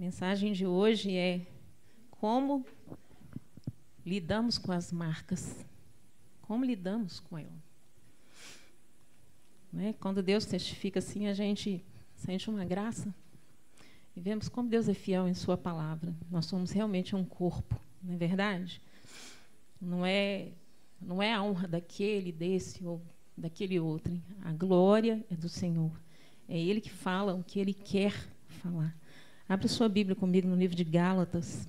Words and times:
A 0.00 0.02
mensagem 0.02 0.54
de 0.54 0.66
hoje 0.66 1.14
é 1.14 1.42
como 2.10 2.64
lidamos 4.02 4.56
com 4.56 4.72
as 4.72 4.90
marcas. 4.90 5.62
Como 6.40 6.64
lidamos 6.64 7.20
com 7.20 7.36
ela? 7.36 7.62
Né? 9.70 9.94
Quando 10.00 10.22
Deus 10.22 10.46
testifica 10.46 11.00
assim, 11.00 11.26
a 11.26 11.34
gente 11.34 11.84
sente 12.16 12.48
uma 12.48 12.64
graça 12.64 13.14
e 14.16 14.20
vemos 14.22 14.48
como 14.48 14.70
Deus 14.70 14.88
é 14.88 14.94
fiel 14.94 15.28
em 15.28 15.34
Sua 15.34 15.58
palavra. 15.58 16.16
Nós 16.30 16.46
somos 16.46 16.70
realmente 16.70 17.14
um 17.14 17.22
corpo, 17.22 17.78
não 18.02 18.14
é 18.14 18.16
verdade? 18.16 18.80
Não 19.78 20.06
é, 20.06 20.48
não 20.98 21.22
é 21.22 21.34
a 21.34 21.42
honra 21.42 21.68
daquele, 21.68 22.32
desse 22.32 22.86
ou 22.86 23.02
daquele 23.36 23.78
outro. 23.78 24.18
A 24.42 24.50
glória 24.54 25.22
é 25.30 25.34
do 25.34 25.50
Senhor. 25.50 25.92
É 26.48 26.58
Ele 26.58 26.80
que 26.80 26.90
fala 26.90 27.34
o 27.34 27.44
que 27.44 27.60
Ele 27.60 27.74
quer 27.74 28.14
falar. 28.62 28.98
Abre 29.50 29.66
sua 29.66 29.88
Bíblia 29.88 30.14
comigo 30.14 30.46
no 30.46 30.54
livro 30.54 30.76
de 30.76 30.84
Gálatas. 30.84 31.68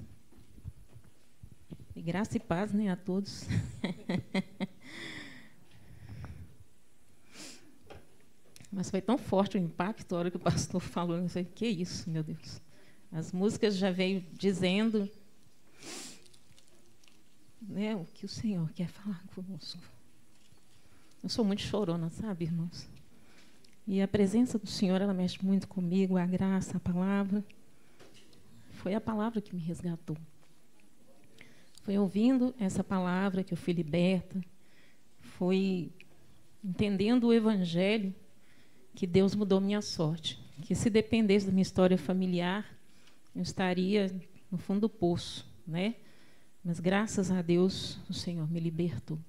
E 1.96 2.02
graça 2.04 2.38
e 2.38 2.40
paz 2.40 2.72
né, 2.72 2.90
a 2.90 2.96
todos. 2.96 3.48
Mas 8.72 8.92
foi 8.92 9.02
tão 9.02 9.18
forte 9.18 9.58
o 9.58 9.60
impacto 9.60 10.14
a 10.14 10.20
hora 10.20 10.30
que 10.30 10.38
o 10.38 10.40
pastor 10.40 10.80
falou. 10.80 11.18
Eu 11.18 11.28
falei, 11.28 11.50
que 11.56 11.66
isso, 11.66 12.08
meu 12.08 12.22
Deus. 12.22 12.62
As 13.12 13.32
músicas 13.32 13.76
já 13.76 13.90
veio 13.90 14.24
dizendo 14.32 15.10
né, 17.60 17.96
o 17.96 18.06
que 18.14 18.28
o 18.28 18.30
Senhor 18.30 18.72
quer 18.74 18.90
falar 18.90 19.24
conosco. 19.34 19.82
Eu 21.24 21.30
sou 21.30 21.44
muito 21.44 21.64
chorona, 21.64 22.12
sabe, 22.12 22.46
irmãos? 22.46 22.88
E 23.88 24.04
a 24.04 24.08
presença 24.08 24.60
do 24.60 24.68
Senhor, 24.68 25.02
ela 25.02 25.16
mexe 25.16 25.44
muito 25.44 25.68
comigo, 25.68 26.16
a 26.16 26.28
graça, 26.28 26.78
a 26.78 26.80
palavra. 26.80 27.44
Foi 28.82 28.96
a 28.96 29.00
palavra 29.00 29.40
que 29.40 29.56
me 29.56 29.62
resgatou. 29.62 30.18
Foi 31.84 31.96
ouvindo 32.00 32.52
essa 32.58 32.84
palavra 32.84 33.44
que 33.44 33.54
eu 33.54 33.58
fui 33.58 33.74
liberta. 33.74 34.44
Foi 35.20 35.92
entendendo 36.64 37.26
o 37.26 37.34
Evangelho 37.34 38.12
que 38.96 39.06
Deus 39.06 39.36
mudou 39.36 39.62
minha 39.62 39.84
sorte. 39.84 40.40
Que 40.64 40.74
se 40.74 40.90
dependesse 40.90 41.46
da 41.46 41.52
minha 41.52 41.62
história 41.62 41.96
familiar, 41.96 42.66
eu 43.36 43.44
estaria 43.44 44.12
no 44.50 44.58
fundo 44.58 44.82
do 44.82 44.90
poço, 44.90 45.48
né? 45.68 45.94
Mas 46.64 46.80
graças 46.80 47.30
a 47.30 47.44
Deus, 47.44 48.00
o 48.10 48.14
Senhor 48.16 48.50
me 48.50 48.60
libertou. 48.60 49.20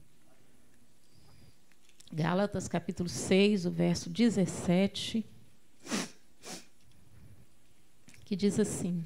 Gálatas 2.10 2.68
capítulo 2.68 3.08
6, 3.10 3.66
o 3.66 3.70
verso 3.70 4.08
17, 4.08 5.26
que 8.24 8.34
diz 8.34 8.58
assim: 8.58 9.04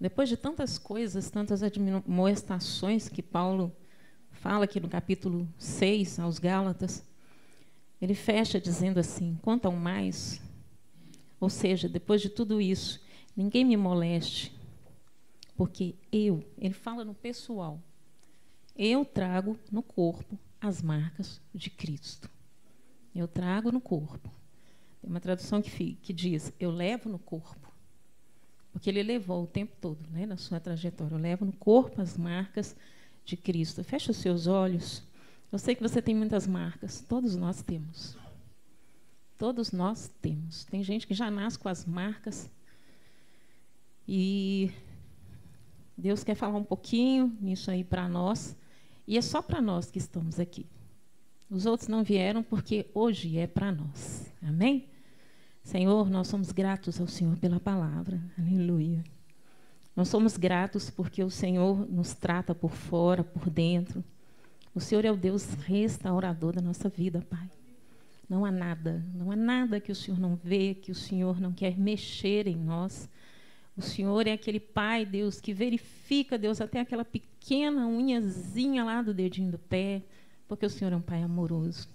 Depois 0.00 0.30
de 0.30 0.36
tantas 0.36 0.78
coisas, 0.78 1.30
tantas 1.30 1.62
admoestações 1.62 3.08
que 3.08 3.22
Paulo 3.22 3.70
fala 4.30 4.64
aqui 4.64 4.80
no 4.80 4.88
capítulo 4.88 5.46
6 5.58 6.18
aos 6.18 6.38
Gálatas, 6.38 7.04
ele 8.00 8.14
fecha 8.14 8.58
dizendo 8.58 8.98
assim: 8.98 9.38
quanto 9.42 9.66
ao 9.66 9.72
mais, 9.76 10.40
ou 11.38 11.50
seja, 11.50 11.86
depois 11.86 12.22
de 12.22 12.30
tudo 12.30 12.62
isso, 12.62 13.04
ninguém 13.36 13.62
me 13.62 13.76
moleste, 13.76 14.56
porque 15.54 15.94
eu, 16.10 16.42
ele 16.56 16.72
fala 16.72 17.04
no 17.04 17.14
pessoal, 17.14 17.78
eu 18.74 19.04
trago 19.04 19.58
no 19.70 19.82
corpo 19.82 20.38
as 20.58 20.80
marcas 20.80 21.42
de 21.54 21.68
Cristo. 21.68 22.30
Eu 23.14 23.28
trago 23.28 23.70
no 23.70 23.80
corpo. 23.80 24.30
Tem 25.02 25.10
uma 25.10 25.20
tradução 25.20 25.60
que, 25.60 25.94
que 25.96 26.12
diz: 26.14 26.52
eu 26.58 26.70
levo 26.70 27.10
no 27.10 27.18
corpo. 27.18 27.59
Porque 28.72 28.88
ele 28.88 29.02
levou 29.02 29.44
o 29.44 29.46
tempo 29.46 29.72
todo, 29.80 29.98
né, 30.10 30.26
na 30.26 30.36
sua 30.36 30.60
trajetória. 30.60 31.14
Eu 31.14 31.18
levo 31.18 31.44
no 31.44 31.52
corpo 31.52 32.00
as 32.00 32.16
marcas 32.16 32.76
de 33.24 33.36
Cristo. 33.36 33.82
Feche 33.82 34.10
os 34.10 34.16
seus 34.16 34.46
olhos. 34.46 35.02
Eu 35.50 35.58
sei 35.58 35.74
que 35.74 35.82
você 35.82 36.00
tem 36.00 36.14
muitas 36.14 36.46
marcas, 36.46 37.00
todos 37.00 37.34
nós 37.34 37.62
temos. 37.62 38.16
Todos 39.36 39.72
nós 39.72 40.08
temos. 40.20 40.64
Tem 40.64 40.84
gente 40.84 41.06
que 41.06 41.14
já 41.14 41.30
nasce 41.30 41.58
com 41.58 41.68
as 41.68 41.84
marcas. 41.84 42.48
E 44.06 44.70
Deus 45.96 46.22
quer 46.22 46.34
falar 46.34 46.58
um 46.58 46.64
pouquinho 46.64 47.36
nisso 47.40 47.70
aí 47.70 47.82
para 47.82 48.08
nós. 48.08 48.56
E 49.06 49.18
é 49.18 49.22
só 49.22 49.42
para 49.42 49.60
nós 49.60 49.90
que 49.90 49.98
estamos 49.98 50.38
aqui. 50.38 50.66
Os 51.50 51.66
outros 51.66 51.88
não 51.88 52.04
vieram 52.04 52.42
porque 52.42 52.86
hoje 52.94 53.36
é 53.38 53.46
para 53.46 53.72
nós. 53.72 54.32
Amém? 54.40 54.88
Senhor, 55.62 56.08
nós 56.10 56.28
somos 56.28 56.52
gratos 56.52 57.00
ao 57.00 57.06
Senhor 57.06 57.36
pela 57.36 57.60
palavra. 57.60 58.20
Aleluia. 58.38 59.04
Nós 59.94 60.08
somos 60.08 60.36
gratos 60.36 60.90
porque 60.90 61.22
o 61.22 61.30
Senhor 61.30 61.86
nos 61.90 62.14
trata 62.14 62.54
por 62.54 62.72
fora, 62.72 63.22
por 63.22 63.50
dentro. 63.50 64.02
O 64.74 64.80
Senhor 64.80 65.04
é 65.04 65.12
o 65.12 65.16
Deus 65.16 65.44
restaurador 65.66 66.54
da 66.54 66.62
nossa 66.62 66.88
vida, 66.88 67.24
Pai. 67.28 67.50
Não 68.28 68.44
há 68.44 68.50
nada, 68.50 69.04
não 69.14 69.32
há 69.32 69.36
nada 69.36 69.80
que 69.80 69.90
o 69.90 69.94
Senhor 69.94 70.18
não 70.18 70.36
vê, 70.36 70.74
que 70.74 70.92
o 70.92 70.94
Senhor 70.94 71.40
não 71.40 71.52
quer 71.52 71.76
mexer 71.76 72.46
em 72.46 72.56
nós. 72.56 73.08
O 73.76 73.82
Senhor 73.82 74.26
é 74.26 74.32
aquele 74.32 74.60
Pai, 74.60 75.04
Deus, 75.04 75.40
que 75.40 75.52
verifica, 75.52 76.38
Deus, 76.38 76.60
até 76.60 76.80
aquela 76.80 77.04
pequena 77.04 77.86
unhazinha 77.86 78.84
lá 78.84 79.02
do 79.02 79.12
dedinho 79.12 79.50
do 79.50 79.58
pé, 79.58 80.02
porque 80.46 80.64
o 80.64 80.70
Senhor 80.70 80.92
é 80.92 80.96
um 80.96 81.00
Pai 81.00 81.22
amoroso. 81.22 81.88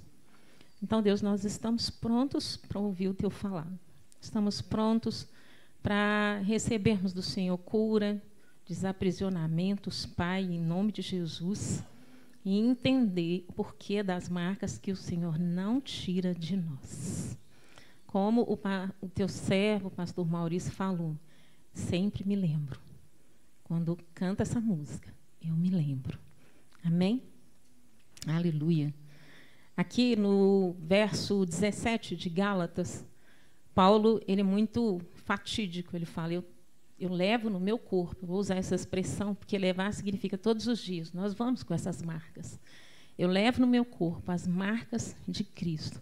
Então, 0.82 1.02
Deus, 1.02 1.22
nós 1.22 1.46
estamos 1.46 1.90
prontos 1.90 2.58
para 2.58 2.80
ouvir 2.80 3.08
o 3.08 3.14
Teu 3.14 3.30
falar. 3.30 3.68
Estamos 4.20 4.62
prontos 4.62 5.28
para 5.82 6.42
recebermos 6.44 7.14
do 7.14 7.22
Senhor 7.22 7.58
cura, 7.58 8.22
desaprisionamentos, 8.68 10.06
Pai, 10.06 10.44
em 10.44 10.60
nome 10.60 10.92
de 10.92 11.02
Jesus 11.02 11.84
e 12.46 12.60
entender 12.60 13.44
o 13.48 13.54
porquê 13.54 14.04
das 14.04 14.30
marcas 14.30 14.78
que 14.78 14.92
o 14.92 14.96
Senhor 14.96 15.40
não 15.40 15.82
tira 15.82 16.34
de 16.34 16.56
nós. 16.56 17.36
Como 18.06 18.44
o, 18.44 18.60
o 19.02 19.10
teu 19.10 19.28
servo, 19.28 19.88
o 19.88 19.92
pastor 19.92 20.28
Maurício, 20.28 20.72
falou, 20.72 21.18
sempre 21.74 22.24
me 22.24 22.36
lembro. 22.36 22.80
Quando 23.64 23.98
canta 24.14 24.44
essa 24.44 24.62
música, 24.62 25.12
eu 25.42 25.56
me 25.56 25.72
lembro. 25.72 26.20
Amém? 26.84 27.24
Aleluia. 28.28 28.94
Aqui 29.76 30.16
no 30.16 30.76
verso 30.80 31.46
17 31.46 32.16
de 32.16 32.30
Gálatas, 32.30 33.06
Paulo 33.74 34.22
ele 34.28 34.42
é 34.42 34.44
muito 34.44 35.02
fatídico. 35.14 35.96
Ele 35.96 36.06
fala: 36.06 36.34
Eu 36.34 36.44
eu 36.98 37.12
levo 37.12 37.50
no 37.50 37.60
meu 37.60 37.78
corpo, 37.78 38.26
vou 38.26 38.40
usar 38.40 38.56
essa 38.56 38.74
expressão, 38.74 39.36
porque 39.36 39.58
levar 39.58 39.94
significa 39.94 40.38
todos 40.38 40.66
os 40.66 40.80
dias. 40.80 41.12
Nós 41.12 41.34
vamos 41.34 41.62
com 41.62 41.74
essas 41.74 42.02
marcas. 42.02 42.58
Eu 43.18 43.28
levo 43.28 43.62
no 43.62 43.68
meu 43.68 43.84
corpo 43.84 44.32
as 44.32 44.48
marcas 44.48 45.16
de 45.28 45.44
Cristo. 45.44 46.02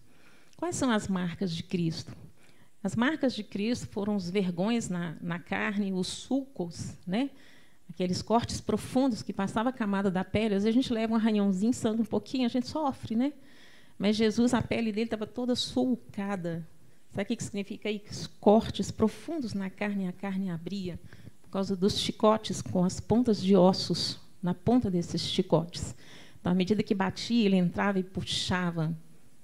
Quais 0.55 0.75
são 0.75 0.91
as 0.91 1.07
marcas 1.07 1.51
de 1.51 1.63
Cristo? 1.63 2.16
As 2.84 2.95
marcas 2.95 3.34
de 3.34 3.44
Cristo 3.44 3.88
foram 3.88 4.16
os 4.16 4.29
vergões 4.29 4.88
na, 4.88 5.17
na 5.19 5.40
carne, 5.40 5.91
os 5.91 6.07
sulcos, 6.07 6.95
né? 7.07 7.31
aqueles 7.90 8.22
cortes 8.22 8.59
profundos 8.61 9.22
que 9.22 9.34
passava 9.34 9.69
a 9.69 9.73
camada 9.73 10.11
da 10.11 10.23
pele. 10.23 10.55
Às 10.55 10.63
vezes 10.63 10.67
a 10.67 10.81
gente 10.81 10.94
leva 10.94 11.13
um 11.13 11.16
arranhãozinho, 11.16 11.73
sangue 11.73 12.01
um 12.01 12.05
pouquinho, 12.05 12.45
a 12.45 12.50
gente 12.50 12.67
sofre, 12.67 13.16
né? 13.16 13.34
Mas 13.97 14.15
Jesus, 14.15 14.53
a 14.53 14.61
pele 14.61 14.91
dele 14.91 15.05
estava 15.05 15.27
toda 15.27 15.55
sulcada, 15.55 16.67
Sabe 17.13 17.31
o 17.31 17.37
que 17.37 17.43
significa 17.43 17.91
isso? 17.91 18.27
Cortes 18.41 18.89
profundos 18.89 19.53
na 19.53 19.69
carne, 19.69 20.07
a 20.07 20.11
carne 20.11 20.49
abria, 20.49 20.99
por 21.43 21.51
causa 21.51 21.75
dos 21.75 21.99
chicotes 21.99 22.59
com 22.59 22.83
as 22.83 22.99
pontas 22.99 23.39
de 23.39 23.55
ossos 23.55 24.19
na 24.41 24.55
ponta 24.55 24.89
desses 24.89 25.21
chicotes. 25.21 25.95
Então, 26.41 26.51
à 26.51 26.55
medida 26.55 26.81
que 26.81 26.95
batia, 26.95 27.45
ele 27.45 27.55
entrava 27.55 27.99
e 27.99 28.03
puxava, 28.03 28.91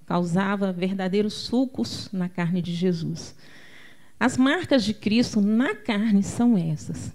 causava 0.08 0.74
verdadeiros 0.74 1.36
sulcos 1.36 2.10
na 2.12 2.28
carne 2.28 2.60
de 2.60 2.74
Jesus. 2.74 3.36
As 4.20 4.36
marcas 4.36 4.84
de 4.84 4.96
Cristo 4.96 5.40
na 5.40 5.76
carne 5.76 6.24
são 6.24 6.58
essas. 6.58 7.14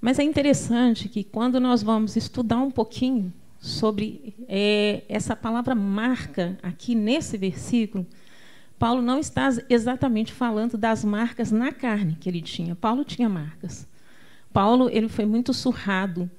Mas 0.00 0.18
é 0.18 0.24
interessante 0.24 1.08
que 1.08 1.22
quando 1.22 1.60
nós 1.60 1.80
vamos 1.80 2.16
estudar 2.16 2.58
um 2.58 2.72
pouquinho 2.72 3.32
sobre 3.58 4.34
é, 4.48 5.02
essa 5.08 5.34
palavra 5.34 5.74
marca 5.74 6.58
aqui 6.62 6.94
nesse 6.94 7.36
versículo, 7.36 8.06
Paulo 8.78 9.00
não 9.00 9.18
está 9.18 9.48
exatamente 9.70 10.32
falando 10.32 10.76
das 10.76 11.04
marcas 11.04 11.50
na 11.50 11.72
carne 11.72 12.16
que 12.20 12.28
ele 12.28 12.42
tinha. 12.42 12.74
Paulo 12.74 13.04
tinha 13.04 13.28
marcas. 13.28 13.88
Paulo 14.52 14.90
ele 14.90 15.08
foi 15.08 15.24
muito 15.24 15.54
surrado. 15.54 16.30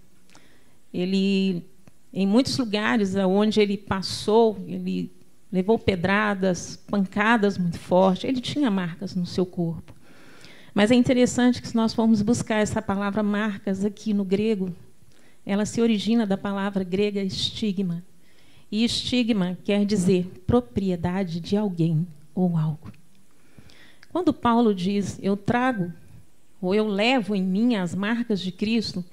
Ele, 0.94 1.66
em 2.14 2.28
muitos 2.28 2.58
lugares 2.58 3.16
onde 3.16 3.60
ele 3.60 3.78
passou, 3.78 4.58
ele 4.68 5.12
levou 5.52 5.80
pedradas, 5.80 6.78
pancadas 6.88 7.58
muito 7.58 7.80
fortes. 7.80 8.26
Ele 8.26 8.42
tinha 8.42 8.70
marcas 8.70 9.16
no 9.16 9.26
seu 9.26 9.46
corpo. 9.46 9.94
Mas 10.74 10.92
é 10.92 10.96
interessante 10.96 11.60
que 11.60 11.68
se 11.68 11.76
nós 11.76 11.92
formos 11.92 12.22
buscar 12.22 12.58
essa 12.58 12.84
palavra 12.84 13.24
marcas 13.24 13.84
aqui 13.84 14.14
no 14.14 14.24
grego, 14.24 14.72
ela 15.48 15.66
se 15.66 15.82
origina 15.82 16.28
da 16.28 16.38
palavra 16.38 16.84
grega 16.84 17.24
estigma. 17.24 18.04
E 18.70 18.84
estigma 18.84 19.58
quer 19.64 19.86
dizer 19.86 20.44
propriedade 20.46 21.40
de 21.40 21.56
alguém 21.56 22.06
ou 22.36 22.58
algo. 22.58 22.92
Quando 24.12 24.34
Paulo 24.34 24.76
diz, 24.76 25.18
eu 25.24 25.38
trago 25.38 25.94
ou 26.62 26.76
eu 26.76 26.86
levo 26.86 27.34
em 27.34 27.42
mim 27.42 27.76
as 27.76 27.96
marcas 27.96 28.42
de 28.42 28.52
Cristo, 28.52 29.06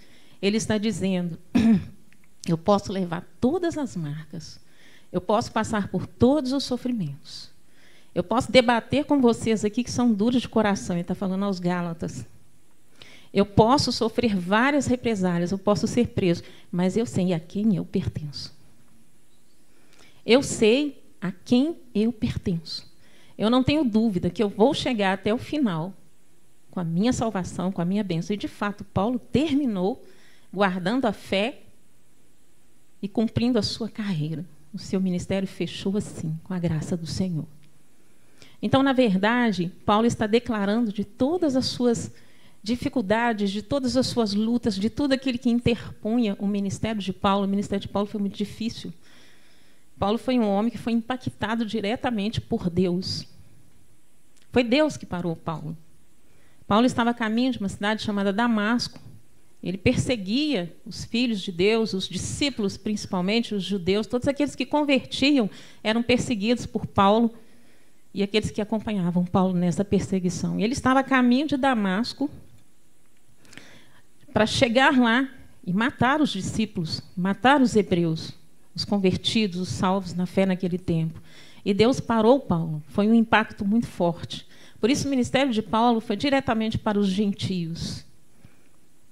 ele 0.43 0.57
está 0.57 0.77
dizendo: 0.77 1.39
eu 2.49 2.59
posso 2.59 2.93
levar 2.93 3.25
todas 3.41 3.79
as 3.79 3.95
marcas, 3.95 4.59
eu 5.13 5.21
posso 5.21 5.53
passar 5.53 5.87
por 5.87 6.05
todos 6.05 6.53
os 6.53 6.65
sofrimentos, 6.65 7.49
eu 8.13 8.25
posso 8.25 8.51
debater 8.51 9.05
com 9.05 9.21
vocês 9.21 9.65
aqui 9.65 9.85
que 9.85 9.91
são 9.91 10.13
duros 10.13 10.43
de 10.43 10.49
coração, 10.49 10.97
ele 10.97 11.03
está 11.03 11.15
falando 11.15 11.45
aos 11.45 11.61
Gálatas. 11.61 12.27
Eu 13.35 13.45
posso 13.45 13.91
sofrer 13.91 14.37
várias 14.37 14.87
represálias, 14.87 15.51
eu 15.51 15.59
posso 15.59 15.89
ser 15.89 16.07
preso, 16.07 16.45
mas 16.71 16.97
eu 16.97 17.05
sei 17.05 17.33
a 17.33 17.41
quem 17.41 17.75
eu 17.75 17.85
pertenço. 17.85 18.55
Eu 20.25 20.41
sei 20.41 21.03
a 21.21 21.33
quem 21.33 21.77
eu 21.93 22.13
pertenço. 22.13 22.89
Eu 23.37 23.51
não 23.51 23.65
tenho 23.65 23.85
dúvida 23.85 24.31
que 24.31 24.41
eu 24.41 24.49
vou 24.49 24.73
chegar 24.73 25.13
até 25.13 25.35
o 25.35 25.39
final 25.39 25.93
com 26.71 26.79
a 26.79 26.85
minha 26.85 27.13
salvação, 27.13 27.73
com 27.73 27.83
a 27.83 27.85
minha 27.85 28.05
bênção. 28.05 28.33
E, 28.33 28.37
de 28.37 28.47
fato, 28.47 28.85
Paulo 28.85 29.19
terminou 29.19 30.01
guardando 30.53 31.07
a 31.07 31.13
fé 31.13 31.63
e 33.03 33.09
cumprindo 33.09 33.59
a 33.59 33.63
sua 33.63 33.89
carreira. 33.89 34.45
O 34.73 34.79
seu 34.79 35.01
ministério 35.01 35.49
fechou 35.49 35.97
assim, 35.97 36.39
com 36.45 36.55
a 36.55 36.59
graça 36.59 36.97
do 36.97 37.07
Senhor. 37.07 37.47
Então, 38.63 38.81
na 38.81 38.93
verdade, 38.93 39.73
Paulo 39.85 40.07
está 40.07 40.27
declarando 40.27 40.93
de 40.93 41.05
todas 41.05 41.57
as 41.57 41.67
suas 41.67 42.13
dificuldades, 42.65 43.51
de 43.51 43.61
todas 43.61 43.95
as 43.95 44.07
suas 44.07 44.33
lutas, 44.33 44.75
de 44.75 44.89
tudo 44.89 45.13
aquilo 45.13 45.39
que 45.39 45.51
interpunha 45.51 46.35
o 46.39 46.47
ministério 46.47 47.01
de 47.01 47.13
Paulo. 47.13 47.45
O 47.45 47.49
ministério 47.49 47.83
de 47.83 47.89
Paulo 47.89 48.09
foi 48.09 48.19
muito 48.19 48.39
difícil. 48.39 48.91
Paulo 49.99 50.17
foi 50.17 50.39
um 50.39 50.49
homem 50.49 50.71
que 50.71 50.79
foi 50.79 50.95
impactado 50.95 51.67
diretamente 51.67 52.41
por 52.41 52.71
Deus. 52.71 53.29
Foi 54.51 54.65
Deus 54.65 54.97
que 54.97 55.05
parou 55.05 55.37
Paulo. 55.37 55.77
Paulo 56.67 56.87
estava 56.87 57.11
a 57.11 57.15
caminho 57.15 57.53
de 57.53 57.59
uma 57.59 57.69
cidade 57.69 58.03
chamada 58.03 58.33
Damasco. 58.33 58.99
Ele 59.63 59.77
perseguia 59.77 60.75
os 60.87 61.05
filhos 61.05 61.43
de 61.43 61.53
Deus, 61.53 61.93
os 61.93 62.09
discípulos, 62.09 62.79
principalmente 62.79 63.55
os 63.55 63.63
judeus, 63.63 64.07
todos 64.07 64.27
aqueles 64.27 64.57
que 64.57 64.65
convertiam 64.65 65.51
eram 65.83 66.03
perseguidos 66.03 66.65
por 66.65 66.87
Paulo 66.87 67.31
e 68.15 68.23
aqueles 68.23 68.51
que 68.51 68.63
acompanhavam 68.63 69.27
Paulo 69.27 69.53
nessa 69.53 69.85
perseguição. 69.85 70.59
Ele 70.59 70.73
estava 70.73 71.01
a 71.01 71.05
caminho 71.05 71.47
de 71.47 71.59
Damasco 71.59 72.31
para 74.35 74.47
chegar 74.47 74.99
lá 74.99 75.29
e 75.65 75.73
matar 75.73 76.21
os 76.21 76.31
discípulos, 76.31 77.01
matar 77.17 77.63
os 77.63 77.77
hebreus, 77.77 78.33
os 78.75 78.85
convertidos, 78.85 79.61
os 79.61 79.69
salvos 79.69 80.13
na 80.13 80.27
fé 80.27 80.45
naquele 80.45 80.77
tempo. 80.77 81.23
E 81.65 81.73
Deus 81.73 82.01
parou 82.01 82.41
Paulo. 82.41 82.83
Foi 82.89 83.09
um 83.09 83.15
impacto 83.15 83.65
muito 83.65 83.87
forte. 83.87 84.45
Por 84.81 84.91
isso, 84.91 85.07
o 85.07 85.11
ministério 85.11 85.53
de 85.53 85.63
Paulo 85.63 86.01
foi 86.01 86.17
diretamente 86.17 86.77
para 86.77 86.99
os 86.99 87.07
gentios. 87.07 88.05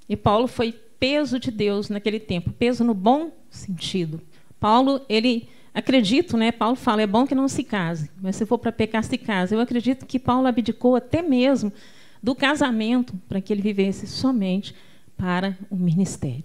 E 0.08 0.16
Paulo 0.16 0.48
foi 0.48 0.72
peso 0.72 1.38
de 1.38 1.52
Deus 1.52 1.88
naquele 1.88 2.18
tempo, 2.18 2.52
peso 2.52 2.82
no 2.82 2.92
bom 2.92 3.30
sentido. 3.48 4.20
Paulo, 4.58 5.00
ele 5.08 5.48
acredito, 5.72 6.36
né? 6.36 6.50
Paulo 6.50 6.76
fala, 6.76 7.00
é 7.00 7.06
bom 7.06 7.26
que 7.26 7.34
não 7.34 7.48
se 7.48 7.62
case, 7.62 8.10
mas 8.20 8.36
se 8.36 8.44
for 8.44 8.58
para 8.58 8.72
pecar, 8.72 9.02
se 9.04 9.16
case. 9.16 9.54
Eu 9.54 9.60
acredito 9.60 10.04
que 10.04 10.18
Paulo 10.18 10.48
abdicou 10.48 10.96
até 10.96 11.22
mesmo 11.22 11.72
do 12.20 12.34
casamento 12.34 13.14
para 13.28 13.40
que 13.40 13.52
ele 13.52 13.62
vivesse 13.62 14.06
somente 14.06 14.74
para 15.22 15.56
o 15.70 15.76
ministério. 15.76 16.42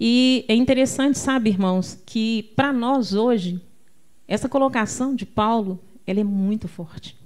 E 0.00 0.44
é 0.48 0.56
interessante, 0.56 1.16
sabe, 1.16 1.50
irmãos, 1.50 1.96
que 2.04 2.52
para 2.56 2.72
nós 2.72 3.14
hoje 3.14 3.60
essa 4.26 4.48
colocação 4.48 5.14
de 5.14 5.24
Paulo, 5.24 5.78
ela 6.04 6.18
é 6.18 6.24
muito 6.24 6.66
forte. 6.66 7.16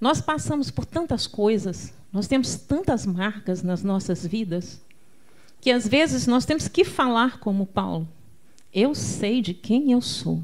Nós 0.00 0.20
passamos 0.20 0.68
por 0.72 0.84
tantas 0.84 1.28
coisas, 1.28 1.94
nós 2.12 2.26
temos 2.26 2.56
tantas 2.56 3.06
marcas 3.06 3.62
nas 3.62 3.84
nossas 3.84 4.26
vidas, 4.26 4.84
que 5.60 5.70
às 5.70 5.86
vezes 5.86 6.26
nós 6.26 6.44
temos 6.44 6.66
que 6.66 6.84
falar 6.84 7.38
como 7.38 7.66
Paulo. 7.66 8.08
Eu 8.74 8.96
sei 8.96 9.40
de 9.40 9.54
quem 9.54 9.92
eu 9.92 10.00
sou. 10.00 10.42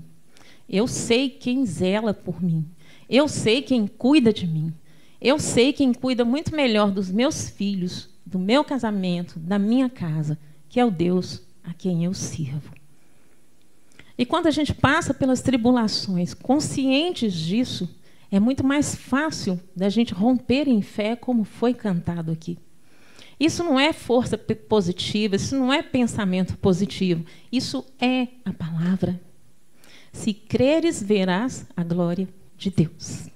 Eu 0.69 0.87
sei 0.87 1.29
quem 1.29 1.67
zela 1.67 2.15
por 2.15 2.41
mim. 2.41 2.65
Eu 3.11 3.27
sei 3.27 3.63
quem 3.63 3.89
cuida 3.89 4.33
de 4.33 4.47
mim. 4.47 4.73
Eu 5.21 5.41
sei 5.41 5.73
quem 5.73 5.93
cuida 5.93 6.25
muito 6.25 6.55
melhor 6.55 6.93
dos 6.93 7.11
meus 7.11 7.49
filhos, 7.49 8.14
do 8.25 8.39
meu 8.39 8.65
casamento, 8.65 9.39
da 9.39 9.59
minha 9.59 9.89
casa, 9.89 10.39
que 10.69 10.81
é 10.81 10.85
o 10.85 10.91
Deus 10.91 11.43
a 11.63 11.73
quem 11.73 12.05
eu 12.05 12.15
sirvo. 12.15 12.73
E 14.17 14.25
quando 14.25 14.47
a 14.47 14.51
gente 14.51 14.73
passa 14.73 15.13
pelas 15.13 15.41
tribulações, 15.41 16.35
conscientes 16.35 17.35
disso, 17.35 17.89
é 18.31 18.39
muito 18.39 18.65
mais 18.65 18.95
fácil 18.95 19.61
da 19.75 19.89
gente 19.89 20.15
romper 20.15 20.69
em 20.69 20.83
fé, 20.83 21.17
como 21.17 21.45
foi 21.45 21.75
cantado 21.75 22.31
aqui. 22.31 22.59
Isso 23.39 23.65
não 23.65 23.79
é 23.79 23.93
força 23.93 24.39
positiva, 24.39 25.37
isso 25.37 25.57
não 25.57 25.73
é 25.73 25.83
pensamento 25.83 26.57
positivo, 26.57 27.25
isso 27.51 27.85
é 28.01 28.29
a 28.45 28.53
palavra. 28.53 29.21
Se 30.13 30.33
creres, 30.33 31.03
verás 31.03 31.67
a 31.77 31.83
glória 31.83 32.29
de 32.57 32.71
Deus. 32.71 33.29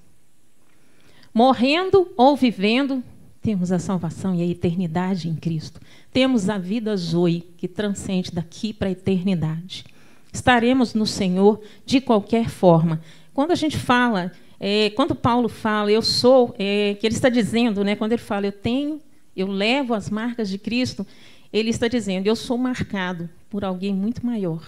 Morrendo 1.34 2.12
ou 2.16 2.36
vivendo, 2.36 3.02
temos 3.48 3.72
a 3.72 3.78
salvação 3.78 4.34
e 4.34 4.42
a 4.42 4.46
eternidade 4.46 5.26
em 5.26 5.34
Cristo. 5.34 5.80
Temos 6.12 6.50
a 6.50 6.58
vida 6.58 6.94
Zoe, 6.94 7.40
que 7.56 7.66
transcende 7.66 8.30
daqui 8.30 8.74
para 8.74 8.88
a 8.88 8.90
eternidade. 8.90 9.86
Estaremos 10.30 10.92
no 10.92 11.06
Senhor 11.06 11.58
de 11.86 11.98
qualquer 11.98 12.50
forma. 12.50 13.00
Quando 13.32 13.52
a 13.52 13.54
gente 13.54 13.78
fala 13.78 14.32
é, 14.60 14.90
quando 14.90 15.14
Paulo 15.14 15.48
fala, 15.48 15.90
eu 15.90 16.02
sou, 16.02 16.54
é, 16.58 16.94
que 17.00 17.06
ele 17.06 17.14
está 17.14 17.30
dizendo, 17.30 17.82
né, 17.82 17.96
quando 17.96 18.12
ele 18.12 18.20
fala, 18.20 18.44
eu 18.44 18.52
tenho, 18.52 19.00
eu 19.34 19.46
levo 19.46 19.94
as 19.94 20.10
marcas 20.10 20.50
de 20.50 20.58
Cristo, 20.58 21.06
ele 21.50 21.70
está 21.70 21.88
dizendo, 21.88 22.26
eu 22.26 22.36
sou 22.36 22.58
marcado 22.58 23.30
por 23.48 23.64
alguém 23.64 23.94
muito 23.94 24.26
maior 24.26 24.62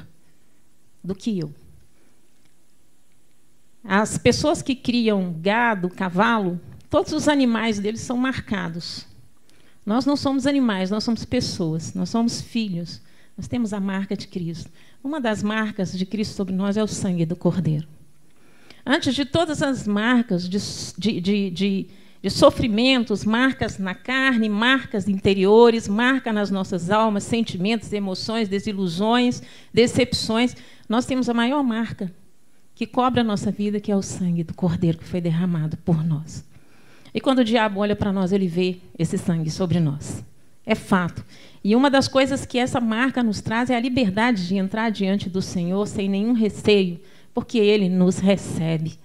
do 1.04 1.14
que 1.14 1.38
eu. 1.38 1.52
As 3.84 4.16
pessoas 4.16 4.62
que 4.62 4.74
criam 4.74 5.36
gado, 5.38 5.90
cavalo, 5.90 6.58
todos 6.90 7.12
os 7.12 7.28
animais 7.28 7.78
deles 7.78 8.00
são 8.00 8.16
marcados. 8.16 9.06
Nós 9.86 10.04
não 10.04 10.16
somos 10.16 10.46
animais, 10.46 10.90
nós 10.90 11.04
somos 11.04 11.24
pessoas, 11.24 11.94
nós 11.94 12.10
somos 12.10 12.40
filhos. 12.42 13.00
Nós 13.40 13.48
temos 13.48 13.72
a 13.72 13.80
marca 13.80 14.14
de 14.14 14.28
Cristo. 14.28 14.70
Uma 15.02 15.18
das 15.18 15.42
marcas 15.42 15.96
de 15.96 16.04
Cristo 16.04 16.34
sobre 16.34 16.54
nós 16.54 16.76
é 16.76 16.84
o 16.84 16.86
sangue 16.86 17.24
do 17.24 17.34
Cordeiro. 17.34 17.88
Antes 18.84 19.14
de 19.14 19.24
todas 19.24 19.62
as 19.62 19.86
marcas 19.86 20.46
de, 20.46 20.58
de, 20.98 21.50
de, 21.50 21.86
de, 22.22 22.30
sofrimentos, 22.30 23.24
marcas 23.24 23.78
na 23.78 23.94
carne, 23.94 24.46
marcas 24.48 25.08
interiores, 25.08 25.88
marca 25.88 26.34
nas 26.34 26.50
nossas 26.50 26.90
almas, 26.90 27.24
sentimentos, 27.24 27.92
emoções, 27.94 28.46
desilusões, 28.46 29.42
decepções, 29.72 30.54
nós 30.86 31.06
temos 31.06 31.28
a 31.28 31.32
maior 31.32 31.62
marca 31.62 32.12
que 32.74 32.86
cobre 32.86 33.20
a 33.20 33.24
nossa 33.24 33.50
vida, 33.50 33.80
que 33.80 33.90
é 33.90 33.96
o 33.96 34.02
sangue 34.02 34.44
do 34.44 34.52
Cordeiro 34.52 34.98
que 34.98 35.04
foi 35.04 35.20
derramado 35.22 35.78
por 35.78 36.04
nós. 36.04 36.44
E 37.14 37.20
quando 37.20 37.40
o 37.40 37.44
diabo 37.44 37.80
olha 37.80 37.96
para 37.96 38.12
nós, 38.12 38.32
ele 38.32 38.46
vê 38.46 38.78
esse 38.98 39.18
sangue 39.18 39.50
sobre 39.50 39.80
nós. 39.80 40.24
É 40.64 40.74
fato. 40.74 41.24
E 41.62 41.74
uma 41.74 41.90
das 41.90 42.08
coisas 42.08 42.46
que 42.46 42.58
essa 42.58 42.80
marca 42.80 43.22
nos 43.22 43.40
traz 43.40 43.70
é 43.70 43.76
a 43.76 43.80
liberdade 43.80 44.46
de 44.46 44.56
entrar 44.56 44.90
diante 44.90 45.28
do 45.28 45.42
Senhor 45.42 45.86
sem 45.86 46.08
nenhum 46.08 46.32
receio, 46.32 47.00
porque 47.34 47.58
Ele 47.58 47.88
nos 47.88 48.18
recebe. 48.18 48.98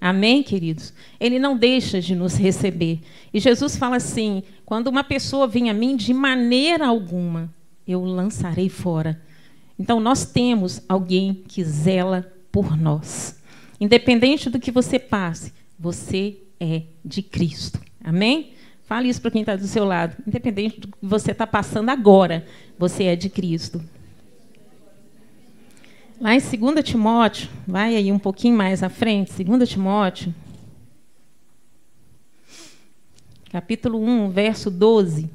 Amém, 0.00 0.42
queridos? 0.42 0.92
Ele 1.20 1.38
não 1.38 1.56
deixa 1.56 2.00
de 2.00 2.14
nos 2.14 2.34
receber. 2.34 3.00
E 3.32 3.38
Jesus 3.38 3.76
fala 3.76 3.96
assim: 3.96 4.42
quando 4.66 4.88
uma 4.88 5.04
pessoa 5.04 5.46
vem 5.46 5.70
a 5.70 5.74
mim, 5.74 5.96
de 5.96 6.12
maneira 6.12 6.86
alguma 6.86 7.52
eu 7.86 8.04
lançarei 8.04 8.68
fora. 8.68 9.20
Então, 9.78 10.00
nós 10.00 10.24
temos 10.24 10.82
alguém 10.88 11.42
que 11.48 11.64
zela 11.64 12.30
por 12.50 12.76
nós. 12.76 13.40
Independente 13.80 14.48
do 14.50 14.60
que 14.60 14.70
você 14.70 14.98
passe, 14.98 15.52
você 15.78 16.36
é 16.62 16.84
de 17.04 17.22
Cristo. 17.22 17.80
Amém? 18.02 18.52
Fale 18.84 19.08
isso 19.08 19.20
para 19.20 19.30
quem 19.30 19.42
está 19.42 19.56
do 19.56 19.66
seu 19.66 19.84
lado. 19.84 20.16
Independente 20.26 20.80
do 20.80 20.88
que 20.88 20.98
você 21.02 21.32
está 21.32 21.46
passando 21.46 21.88
agora, 21.88 22.46
você 22.78 23.04
é 23.04 23.16
de 23.16 23.28
Cristo. 23.28 23.82
Lá 26.20 26.34
em 26.34 26.38
2 26.38 26.84
Timóteo, 26.84 27.48
vai 27.66 27.96
aí 27.96 28.12
um 28.12 28.18
pouquinho 28.18 28.56
mais 28.56 28.82
à 28.82 28.88
frente, 28.88 29.42
2 29.42 29.68
Timóteo, 29.68 30.32
capítulo 33.50 34.00
1, 34.00 34.30
verso 34.30 34.70
12. 34.70 35.28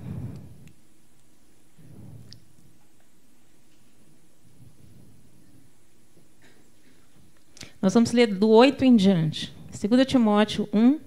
Nós 7.82 7.94
vamos 7.94 8.12
ler 8.12 8.34
do 8.34 8.50
8 8.50 8.86
em 8.86 8.96
diante. 8.96 9.54
2 9.72 10.06
Timóteo 10.06 10.68
1. 10.74 11.07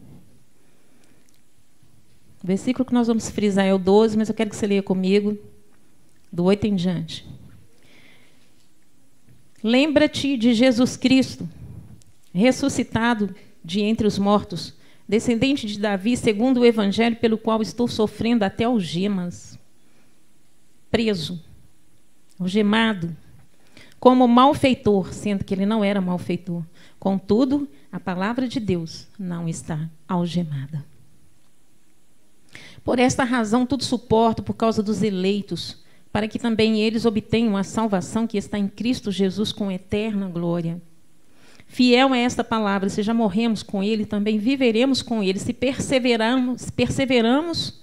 O 2.42 2.46
versículo 2.46 2.84
que 2.84 2.94
nós 2.94 3.06
vamos 3.06 3.28
frisar 3.28 3.66
é 3.66 3.74
o 3.74 3.78
12, 3.78 4.16
mas 4.16 4.28
eu 4.28 4.34
quero 4.34 4.50
que 4.50 4.56
você 4.56 4.66
leia 4.66 4.82
comigo, 4.82 5.38
do 6.32 6.44
8 6.44 6.66
em 6.66 6.74
diante. 6.74 7.26
Lembra-te 9.62 10.38
de 10.38 10.54
Jesus 10.54 10.96
Cristo, 10.96 11.46
ressuscitado 12.32 13.34
de 13.62 13.82
entre 13.82 14.06
os 14.06 14.18
mortos, 14.18 14.74
descendente 15.06 15.66
de 15.66 15.78
Davi, 15.78 16.16
segundo 16.16 16.60
o 16.60 16.64
evangelho 16.64 17.16
pelo 17.16 17.36
qual 17.36 17.60
estou 17.60 17.86
sofrendo 17.86 18.42
até 18.42 18.64
algemas, 18.64 19.58
preso, 20.90 21.42
algemado, 22.38 23.14
como 23.98 24.26
malfeitor, 24.26 25.12
sendo 25.12 25.44
que 25.44 25.52
ele 25.52 25.66
não 25.66 25.84
era 25.84 26.00
malfeitor. 26.00 26.62
Contudo, 26.98 27.68
a 27.92 28.00
palavra 28.00 28.48
de 28.48 28.58
Deus 28.58 29.06
não 29.18 29.46
está 29.46 29.90
algemada. 30.08 30.82
Por 32.84 32.98
esta 32.98 33.24
razão, 33.24 33.66
tudo 33.66 33.84
suporto 33.84 34.42
por 34.42 34.54
causa 34.54 34.82
dos 34.82 35.02
eleitos, 35.02 35.78
para 36.12 36.26
que 36.26 36.38
também 36.38 36.80
eles 36.80 37.04
obtenham 37.04 37.56
a 37.56 37.62
salvação 37.62 38.26
que 38.26 38.38
está 38.38 38.58
em 38.58 38.66
Cristo 38.66 39.12
Jesus 39.12 39.52
com 39.52 39.70
eterna 39.70 40.28
glória. 40.28 40.80
Fiel 41.66 42.12
é 42.12 42.22
esta 42.22 42.42
palavra, 42.42 42.88
se 42.88 43.00
já 43.00 43.14
morremos 43.14 43.62
com 43.62 43.80
ele, 43.80 44.04
também 44.04 44.38
viveremos 44.38 45.02
com 45.02 45.22
ele. 45.22 45.38
Se 45.38 45.52
perseveramos, 45.52 46.62
se 46.62 46.72
perseveramos, 46.72 47.80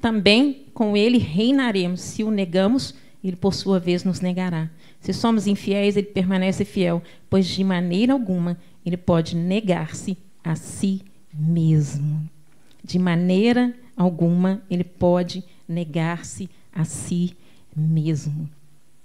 também 0.00 0.64
com 0.74 0.96
ele 0.96 1.18
reinaremos. 1.18 2.00
Se 2.00 2.24
o 2.24 2.30
negamos, 2.30 2.92
ele 3.22 3.36
por 3.36 3.54
sua 3.54 3.78
vez 3.78 4.02
nos 4.02 4.20
negará. 4.20 4.68
Se 4.98 5.12
somos 5.12 5.46
infiéis, 5.46 5.96
ele 5.96 6.08
permanece 6.08 6.64
fiel, 6.64 7.02
pois 7.30 7.46
de 7.46 7.62
maneira 7.62 8.12
alguma 8.12 8.58
ele 8.84 8.96
pode 8.96 9.36
negar-se 9.36 10.16
a 10.42 10.56
si 10.56 11.02
mesmo. 11.32 12.28
De 12.82 12.98
maneira 12.98 13.72
alguma 13.96 14.62
ele 14.70 14.84
pode 14.84 15.44
negar-se 15.68 16.48
a 16.72 16.84
si 16.84 17.36
mesmo. 17.76 18.48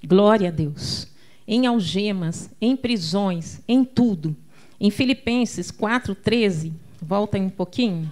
Glória 0.04 0.50
a 0.50 0.52
Deus 0.52 1.10
em 1.52 1.66
algemas, 1.66 2.48
em 2.62 2.78
prisões, 2.78 3.60
em 3.68 3.84
tudo. 3.84 4.38
Em 4.80 4.92
Filipenses 4.92 5.72
4,13, 5.72 6.72
volta 7.02 7.38
aí 7.38 7.44
um 7.44 7.50
pouquinho. 7.50 8.10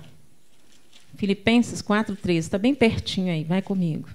Filipenses 1.15 1.79
4,13, 1.79 2.37
está 2.37 2.57
bem 2.57 2.73
pertinho 2.73 3.31
aí, 3.31 3.43
vai 3.43 3.61
comigo. 3.61 4.09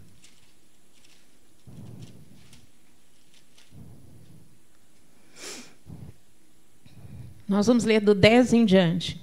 Nós 7.49 7.69
vamos 7.69 7.85
ler 7.85 8.01
do 8.01 8.17
10 8.17 8.55
em 8.55 8.65
diante. 8.65 9.22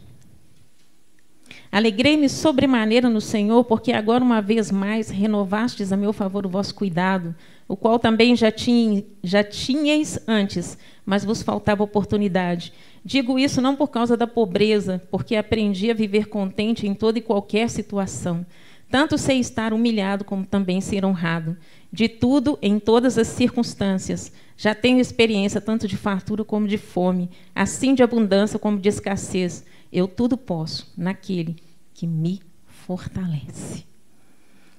Alegrei-me 1.72 2.28
sobremaneira 2.28 3.10
no 3.10 3.22
Senhor, 3.22 3.64
porque 3.64 3.92
agora, 3.92 4.24
uma 4.24 4.42
vez 4.42 4.72
mais, 4.72 5.10
renovastes 5.10 5.92
a 5.92 5.98
meu 5.98 6.12
favor 6.12 6.46
o 6.46 6.50
vosso 6.50 6.74
cuidado, 6.74 7.36
o 7.68 7.78
qual 7.78 8.00
também 8.00 8.36
já, 8.36 8.52
tinha, 8.52 9.04
já 9.24 9.44
tinhais 9.44 10.20
antes, 10.28 10.78
mas 11.06 11.24
vos 11.24 11.44
faltava 11.44 11.84
oportunidade. 11.84 12.74
Digo 13.06 13.38
isso 13.38 13.62
não 13.62 13.76
por 13.76 13.90
causa 13.90 14.18
da 14.18 14.26
pobreza, 14.26 15.02
porque 15.12 15.36
aprendi 15.36 15.92
a 15.92 15.94
viver 15.94 16.28
contente 16.28 16.88
em 16.88 16.96
toda 16.96 17.20
e 17.20 17.22
qualquer 17.22 17.70
situação. 17.70 18.44
Tanto 18.90 19.20
sei 19.20 19.40
estar 19.40 19.72
humilhado 19.72 20.26
como 20.26 20.44
também 20.44 20.82
ser 20.82 21.06
honrado. 21.06 21.56
De 21.94 22.10
tudo, 22.10 22.58
em 22.62 22.80
todas 22.80 23.18
as 23.20 23.28
circunstâncias. 23.28 24.32
Já 24.62 24.75
tenho 24.75 25.00
experiência 25.00 25.62
tanto 25.62 25.88
de 25.88 25.96
fartura 25.96 26.44
como 26.44 26.68
de 26.68 26.78
fome, 26.78 27.30
assim 27.56 27.96
de 27.96 28.04
abundância 28.04 28.60
como 28.60 28.78
de 28.78 28.89
escassez. 28.89 29.63
Eu 29.89 30.06
tudo 30.06 30.38
posso 30.38 30.92
naquele 30.98 31.56
que 31.94 32.06
me 32.06 32.42
fortalece. 32.68 33.86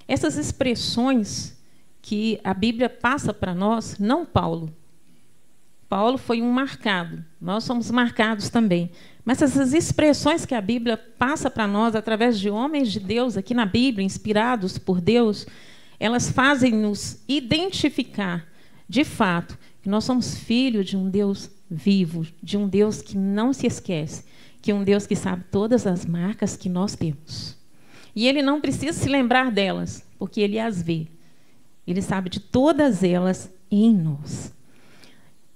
Essas 0.06 0.36
expressões 0.36 1.58
que 2.02 2.38
a 2.44 2.52
Bíblia 2.52 2.90
passa 2.90 3.32
para 3.32 3.54
nós, 3.54 3.98
não 3.98 4.26
Paulo. 4.26 4.70
Paulo 5.88 6.18
foi 6.18 6.42
um 6.42 6.52
marcado, 6.52 7.24
nós 7.40 7.64
somos 7.64 7.90
marcados 7.90 8.50
também. 8.50 8.90
Mas 9.24 9.40
essas 9.40 9.72
expressões 9.72 10.44
que 10.44 10.54
a 10.54 10.60
Bíblia 10.60 10.98
passa 10.98 11.50
para 11.50 11.66
nós 11.66 11.94
através 11.94 12.38
de 12.38 12.50
homens 12.50 12.92
de 12.92 13.00
Deus 13.00 13.34
aqui 13.34 13.54
na 13.54 13.64
Bíblia, 13.64 14.04
inspirados 14.04 14.76
por 14.76 15.00
Deus, 15.00 15.46
elas 15.98 16.30
fazem 16.30 16.70
nos 16.70 17.24
identificar, 17.26 18.46
de 18.86 19.04
fato, 19.04 19.58
nós 19.88 20.04
somos 20.04 20.36
filhos 20.36 20.86
de 20.86 20.96
um 20.96 21.08
Deus 21.08 21.50
vivo, 21.70 22.26
de 22.42 22.58
um 22.58 22.68
Deus 22.68 23.00
que 23.00 23.16
não 23.16 23.52
se 23.52 23.66
esquece, 23.66 24.24
que 24.60 24.70
é 24.70 24.74
um 24.74 24.84
Deus 24.84 25.06
que 25.06 25.16
sabe 25.16 25.44
todas 25.50 25.86
as 25.86 26.04
marcas 26.04 26.56
que 26.56 26.68
nós 26.68 26.94
temos. 26.94 27.56
E 28.14 28.26
ele 28.26 28.42
não 28.42 28.60
precisa 28.60 28.92
se 28.92 29.08
lembrar 29.08 29.50
delas, 29.50 30.04
porque 30.18 30.40
ele 30.40 30.58
as 30.58 30.82
vê. 30.82 31.06
Ele 31.86 32.02
sabe 32.02 32.28
de 32.28 32.40
todas 32.40 33.02
elas 33.02 33.50
em 33.70 33.94
nós. 33.94 34.52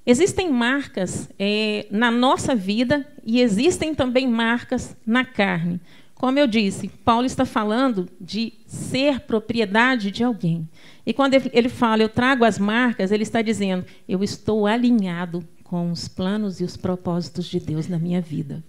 Existem 0.07 0.51
marcas 0.51 1.29
é, 1.39 1.87
na 1.91 2.11
nossa 2.11 2.55
vida 2.55 3.07
e 3.25 3.41
existem 3.41 3.95
também 3.95 4.29
marcas 4.29 4.97
na 5.07 5.25
carne. 5.25 5.81
Como 6.15 6.39
eu 6.39 6.47
disse, 6.47 6.89
Paulo 6.89 7.27
está 7.27 7.45
falando 7.45 8.09
de 8.21 8.53
ser 8.67 9.21
propriedade 9.21 10.11
de 10.11 10.23
alguém. 10.23 10.69
E 11.05 11.13
quando 11.13 11.35
ele 11.35 11.69
fala, 11.69 12.03
eu 12.03 12.09
trago 12.09 12.45
as 12.45 12.59
marcas, 12.59 13.11
ele 13.11 13.25
está 13.25 13.43
dizendo, 13.43 13.85
eu 14.09 14.23
estou 14.23 14.67
alinhado 14.67 15.47
com 15.65 15.91
os 15.91 16.09
planos 16.09 16.61
e 16.61 16.65
os 16.65 16.77
propósitos 16.77 17.47
de 17.47 17.59
Deus 17.59 17.89
na 17.89 17.99
minha 17.99 18.21
vida. 18.21 18.63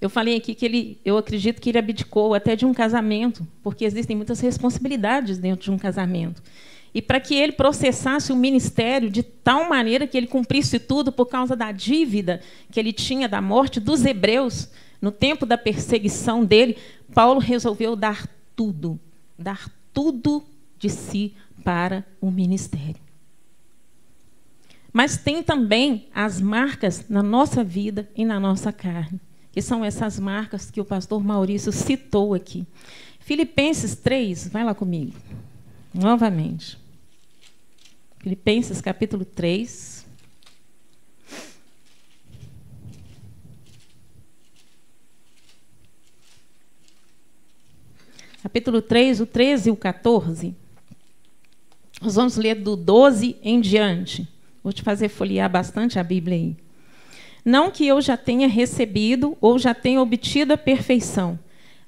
Eu 0.00 0.08
falei 0.08 0.36
aqui 0.36 0.54
que 0.54 0.64
ele, 0.64 1.00
eu 1.04 1.16
acredito 1.16 1.60
que 1.60 1.70
ele 1.70 1.78
abdicou 1.78 2.34
até 2.34 2.54
de 2.54 2.64
um 2.64 2.72
casamento, 2.72 3.46
porque 3.62 3.84
existem 3.84 4.16
muitas 4.16 4.38
responsabilidades 4.38 5.38
dentro 5.38 5.64
de 5.64 5.70
um 5.72 5.78
casamento 5.78 6.42
e 6.94 7.02
para 7.02 7.20
que 7.20 7.34
ele 7.34 7.52
processasse 7.52 8.32
o 8.32 8.36
ministério 8.36 9.10
de 9.10 9.22
tal 9.22 9.68
maneira 9.68 10.06
que 10.06 10.16
ele 10.16 10.26
cumprisse 10.26 10.78
tudo 10.78 11.12
por 11.12 11.26
causa 11.26 11.54
da 11.54 11.70
dívida 11.70 12.40
que 12.70 12.80
ele 12.80 12.92
tinha 12.92 13.28
da 13.28 13.40
morte 13.40 13.78
dos 13.78 14.04
hebreus, 14.04 14.68
no 15.00 15.10
tempo 15.12 15.46
da 15.46 15.56
perseguição 15.56 16.44
dele, 16.44 16.76
Paulo 17.14 17.40
resolveu 17.40 17.94
dar 17.94 18.26
tudo, 18.54 18.98
dar 19.38 19.70
tudo 19.92 20.42
de 20.78 20.90
si 20.90 21.34
para 21.64 22.04
o 22.20 22.30
ministério. 22.30 23.00
Mas 24.92 25.16
tem 25.16 25.42
também 25.42 26.08
as 26.14 26.40
marcas 26.40 27.08
na 27.08 27.22
nossa 27.22 27.62
vida 27.62 28.10
e 28.16 28.24
na 28.24 28.40
nossa 28.40 28.72
carne, 28.72 29.20
que 29.52 29.62
são 29.62 29.84
essas 29.84 30.18
marcas 30.18 30.70
que 30.70 30.80
o 30.80 30.84
pastor 30.84 31.22
Maurício 31.22 31.70
citou 31.70 32.34
aqui. 32.34 32.66
Filipenses 33.20 33.94
3, 33.94 34.48
vai 34.48 34.64
lá 34.64 34.74
comigo. 34.74 35.14
Novamente. 35.94 36.78
Filipenses 38.18 38.80
capítulo 38.80 39.24
3. 39.24 39.97
Capítulo 48.40 48.80
3, 48.80 49.20
o 49.20 49.26
13 49.26 49.68
e 49.68 49.72
o 49.72 49.76
14. 49.76 50.54
Nós 52.00 52.14
vamos 52.14 52.36
ler 52.36 52.54
do 52.54 52.76
12 52.76 53.36
em 53.42 53.60
diante. 53.60 54.28
Vou 54.62 54.72
te 54.72 54.80
fazer 54.80 55.08
folhear 55.08 55.50
bastante 55.50 55.98
a 55.98 56.04
Bíblia 56.04 56.36
aí. 56.36 56.56
Não 57.44 57.68
que 57.68 57.84
eu 57.84 58.00
já 58.00 58.16
tenha 58.16 58.46
recebido 58.46 59.36
ou 59.40 59.58
já 59.58 59.74
tenha 59.74 60.00
obtido 60.00 60.52
a 60.52 60.56
perfeição, 60.56 61.36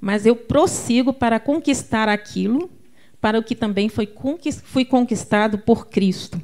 mas 0.01 0.27
eu 0.27 0.35
prossigo 0.35 1.13
para 1.13 1.39
conquistar 1.39 2.09
aquilo 2.09 2.69
para 3.21 3.39
o 3.39 3.45
que 3.45 3.55
também 3.55 3.89
fui 3.89 4.85
conquistado 4.85 5.59
por 5.59 5.87
Cristo. 5.87 6.41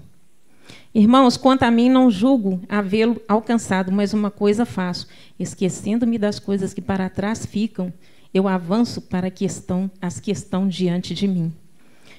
Irmãos, 0.95 1.37
quanto 1.37 1.65
a 1.65 1.71
mim, 1.71 1.89
não 1.89 2.11
julgo 2.11 2.61
havê-lo 2.69 3.21
alcançado, 3.27 3.91
mas 3.91 4.15
uma 4.15 4.31
coisa 4.31 4.65
faço: 4.65 5.09
esquecendo-me 5.39 6.17
das 6.17 6.39
coisas 6.39 6.73
que 6.73 6.81
para 6.81 7.09
trás 7.11 7.45
ficam, 7.45 7.93
eu 8.37 8.47
avanço 8.47 9.01
para 9.01 9.31
que 9.31 9.47
estão, 9.47 9.91
as 10.01 10.21
que 10.21 10.31
estão 10.31 10.69
diante 10.69 11.15
de 11.15 11.27
mim. 11.27 11.51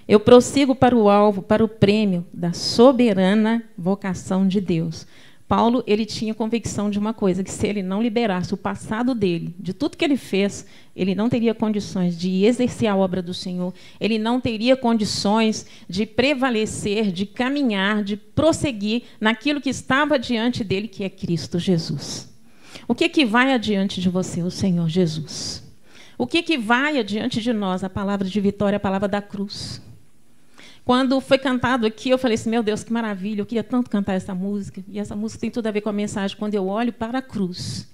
Eu 0.08 0.20
prossigo 0.20 0.74
para 0.74 0.96
o 0.96 1.10
alvo, 1.10 1.44
para 1.44 1.64
o 1.64 1.68
prêmio 1.68 2.26
da 2.34 2.54
soberana 2.54 3.64
vocação 3.78 4.48
de 4.48 4.60
Deus. 4.60 5.06
Paulo 5.48 5.84
ele 5.86 6.06
tinha 6.06 6.34
convicção 6.34 6.90
de 6.90 6.98
uma 6.98 7.14
coisa, 7.14 7.44
que 7.44 7.52
se 7.52 7.68
ele 7.68 7.84
não 7.84 8.02
liberasse 8.02 8.52
o 8.52 8.58
passado 8.58 9.14
dele, 9.14 9.56
de 9.60 9.74
tudo 9.74 9.96
que 9.96 10.04
ele 10.04 10.18
fez, 10.18 10.66
ele 10.96 11.14
não 11.14 11.30
teria 11.30 11.54
condições 11.54 12.18
de 12.18 12.44
exercer 12.44 12.90
a 12.90 12.96
obra 12.96 13.22
do 13.22 13.34
Senhor, 13.34 13.72
ele 14.00 14.18
não 14.18 14.42
teria 14.42 14.76
condições 14.76 15.68
de 15.88 16.06
prevalecer, 16.06 17.12
de 17.12 17.28
caminhar, 17.28 18.04
de 18.04 18.18
prosseguir 18.18 19.04
naquilo 19.22 19.62
que 19.62 19.70
estava 19.70 20.18
diante 20.18 20.64
dele, 20.64 20.88
que 20.88 21.04
é 21.04 21.10
Cristo 21.10 21.60
Jesus. 21.60 22.28
O 22.88 22.96
que 22.96 23.08
que 23.08 23.24
vai 23.24 23.54
adiante 23.54 24.02
de 24.02 24.10
você, 24.10 24.42
o 24.42 24.50
Senhor 24.50 24.90
Jesus? 24.90 25.67
O 26.18 26.26
que 26.26 26.42
que 26.42 26.58
vai 26.58 26.98
adiante 26.98 27.42
de 27.42 27.54
nós, 27.54 27.84
a 27.84 27.90
palavra 27.90 28.28
de 28.28 28.42
vitória, 28.42 28.78
a 28.78 28.80
palavra 28.80 29.08
da 29.08 29.22
cruz? 29.22 29.82
Quando 30.84 31.20
foi 31.20 31.38
cantado 31.38 31.86
aqui, 31.86 32.10
eu 32.10 32.18
falei 32.18 32.36
assim: 32.36 32.50
meu 32.50 32.64
Deus, 32.64 32.84
que 32.84 32.92
maravilha, 32.92 33.42
eu 33.42 33.46
queria 33.46 33.64
tanto 33.64 33.90
cantar 33.90 34.14
essa 34.14 34.34
música. 34.34 34.84
E 34.88 34.98
essa 34.98 35.16
música 35.16 35.42
tem 35.42 35.52
tudo 35.52 35.68
a 35.68 35.72
ver 35.72 35.82
com 35.82 35.90
a 35.90 35.94
mensagem. 35.94 36.36
Quando 36.38 36.56
eu 36.56 36.66
olho 36.68 36.94
para 36.94 37.20
a 37.20 37.22
cruz. 37.22 37.88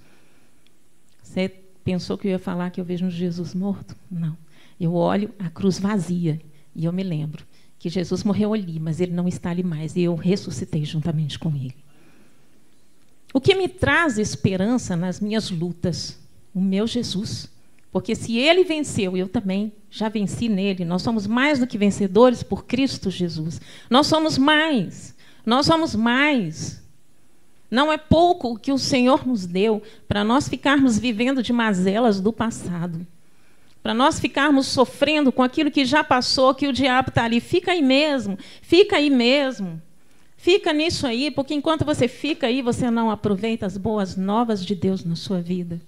Você 1.22 1.50
pensou 1.84 2.18
que 2.18 2.28
eu 2.28 2.32
ia 2.32 2.40
falar 2.40 2.70
que 2.70 2.80
eu 2.80 2.86
vejo 2.86 3.06
um 3.06 3.10
Jesus 3.10 3.56
morto? 3.56 3.96
Não. 4.10 4.38
Eu 4.80 4.94
olho 4.94 5.34
a 5.40 5.50
cruz 5.50 5.80
vazia 5.80 6.40
e 6.76 6.86
eu 6.86 6.94
me 6.94 7.04
lembro 7.04 7.44
que 7.80 7.90
Jesus 7.90 8.24
morreu 8.24 8.54
ali, 8.54 8.80
mas 8.80 9.02
ele 9.02 9.12
não 9.12 9.28
está 9.28 9.50
ali 9.50 9.64
mais. 9.64 9.96
E 9.96 10.04
eu 10.04 10.16
ressuscitei 10.16 10.86
juntamente 10.86 11.38
com 11.38 11.50
ele. 11.50 11.76
O 13.34 13.42
que 13.42 13.56
me 13.56 13.68
traz 13.68 14.18
esperança 14.20 14.96
nas 14.96 15.20
minhas 15.20 15.50
lutas? 15.50 16.20
O 16.54 16.62
meu 16.62 16.86
Jesus, 16.86 17.50
Porque 17.94 18.16
se 18.16 18.40
ele 18.40 18.64
venceu, 18.64 19.16
eu 19.16 19.30
também 19.30 19.72
já 19.88 20.10
venci 20.10 20.50
nele. 20.50 20.84
Nós 20.84 21.04
somos 21.04 21.28
mais 21.28 21.60
do 21.60 21.68
que 21.68 21.78
vencedores 21.78 22.42
por 22.42 22.66
Cristo 22.66 23.12
Jesus. 23.12 23.62
Nós 23.88 24.08
somos 24.08 24.36
mais. 24.36 25.16
Nós 25.46 25.68
somos 25.68 25.94
mais. 25.94 26.84
Não 27.70 27.94
é 27.94 27.98
pouco 27.98 28.50
o 28.50 28.58
que 28.58 28.72
o 28.72 28.80
Senhor 28.80 29.28
nos 29.28 29.46
deu 29.46 29.80
para 30.08 30.24
nós 30.24 30.50
ficarmos 30.50 30.98
vivendo 30.98 31.44
de 31.44 31.54
mazelas 31.54 32.20
do 32.20 32.34
passado. 32.34 33.06
Para 33.84 33.94
nós 33.94 34.20
ficarmos 34.20 34.66
sofrendo 34.66 35.32
com 35.32 35.44
aquilo 35.44 35.70
que 35.70 35.86
já 35.86 36.04
passou, 36.04 36.56
que 36.56 36.68
o 36.68 36.74
diabo 36.74 37.10
está 37.10 37.26
ali. 37.26 37.40
Fica 37.40 37.74
aí 37.74 37.82
mesmo, 37.84 38.40
fica 38.64 38.96
aí 38.96 39.12
mesmo. 39.12 39.80
Fica 40.36 40.74
nisso 40.74 41.06
aí, 41.06 41.30
porque 41.30 41.54
enquanto 41.54 41.86
você 41.86 42.08
fica 42.08 42.48
aí, 42.48 42.64
você 42.64 42.90
não 42.90 43.12
aproveita 43.12 43.68
as 43.68 43.78
boas 43.78 44.18
novas 44.18 44.66
de 44.66 44.74
Deus 44.74 45.06
na 45.06 45.16
sua 45.16 45.42
vida. 45.42 45.80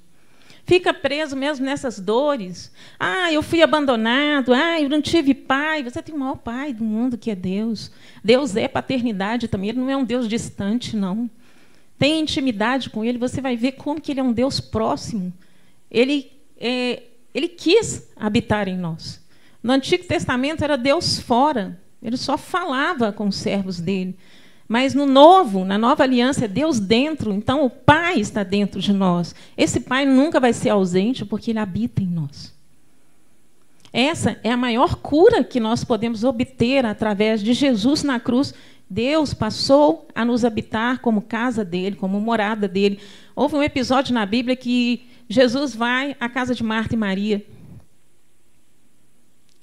Fica 0.66 0.94
preso 0.94 1.36
mesmo 1.36 1.64
nessas 1.64 2.00
dores. 2.00 2.72
Ah, 3.00 3.32
eu 3.32 3.44
fui 3.44 3.62
abandonado. 3.62 4.52
Ah, 4.52 4.82
eu 4.82 4.90
não 4.90 5.02
tive 5.02 5.36
pai. 5.36 5.84
Você 5.84 6.02
tem 6.02 6.16
o 6.16 6.18
maior 6.18 6.38
pai 6.38 6.74
do 6.74 6.84
mundo, 6.84 7.18
que 7.18 7.30
é 7.30 7.36
Deus. 7.36 7.92
Deus 8.24 8.56
é 8.56 8.68
paternidade 8.68 9.48
também. 9.48 9.70
Ele 9.70 9.80
não 9.80 9.90
é 9.90 9.96
um 9.96 10.04
Deus 10.04 10.28
distante, 10.28 10.96
não. 10.96 11.30
Tem 12.00 12.20
intimidade 12.20 12.90
com 12.90 13.06
Ele, 13.06 13.18
você 13.18 13.40
vai 13.42 13.56
ver 13.56 13.74
como 13.74 14.02
que 14.02 14.12
Ele 14.12 14.20
é 14.20 14.24
um 14.24 14.34
Deus 14.34 14.60
próximo. 14.60 15.32
Ele, 15.90 16.32
é, 16.58 17.04
ele 17.34 17.48
quis 17.48 18.10
habitar 18.16 18.68
em 18.68 18.76
nós. 18.76 19.24
No 19.62 19.72
Antigo 19.72 20.04
Testamento 20.04 20.64
era 20.64 20.78
Deus 20.78 21.20
fora. 21.20 21.80
Ele 22.02 22.18
só 22.18 22.38
falava 22.38 23.12
com 23.12 23.28
os 23.28 23.36
servos 23.36 23.80
dele. 23.80 24.18
Mas 24.68 24.94
no 24.94 25.06
novo, 25.06 25.64
na 25.64 25.78
nova 25.78 26.04
aliança, 26.04 26.46
é 26.46 26.48
Deus 26.48 26.80
dentro, 26.80 27.32
então 27.32 27.64
o 27.64 27.70
Pai 27.70 28.20
está 28.20 28.44
dentro 28.44 28.82
de 28.82 28.92
nós. 28.92 29.36
Esse 29.56 29.80
Pai 29.80 30.06
nunca 30.06 30.40
vai 30.40 30.54
ser 30.54 30.70
ausente 30.70 31.24
porque 31.24 31.52
ele 31.52 31.60
habita 31.60 32.02
em 32.02 32.08
nós. 32.08 32.54
Essa 33.94 34.38
é 34.44 34.52
a 34.52 34.58
maior 34.58 34.96
cura 34.96 35.44
que 35.44 35.60
nós 35.60 35.86
podemos 35.86 36.24
obter 36.24 36.86
através 36.86 37.42
de 37.42 37.54
Jesus 37.54 38.04
na 38.04 38.20
cruz. 38.20 38.54
Deus 38.90 39.34
passou 39.34 40.08
a 40.14 40.26
nos 40.26 40.44
habitar 40.44 41.00
como 41.00 41.22
casa 41.22 41.64
dele, 41.64 41.96
como 41.96 42.20
morada 42.20 42.68
dele. 42.68 43.00
Houve 43.34 43.56
um 43.56 43.64
episódio 43.64 44.14
na 44.14 44.26
Bíblia 44.26 44.56
que 44.56 45.06
Jesus 45.30 45.74
vai 45.74 46.16
à 46.20 46.28
casa 46.28 46.54
de 46.54 46.64
Marta 46.64 46.94
e 46.94 46.98
Maria. 46.98 47.46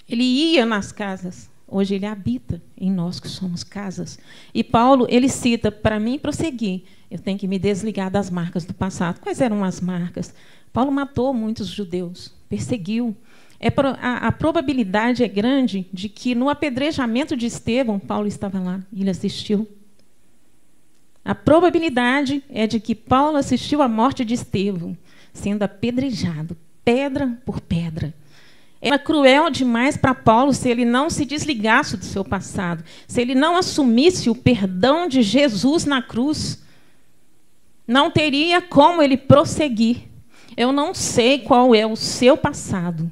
Ele 0.09 0.25
ia 0.25 0.65
nas 0.65 0.93
casas. 0.93 1.52
Hoje 1.73 1.95
ele 1.95 2.05
habita 2.05 2.61
em 2.76 2.93
nós 2.93 3.19
que 3.19 3.26
somos 3.26 3.64
casas. 3.64 4.19
E 4.52 4.62
Paulo, 4.62 5.07
ele 5.09 5.26
cita, 5.26 5.73
para 5.73 5.99
mim 5.99 6.19
prosseguir, 6.19 6.83
eu 7.11 7.19
tenho 7.19 7.38
que 7.38 7.49
me 7.49 7.59
desligar 7.59 8.11
das 8.11 8.29
marcas 8.29 8.67
do 8.67 8.75
passado. 8.75 9.21
Quais 9.21 9.41
eram 9.41 9.64
as 9.64 9.81
marcas? 9.81 10.35
Paulo 10.71 10.93
matou 10.93 11.33
muitos 11.33 11.69
judeus, 11.69 12.31
perseguiu. 12.47 13.17
É, 13.59 13.69
a, 14.00 14.29
a 14.29 14.33
probabilidade 14.33 15.25
é 15.25 15.29
grande 15.29 15.87
de 15.91 16.11
que 16.11 16.35
no 16.35 16.50
apedrejamento 16.50 17.35
de 17.35 17.47
Estevão, 17.47 17.99
Paulo 17.99 18.26
estava 18.26 18.61
lá, 18.61 18.81
ele 18.95 19.09
assistiu. 19.09 19.67
A 21.25 21.35
probabilidade 21.35 22.45
é 22.50 22.67
de 22.67 22.79
que 22.81 22.95
Paulo 22.95 23.38
assistiu 23.38 23.81
à 23.81 23.88
morte 23.88 24.26
de 24.26 24.35
Estevão, 24.35 24.95
sendo 25.33 25.62
apedrejado, 25.62 26.55
pedra 26.85 27.38
por 27.47 27.62
pedra. 27.62 28.12
Era 28.85 28.99
cruel 28.99 29.49
demais 29.49 29.97
para 29.97 30.12
Paulo 30.12 30.53
se 30.53 30.69
ele 30.69 30.85
não 30.85 31.09
se 31.09 31.25
desligasse 31.25 31.97
do 31.97 32.05
seu 32.05 32.25
passado, 32.25 32.83
se 33.07 33.21
ele 33.21 33.33
não 33.33 33.57
assumisse 33.57 34.29
o 34.29 34.35
perdão 34.35 35.07
de 35.07 35.23
Jesus 35.23 35.85
na 35.85 36.03
cruz. 36.03 36.61
Não 37.87 38.11
teria 38.11 38.61
como 38.61 39.01
ele 39.01 39.17
prosseguir. 39.17 40.09
Eu 40.57 40.73
não 40.73 40.93
sei 40.93 41.39
qual 41.39 41.73
é 41.73 41.87
o 41.87 41.95
seu 41.95 42.37
passado. 42.37 43.09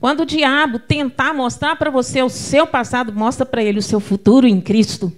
Quando 0.00 0.20
o 0.20 0.26
diabo 0.26 0.78
tentar 0.78 1.34
mostrar 1.34 1.76
para 1.76 1.90
você 1.90 2.22
o 2.22 2.30
seu 2.30 2.66
passado, 2.66 3.12
mostra 3.12 3.44
para 3.44 3.62
ele 3.62 3.78
o 3.78 3.82
seu 3.82 4.00
futuro 4.00 4.48
em 4.48 4.60
Cristo. 4.62 5.12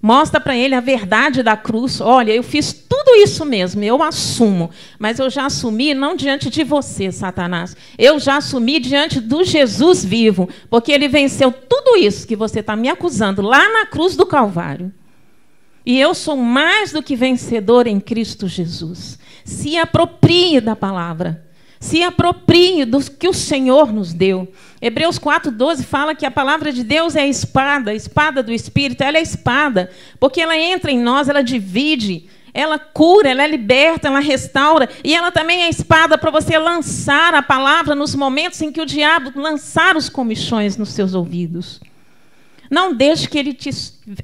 Mostra 0.00 0.40
para 0.40 0.56
ele 0.56 0.76
a 0.76 0.80
verdade 0.80 1.42
da 1.42 1.56
cruz. 1.56 2.00
Olha, 2.00 2.32
eu 2.32 2.42
fiz 2.42 2.72
tudo 2.72 3.16
isso 3.16 3.44
mesmo, 3.44 3.82
eu 3.82 4.00
assumo. 4.02 4.70
Mas 4.98 5.18
eu 5.18 5.28
já 5.28 5.46
assumi 5.46 5.92
não 5.92 6.14
diante 6.14 6.48
de 6.48 6.62
você, 6.62 7.10
Satanás. 7.10 7.76
Eu 7.98 8.20
já 8.20 8.36
assumi 8.36 8.78
diante 8.78 9.20
do 9.20 9.42
Jesus 9.42 10.04
vivo. 10.04 10.48
Porque 10.70 10.92
ele 10.92 11.08
venceu 11.08 11.50
tudo 11.50 11.96
isso 11.96 12.28
que 12.28 12.36
você 12.36 12.60
está 12.60 12.76
me 12.76 12.88
acusando 12.88 13.42
lá 13.42 13.68
na 13.72 13.86
cruz 13.86 14.14
do 14.14 14.24
Calvário. 14.24 14.92
E 15.84 15.98
eu 15.98 16.14
sou 16.14 16.36
mais 16.36 16.92
do 16.92 17.02
que 17.02 17.16
vencedor 17.16 17.86
em 17.86 17.98
Cristo 17.98 18.46
Jesus. 18.46 19.18
Se 19.44 19.76
aproprie 19.76 20.60
da 20.60 20.76
palavra. 20.76 21.47
Se 21.80 22.02
aproprie 22.02 22.84
do 22.84 22.98
que 23.10 23.28
o 23.28 23.32
Senhor 23.32 23.92
nos 23.92 24.12
deu. 24.12 24.52
Hebreus 24.80 25.18
4,12 25.18 25.84
fala 25.84 26.14
que 26.14 26.26
a 26.26 26.30
palavra 26.30 26.72
de 26.72 26.82
Deus 26.82 27.14
é 27.14 27.22
a 27.22 27.26
espada, 27.26 27.90
a 27.90 27.94
espada 27.94 28.42
do 28.42 28.52
Espírito, 28.52 29.02
ela 29.02 29.16
é 29.16 29.20
a 29.20 29.22
espada, 29.22 29.90
porque 30.18 30.40
ela 30.40 30.56
entra 30.56 30.90
em 30.90 30.98
nós, 30.98 31.28
ela 31.28 31.42
divide, 31.42 32.28
ela 32.52 32.78
cura, 32.78 33.30
ela 33.30 33.46
liberta, 33.46 34.08
ela 34.08 34.20
restaura, 34.20 34.88
e 35.04 35.14
ela 35.14 35.30
também 35.30 35.62
é 35.62 35.66
a 35.66 35.70
espada 35.70 36.18
para 36.18 36.30
você 36.30 36.58
lançar 36.58 37.34
a 37.34 37.42
palavra 37.42 37.94
nos 37.94 38.14
momentos 38.14 38.60
em 38.62 38.72
que 38.72 38.80
o 38.80 38.86
diabo 38.86 39.32
lançar 39.34 39.96
os 39.96 40.08
comichões 40.08 40.76
nos 40.76 40.90
seus 40.90 41.14
ouvidos. 41.14 41.80
Não 42.70 42.94
deixe 42.94 43.26
que 43.28 43.38
ele 43.38 43.54
te, 43.54 43.70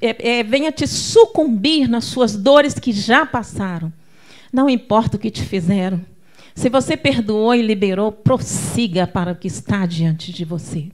é, 0.00 0.38
é, 0.38 0.42
venha 0.42 0.70
te 0.70 0.86
sucumbir 0.86 1.88
nas 1.88 2.04
suas 2.04 2.36
dores 2.36 2.74
que 2.74 2.92
já 2.92 3.24
passaram. 3.24 3.92
Não 4.52 4.68
importa 4.68 5.16
o 5.16 5.20
que 5.20 5.30
te 5.30 5.42
fizeram. 5.42 6.04
Se 6.54 6.68
você 6.68 6.96
perdoou 6.96 7.54
e 7.54 7.62
liberou, 7.62 8.12
prossiga 8.12 9.06
para 9.06 9.32
o 9.32 9.36
que 9.36 9.48
está 9.48 9.84
diante 9.86 10.32
de 10.32 10.44
você. 10.44 10.88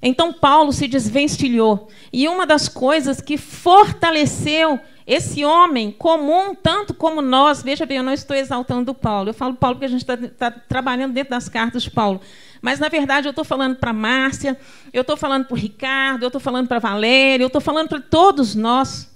Então 0.00 0.32
Paulo 0.32 0.72
se 0.72 0.86
desvencilhou. 0.86 1.88
E 2.12 2.28
uma 2.28 2.46
das 2.46 2.68
coisas 2.68 3.20
que 3.20 3.36
fortaleceu 3.36 4.78
esse 5.06 5.44
homem 5.44 5.90
comum, 5.90 6.54
tanto 6.54 6.94
como 6.94 7.20
nós, 7.20 7.62
veja 7.62 7.86
bem, 7.86 7.96
eu 7.96 8.02
não 8.02 8.12
estou 8.12 8.36
exaltando 8.36 8.94
Paulo, 8.94 9.30
eu 9.30 9.34
falo 9.34 9.54
Paulo 9.54 9.76
porque 9.76 9.86
a 9.86 9.88
gente 9.88 10.02
está 10.02 10.16
tá 10.16 10.50
trabalhando 10.50 11.14
dentro 11.14 11.30
das 11.30 11.48
cartas 11.48 11.82
de 11.82 11.90
Paulo. 11.90 12.20
Mas, 12.60 12.78
na 12.78 12.88
verdade, 12.88 13.26
eu 13.26 13.30
estou 13.30 13.44
falando 13.44 13.76
para 13.76 13.92
Márcia, 13.92 14.58
eu 14.92 15.00
estou 15.00 15.16
falando 15.16 15.46
para 15.46 15.54
o 15.54 15.58
Ricardo, 15.58 16.24
eu 16.24 16.28
estou 16.28 16.40
falando 16.40 16.68
para 16.68 16.78
Valéria, 16.78 17.42
eu 17.42 17.46
estou 17.46 17.60
falando 17.60 17.88
para 17.88 18.00
todos 18.00 18.54
nós. 18.54 19.08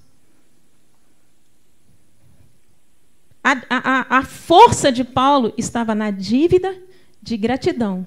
A, 3.43 3.61
a, 3.69 4.19
a 4.19 4.25
força 4.25 4.93
de 4.93 5.03
Paulo 5.03 5.53
estava 5.59 5.95
na 5.95 6.11
dívida 6.11 6.77
de 7.21 7.37
gratidão 7.37 8.07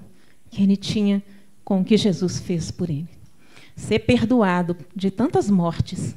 que 0.50 0.62
ele 0.62 0.76
tinha 0.76 1.22
com 1.64 1.80
o 1.80 1.84
que 1.84 1.96
Jesus 1.96 2.38
fez 2.38 2.70
por 2.70 2.88
ele. 2.88 3.08
Ser 3.74 4.00
perdoado 4.00 4.76
de 4.94 5.10
tantas 5.10 5.50
mortes. 5.50 6.14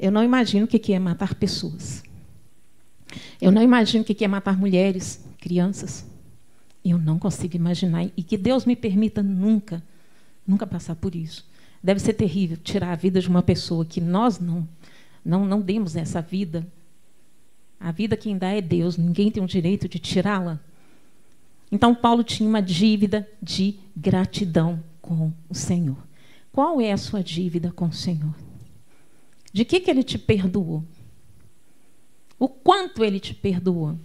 Eu 0.00 0.10
não 0.10 0.24
imagino 0.24 0.64
o 0.64 0.68
que 0.68 0.92
é 0.92 0.98
matar 0.98 1.34
pessoas. 1.34 2.02
Eu 3.40 3.52
não 3.52 3.62
imagino 3.62 4.02
o 4.02 4.06
que 4.06 4.24
é 4.24 4.28
matar 4.28 4.56
mulheres, 4.56 5.22
crianças. 5.38 6.06
Eu 6.84 6.96
não 6.96 7.18
consigo 7.18 7.56
imaginar. 7.56 8.08
E 8.16 8.22
que 8.22 8.38
Deus 8.38 8.64
me 8.64 8.74
permita 8.74 9.22
nunca, 9.22 9.82
nunca 10.46 10.66
passar 10.66 10.96
por 10.96 11.14
isso. 11.14 11.46
Deve 11.82 12.00
ser 12.00 12.14
terrível 12.14 12.56
tirar 12.56 12.92
a 12.92 12.96
vida 12.96 13.20
de 13.20 13.28
uma 13.28 13.42
pessoa 13.42 13.84
que 13.84 14.00
nós 14.00 14.38
não, 14.38 14.66
não, 15.24 15.44
não 15.44 15.60
demos 15.60 15.96
essa 15.96 16.22
vida 16.22 16.66
a 17.82 17.90
vida 17.90 18.16
quem 18.16 18.38
dá 18.38 18.48
é 18.48 18.60
Deus, 18.60 18.96
ninguém 18.96 19.28
tem 19.28 19.42
o 19.42 19.46
direito 19.46 19.88
de 19.88 19.98
tirá-la. 19.98 20.60
Então, 21.70 21.92
Paulo 21.92 22.22
tinha 22.22 22.48
uma 22.48 22.62
dívida 22.62 23.28
de 23.42 23.76
gratidão 23.96 24.82
com 25.00 25.32
o 25.48 25.54
Senhor. 25.54 25.96
Qual 26.52 26.80
é 26.80 26.92
a 26.92 26.96
sua 26.96 27.24
dívida 27.24 27.72
com 27.72 27.86
o 27.86 27.92
Senhor? 27.92 28.34
De 29.52 29.64
que, 29.64 29.80
que 29.80 29.90
ele 29.90 30.04
te 30.04 30.16
perdoou? 30.16 30.84
O 32.38 32.48
quanto 32.48 33.02
ele 33.02 33.18
te 33.18 33.34
perdoou? 33.34 33.98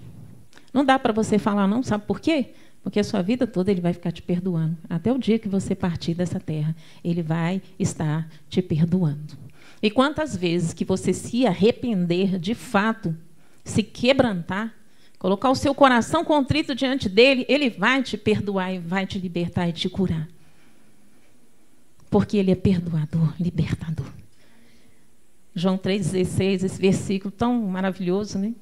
Não 0.74 0.84
dá 0.84 0.98
para 0.98 1.14
você 1.14 1.38
falar, 1.38 1.68
não, 1.68 1.84
sabe 1.84 2.06
por 2.06 2.20
quê? 2.20 2.54
Porque 2.82 3.00
a 3.00 3.04
sua 3.04 3.22
vida 3.22 3.46
toda 3.46 3.70
ele 3.70 3.82
vai 3.82 3.94
ficar 3.94 4.12
te 4.12 4.24
perdoando. 4.24 4.76
Até 4.90 5.12
o 5.12 5.20
dia 5.20 5.38
que 5.38 5.48
você 5.48 5.76
partir 5.76 6.16
dessa 6.16 6.40
terra, 6.40 6.76
ele 7.04 7.22
vai 7.22 7.62
estar 7.78 8.28
te 8.50 8.60
perdoando. 8.60 9.38
E 9.84 9.92
quantas 9.92 10.36
vezes 10.36 10.74
que 10.74 10.84
você 10.84 11.14
se 11.14 11.46
arrepender 11.46 12.40
de 12.40 12.56
fato 12.56 13.16
se 13.68 13.84
quebrantar, 13.84 14.74
colocar 15.20 15.50
o 15.50 15.56
seu 15.56 15.76
coração 15.76 16.24
contrito 16.24 16.74
diante 16.74 17.10
dele, 17.10 17.46
ele 17.50 17.70
vai 17.70 18.02
te 18.02 18.18
perdoar 18.18 18.74
e 18.74 18.80
vai 18.80 19.06
te 19.06 19.20
libertar 19.20 19.68
e 19.68 19.74
te 19.74 19.90
curar. 19.90 20.28
Porque 22.10 22.38
ele 22.38 22.52
é 22.52 22.56
perdoador, 22.56 23.34
libertador. 23.40 24.08
João 25.54 25.78
3,16, 25.78 26.64
esse 26.64 26.80
versículo 26.80 27.32
tão 27.32 27.64
maravilhoso, 27.64 28.38
né? 28.38 28.54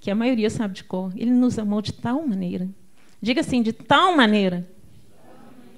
Que 0.00 0.10
a 0.10 0.14
maioria 0.14 0.50
sabe 0.50 0.74
de 0.74 0.84
cor. 0.84 1.12
Ele 1.16 1.30
nos 1.30 1.58
amou 1.58 1.80
de 1.80 1.92
tal 1.92 2.26
maneira. 2.26 2.68
Diga 3.20 3.42
assim, 3.42 3.62
de 3.62 3.72
tal 3.72 4.16
maneira. 4.16 4.66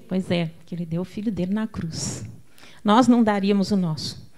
Pois 0.08 0.30
é, 0.30 0.50
que 0.64 0.74
ele 0.74 0.86
deu 0.86 1.02
o 1.02 1.04
filho 1.04 1.30
dele 1.30 1.52
na 1.52 1.66
cruz. 1.66 2.24
Nós 2.82 3.06
não 3.06 3.22
daríamos 3.22 3.70
o 3.70 3.76
nosso, 3.76 4.30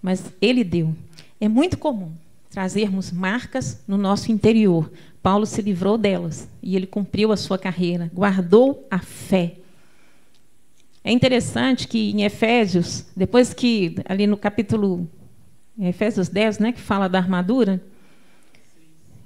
mas 0.00 0.32
ele 0.40 0.64
deu. 0.64 0.94
É 1.40 1.48
muito 1.48 1.76
comum 1.76 2.12
trazermos 2.56 3.12
marcas 3.12 3.84
no 3.86 3.98
nosso 3.98 4.32
interior, 4.32 4.90
Paulo 5.22 5.44
se 5.44 5.60
livrou 5.60 5.98
delas 5.98 6.48
e 6.62 6.74
ele 6.74 6.86
cumpriu 6.86 7.30
a 7.30 7.36
sua 7.36 7.58
carreira, 7.58 8.10
guardou 8.14 8.88
a 8.90 8.98
fé. 8.98 9.56
É 11.04 11.12
interessante 11.12 11.86
que 11.86 12.12
em 12.12 12.24
Efésios, 12.24 13.04
depois 13.14 13.52
que 13.52 13.96
ali 14.06 14.26
no 14.26 14.38
capítulo 14.38 15.06
Efésios 15.78 16.30
10, 16.30 16.58
né, 16.58 16.72
que 16.72 16.80
fala 16.80 17.10
da 17.10 17.18
armadura, 17.18 17.78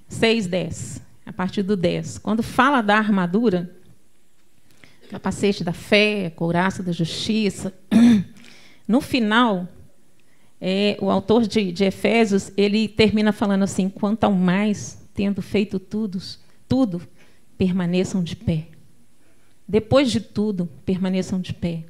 6, 0.09 0.49
10, 0.49 1.01
a 1.25 1.33
partir 1.33 1.63
do 1.63 1.77
10. 1.77 2.19
Quando 2.19 2.43
fala 2.43 2.81
da 2.83 2.97
armadura, 2.97 3.71
capacete 5.09 5.63
da 5.63 5.73
fé, 5.73 6.31
couraça 6.31 6.83
da 6.83 6.91
justiça, 6.91 7.73
no 8.89 9.01
final, 9.01 9.69
é, 10.61 10.97
o 11.01 11.11
autor 11.11 11.47
de, 11.47 11.73
de, 11.73 11.85
Efésios, 11.85 12.53
ele 12.57 12.87
termina 12.87 13.33
falando 13.33 13.63
assim, 13.63 13.89
quanto 13.89 14.25
ao 14.25 14.33
mais, 14.33 14.99
tendo 15.15 15.41
feito 15.41 15.79
tudo, 15.79 16.21
tudo, 16.69 17.01
permaneçam 17.57 18.23
de 18.23 18.37
pé. 18.37 18.67
Depois 19.67 20.11
de 20.11 20.21
tudo, 20.21 20.69
permaneçam 20.85 21.41
de 21.41 21.55
pé. 21.55 21.85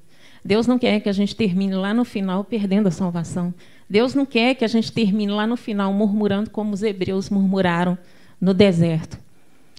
Deus 0.44 0.66
não 0.66 0.78
quer 0.78 1.00
que 1.00 1.08
a 1.08 1.12
gente 1.12 1.34
termine 1.34 1.74
lá 1.74 1.92
no 1.92 2.04
final 2.04 2.44
perdendo 2.44 2.86
a 2.86 2.90
salvação. 2.90 3.52
Deus 3.88 4.14
não 4.14 4.24
quer 4.24 4.54
que 4.54 4.64
a 4.64 4.68
gente 4.68 4.92
termine 4.92 5.32
lá 5.32 5.46
no 5.46 5.56
final 5.56 5.92
murmurando 5.92 6.50
como 6.50 6.72
os 6.72 6.82
hebreus 6.82 7.28
murmuraram 7.28 7.98
no 8.40 8.54
deserto. 8.54 9.18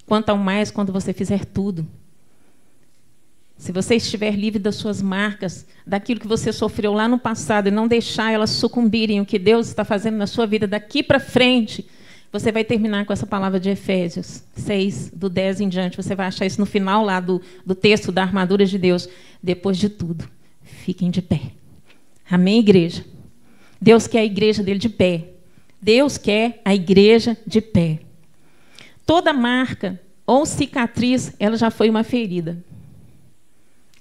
Quanto 0.05 0.29
ao 0.29 0.37
mais 0.37 0.69
quando 0.69 0.91
você 0.91 1.13
fizer 1.13 1.45
tudo. 1.45 1.87
Se 3.61 3.71
você 3.71 3.93
estiver 3.97 4.31
livre 4.31 4.57
das 4.57 4.75
suas 4.75 5.03
marcas, 5.03 5.67
daquilo 5.85 6.19
que 6.19 6.27
você 6.27 6.51
sofreu 6.51 6.93
lá 6.93 7.07
no 7.07 7.19
passado 7.19 7.67
e 7.67 7.71
não 7.71 7.87
deixar 7.87 8.31
elas 8.31 8.49
sucumbirem 8.49 9.21
o 9.21 9.25
que 9.25 9.37
Deus 9.37 9.67
está 9.67 9.85
fazendo 9.85 10.17
na 10.17 10.25
sua 10.25 10.47
vida 10.47 10.65
daqui 10.65 11.03
para 11.03 11.19
frente, 11.19 11.87
você 12.31 12.51
vai 12.51 12.63
terminar 12.63 13.05
com 13.05 13.13
essa 13.13 13.27
palavra 13.27 13.59
de 13.59 13.69
Efésios 13.69 14.43
6, 14.55 15.11
do 15.13 15.29
10 15.29 15.61
em 15.61 15.69
diante. 15.69 15.95
Você 15.95 16.15
vai 16.15 16.25
achar 16.25 16.47
isso 16.47 16.59
no 16.59 16.65
final 16.65 17.05
lá 17.05 17.19
do, 17.19 17.39
do 17.63 17.75
texto 17.75 18.11
da 18.11 18.23
armadura 18.23 18.65
de 18.65 18.79
Deus. 18.79 19.07
Depois 19.43 19.77
de 19.77 19.89
tudo, 19.89 20.27
fiquem 20.63 21.11
de 21.11 21.21
pé. 21.21 21.41
Amém, 22.27 22.61
igreja? 22.61 23.05
Deus 23.79 24.07
quer 24.07 24.21
a 24.21 24.25
igreja 24.25 24.63
dele 24.63 24.79
de 24.79 24.89
pé. 24.89 25.33
Deus 25.79 26.17
quer 26.17 26.59
a 26.65 26.73
igreja 26.73 27.37
de 27.45 27.61
pé. 27.61 27.99
Toda 29.05 29.31
marca 29.31 30.01
ou 30.25 30.47
cicatriz, 30.47 31.35
ela 31.37 31.57
já 31.57 31.69
foi 31.69 31.91
uma 31.91 32.03
ferida. 32.03 32.57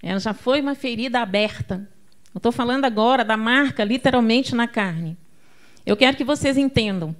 Ela 0.02 0.18
já 0.18 0.32
foi 0.32 0.60
uma 0.60 0.74
ferida 0.74 1.20
aberta. 1.20 1.88
Estou 2.34 2.52
falando 2.52 2.84
agora 2.84 3.24
da 3.24 3.36
marca 3.36 3.84
literalmente 3.84 4.54
na 4.54 4.66
carne. 4.66 5.16
Eu 5.84 5.96
quero 5.96 6.16
que 6.16 6.24
vocês 6.24 6.56
entendam 6.56 7.14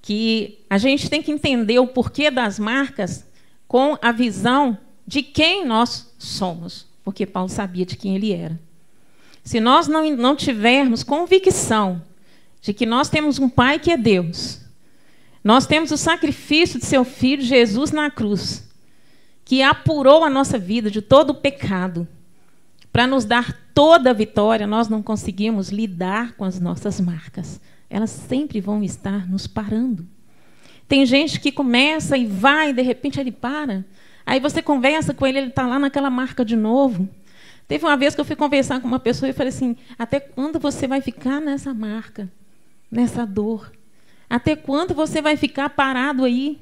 que 0.00 0.58
a 0.68 0.78
gente 0.78 1.08
tem 1.08 1.22
que 1.22 1.30
entender 1.30 1.78
o 1.78 1.86
porquê 1.86 2.30
das 2.30 2.58
marcas 2.58 3.26
com 3.66 3.96
a 4.02 4.12
visão 4.12 4.76
de 5.06 5.22
quem 5.22 5.64
nós 5.64 6.12
somos, 6.18 6.86
porque 7.04 7.24
Paulo 7.24 7.48
sabia 7.48 7.86
de 7.86 7.96
quem 7.96 8.16
ele 8.16 8.32
era. 8.32 8.58
Se 9.42 9.60
nós 9.60 9.88
não, 9.88 10.08
não 10.16 10.36
tivermos 10.36 11.02
convicção 11.02 12.02
de 12.60 12.72
que 12.72 12.86
nós 12.86 13.08
temos 13.08 13.38
um 13.38 13.48
Pai 13.48 13.78
que 13.78 13.90
é 13.90 13.96
Deus, 13.96 14.60
nós 15.42 15.66
temos 15.66 15.90
o 15.90 15.96
sacrifício 15.96 16.78
de 16.78 16.86
seu 16.86 17.04
Filho 17.04 17.42
Jesus 17.42 17.90
na 17.90 18.10
cruz, 18.10 18.68
que 19.44 19.62
apurou 19.62 20.24
a 20.24 20.30
nossa 20.30 20.58
vida 20.58 20.90
de 20.90 21.02
todo 21.02 21.30
o 21.30 21.34
pecado, 21.34 22.06
para 22.92 23.06
nos 23.06 23.24
dar 23.24 23.58
toda 23.74 24.10
a 24.10 24.14
vitória, 24.14 24.66
nós 24.66 24.88
não 24.88 25.02
conseguimos 25.02 25.70
lidar 25.70 26.32
com 26.32 26.44
as 26.44 26.60
nossas 26.60 27.00
marcas 27.00 27.60
elas 27.92 28.08
sempre 28.08 28.58
vão 28.58 28.82
estar 28.82 29.28
nos 29.28 29.46
parando. 29.46 30.08
Tem 30.88 31.04
gente 31.04 31.38
que 31.38 31.52
começa 31.52 32.16
e 32.16 32.24
vai, 32.24 32.70
e 32.70 32.72
de 32.72 32.80
repente 32.80 33.20
ele 33.20 33.30
para. 33.30 33.84
Aí 34.24 34.40
você 34.40 34.62
conversa 34.62 35.12
com 35.12 35.26
ele, 35.26 35.38
ele 35.38 35.48
está 35.48 35.66
lá 35.66 35.78
naquela 35.78 36.08
marca 36.08 36.42
de 36.42 36.56
novo. 36.56 37.06
Teve 37.68 37.84
uma 37.84 37.96
vez 37.96 38.14
que 38.14 38.20
eu 38.20 38.24
fui 38.24 38.34
conversar 38.34 38.80
com 38.80 38.88
uma 38.88 38.98
pessoa 38.98 39.28
e 39.28 39.34
falei 39.34 39.50
assim: 39.50 39.76
até 39.98 40.18
quando 40.18 40.58
você 40.58 40.88
vai 40.88 41.02
ficar 41.02 41.38
nessa 41.38 41.74
marca, 41.74 42.32
nessa 42.90 43.26
dor? 43.26 43.70
Até 44.28 44.56
quando 44.56 44.94
você 44.94 45.20
vai 45.20 45.36
ficar 45.36 45.68
parado 45.68 46.24
aí? 46.24 46.58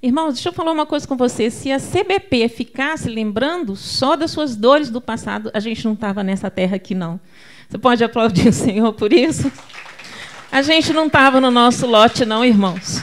Irmãos, 0.00 0.34
deixa 0.34 0.50
eu 0.50 0.52
falar 0.52 0.70
uma 0.70 0.86
coisa 0.86 1.08
com 1.08 1.16
você. 1.16 1.50
Se 1.50 1.72
a 1.72 1.78
CBP 1.80 2.48
ficasse 2.48 3.08
lembrando 3.08 3.74
só 3.74 4.14
das 4.14 4.30
suas 4.30 4.54
dores 4.54 4.90
do 4.90 5.00
passado, 5.00 5.50
a 5.52 5.58
gente 5.58 5.84
não 5.84 5.94
estava 5.94 6.22
nessa 6.22 6.48
terra 6.48 6.76
aqui, 6.76 6.94
não. 6.94 7.18
Você 7.68 7.78
pode 7.78 8.04
aplaudir 8.04 8.48
o 8.48 8.52
Senhor 8.52 8.92
por 8.92 9.12
isso? 9.12 9.50
A 10.52 10.62
gente 10.62 10.92
não 10.92 11.08
estava 11.08 11.40
no 11.40 11.50
nosso 11.50 11.84
lote, 11.84 12.24
não, 12.24 12.44
irmãos. 12.44 13.02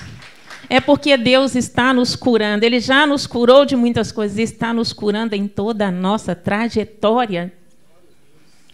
É 0.69 0.79
porque 0.79 1.17
Deus 1.17 1.53
está 1.53 1.93
nos 1.93 2.15
curando. 2.15 2.63
Ele 2.63 2.79
já 2.79 3.05
nos 3.05 3.27
curou 3.27 3.65
de 3.65 3.75
muitas 3.75 4.09
coisas, 4.09 4.39
está 4.39 4.73
nos 4.73 4.93
curando 4.93 5.35
em 5.35 5.49
toda 5.49 5.87
a 5.87 5.91
nossa 5.91 6.33
trajetória. 6.33 7.51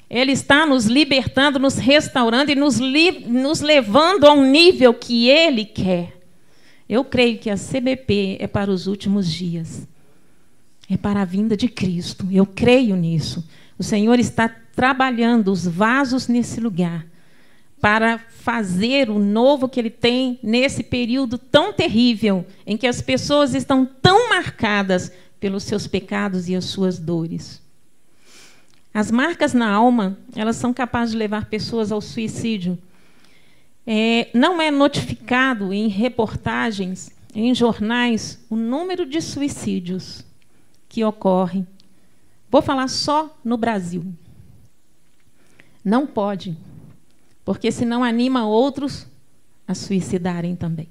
Ele 0.08 0.32
está 0.32 0.64
nos 0.64 0.86
libertando, 0.86 1.58
nos 1.58 1.76
restaurando 1.76 2.52
e 2.52 2.56
nos, 2.56 2.80
nos 3.26 3.62
levando 3.62 4.26
a 4.26 4.32
um 4.32 4.46
nível 4.46 4.94
que 4.94 5.28
Ele 5.28 5.66
quer. 5.66 6.21
Eu 6.92 7.06
creio 7.06 7.40
que 7.40 7.50
a 7.50 7.56
CBP 7.56 8.36
é 8.42 8.48
para 8.48 8.70
os 8.70 8.86
últimos 8.86 9.32
dias. 9.32 9.88
É 10.90 10.98
para 10.98 11.22
a 11.22 11.26
vinda 11.26 11.56
de 11.56 11.70
Cristo. 11.70 12.28
Eu 12.30 12.46
creio 12.46 12.98
nisso. 12.98 13.48
O 13.80 13.84
Senhor 13.84 14.20
está 14.20 14.50
trabalhando 14.50 15.54
os 15.54 15.66
vasos 15.66 16.28
nesse 16.28 16.60
lugar 16.60 17.06
para 17.80 18.20
fazer 18.20 19.10
o 19.10 19.20
novo 19.20 19.70
que 19.70 19.80
ele 19.80 19.90
tem 19.90 20.38
nesse 20.44 20.84
período 20.84 21.38
tão 21.38 21.72
terrível, 21.72 22.46
em 22.68 22.76
que 22.76 22.86
as 22.86 23.02
pessoas 23.02 23.56
estão 23.56 23.86
tão 23.86 24.28
marcadas 24.28 25.14
pelos 25.40 25.64
seus 25.64 25.88
pecados 25.88 26.50
e 26.50 26.58
as 26.58 26.66
suas 26.66 27.00
dores. 27.00 27.62
As 28.94 29.10
marcas 29.10 29.54
na 29.54 29.72
alma, 29.72 30.18
elas 30.36 30.58
são 30.58 30.74
capazes 30.74 31.14
de 31.14 31.18
levar 31.18 31.46
pessoas 31.46 31.90
ao 31.90 32.02
suicídio. 32.02 32.78
É, 33.86 34.30
não 34.34 34.62
é 34.62 34.70
notificado 34.70 35.74
em 35.74 35.88
reportagens, 35.88 37.12
em 37.34 37.54
jornais, 37.56 38.44
o 38.50 38.56
número 38.56 39.06
de 39.06 39.22
suicídios 39.22 40.26
que 40.88 41.04
ocorrem. 41.04 41.66
Vou 42.50 42.62
falar 42.62 42.88
só 42.88 43.38
no 43.44 43.58
Brasil. 43.58 44.06
Não 45.84 46.06
pode 46.06 46.58
porque 47.44 47.72
senão 47.72 48.04
anima 48.04 48.46
outros 48.46 49.08
a 49.68 49.74
suicidarem 49.74 50.56
também. 50.56 50.88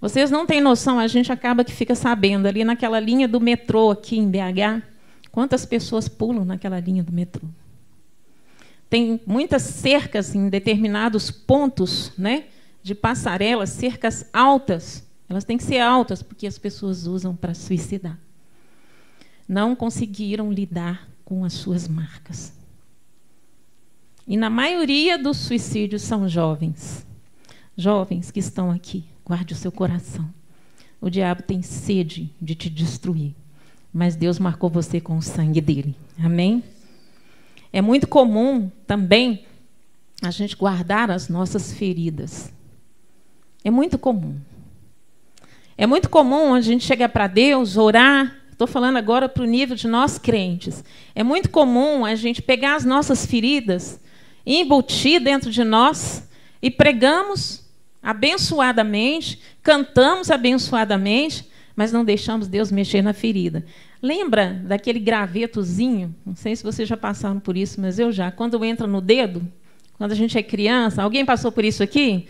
Vocês 0.00 0.30
não 0.30 0.46
têm 0.46 0.60
noção, 0.60 0.98
a 0.98 1.06
gente 1.06 1.30
acaba 1.30 1.64
que 1.64 1.72
fica 1.72 1.94
sabendo 1.94 2.46
ali 2.46 2.64
naquela 2.64 2.98
linha 2.98 3.28
do 3.28 3.40
metrô 3.40 3.90
aqui 3.90 4.18
em 4.18 4.28
BH, 4.28 4.82
quantas 5.30 5.64
pessoas 5.64 6.08
pulam 6.08 6.44
naquela 6.44 6.80
linha 6.80 7.02
do 7.02 7.12
metrô. 7.12 7.48
Tem 8.92 9.18
muitas 9.26 9.62
cercas 9.62 10.34
em 10.34 10.50
determinados 10.50 11.30
pontos, 11.30 12.12
né, 12.18 12.44
de 12.82 12.94
passarelas, 12.94 13.70
cercas 13.70 14.26
altas. 14.30 15.02
Elas 15.30 15.44
têm 15.44 15.56
que 15.56 15.64
ser 15.64 15.78
altas 15.78 16.22
porque 16.22 16.46
as 16.46 16.58
pessoas 16.58 17.06
usam 17.06 17.34
para 17.34 17.54
suicidar. 17.54 18.18
Não 19.48 19.74
conseguiram 19.74 20.52
lidar 20.52 21.08
com 21.24 21.42
as 21.42 21.54
suas 21.54 21.88
marcas. 21.88 22.52
E 24.28 24.36
na 24.36 24.50
maioria 24.50 25.16
dos 25.16 25.38
suicídios 25.38 26.02
são 26.02 26.28
jovens. 26.28 27.06
Jovens 27.74 28.30
que 28.30 28.40
estão 28.40 28.70
aqui, 28.70 29.06
guarde 29.24 29.54
o 29.54 29.56
seu 29.56 29.72
coração. 29.72 30.28
O 31.00 31.08
diabo 31.08 31.42
tem 31.42 31.62
sede 31.62 32.30
de 32.38 32.54
te 32.54 32.68
destruir, 32.68 33.34
mas 33.90 34.16
Deus 34.16 34.38
marcou 34.38 34.68
você 34.68 35.00
com 35.00 35.16
o 35.16 35.22
sangue 35.22 35.62
dele. 35.62 35.96
Amém? 36.22 36.62
É 37.72 37.80
muito 37.80 38.06
comum 38.06 38.70
também 38.86 39.46
a 40.22 40.30
gente 40.30 40.56
guardar 40.56 41.10
as 41.10 41.28
nossas 41.28 41.72
feridas. 41.72 42.52
É 43.64 43.70
muito 43.70 43.98
comum. 43.98 44.36
É 45.76 45.86
muito 45.86 46.10
comum 46.10 46.54
a 46.54 46.60
gente 46.60 46.84
chegar 46.84 47.08
para 47.08 47.26
Deus, 47.26 47.76
orar. 47.76 48.36
Estou 48.50 48.66
falando 48.66 48.96
agora 48.96 49.28
para 49.28 49.42
o 49.42 49.46
nível 49.46 49.74
de 49.74 49.88
nós 49.88 50.18
crentes. 50.18 50.84
É 51.14 51.22
muito 51.22 51.50
comum 51.50 52.04
a 52.04 52.14
gente 52.14 52.42
pegar 52.42 52.76
as 52.76 52.84
nossas 52.84 53.24
feridas 53.26 54.00
embutir 54.46 55.20
dentro 55.20 55.50
de 55.50 55.64
nós 55.64 56.28
e 56.60 56.70
pregamos 56.70 57.64
abençoadamente, 58.02 59.40
cantamos 59.62 60.30
abençoadamente, 60.30 61.48
mas 61.74 61.92
não 61.92 62.04
deixamos 62.04 62.48
Deus 62.48 62.70
mexer 62.70 63.02
na 63.02 63.12
ferida. 63.12 63.64
Lembra 64.02 64.60
daquele 64.64 64.98
gravetozinho? 64.98 66.12
Não 66.26 66.34
sei 66.34 66.56
se 66.56 66.64
vocês 66.64 66.88
já 66.88 66.96
passaram 66.96 67.38
por 67.38 67.56
isso, 67.56 67.80
mas 67.80 68.00
eu 68.00 68.10
já. 68.10 68.32
Quando 68.32 68.64
entra 68.64 68.84
no 68.84 69.00
dedo, 69.00 69.46
quando 69.96 70.10
a 70.10 70.16
gente 70.16 70.36
é 70.36 70.42
criança, 70.42 71.02
alguém 71.02 71.24
passou 71.24 71.52
por 71.52 71.64
isso 71.64 71.84
aqui? 71.84 72.26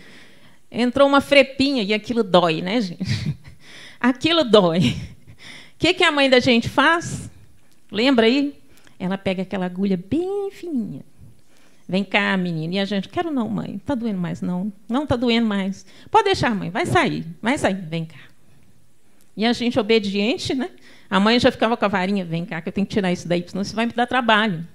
Entrou 0.71 1.07
uma 1.07 1.19
frepinha 1.19 1.81
e 1.81 1.93
aquilo 1.93 2.23
dói, 2.23 2.61
né, 2.61 2.79
gente? 2.79 3.03
Aquilo 3.99 4.43
dói. 4.43 4.79
O 4.79 5.77
que, 5.79 5.93
que 5.93 6.03
a 6.03 6.11
mãe 6.11 6.29
da 6.29 6.39
gente 6.39 6.67
faz? 6.67 7.29
Lembra 7.89 8.25
aí? 8.25 8.53
Ela 8.99 9.17
pega 9.17 9.43
aquela 9.43 9.65
agulha 9.65 9.97
bem 9.97 10.49
fininha 10.51 11.03
Vem 11.87 12.03
cá, 12.03 12.35
menina. 12.37 12.75
E 12.75 12.79
a 12.79 12.85
gente, 12.85 13.09
quero 13.09 13.31
não, 13.31 13.49
mãe. 13.49 13.75
Está 13.75 13.95
doendo 13.95 14.19
mais, 14.19 14.41
não. 14.41 14.71
Não 14.87 15.03
está 15.03 15.15
doendo 15.15 15.47
mais. 15.47 15.85
Pode 16.09 16.25
deixar, 16.25 16.55
mãe. 16.55 16.69
Vai 16.69 16.85
sair. 16.85 17.25
Vai 17.41 17.57
sair. 17.57 17.75
Vem 17.75 18.05
cá. 18.05 18.32
E 19.35 19.45
a 19.45 19.53
gente 19.53 19.79
obediente, 19.79 20.53
né? 20.53 20.69
A 21.09 21.19
mãe 21.19 21.39
já 21.39 21.51
ficava 21.51 21.75
com 21.75 21.85
a 21.85 21.87
varinha, 21.87 22.23
vem 22.23 22.45
cá 22.45 22.61
que 22.61 22.69
eu 22.69 22.73
tenho 22.73 22.85
que 22.85 22.93
tirar 22.93 23.11
isso 23.11 23.27
daí, 23.27 23.43
senão 23.47 23.63
você 23.63 23.75
vai 23.75 23.85
me 23.85 23.93
dar 23.93 24.07
trabalho. 24.07 24.65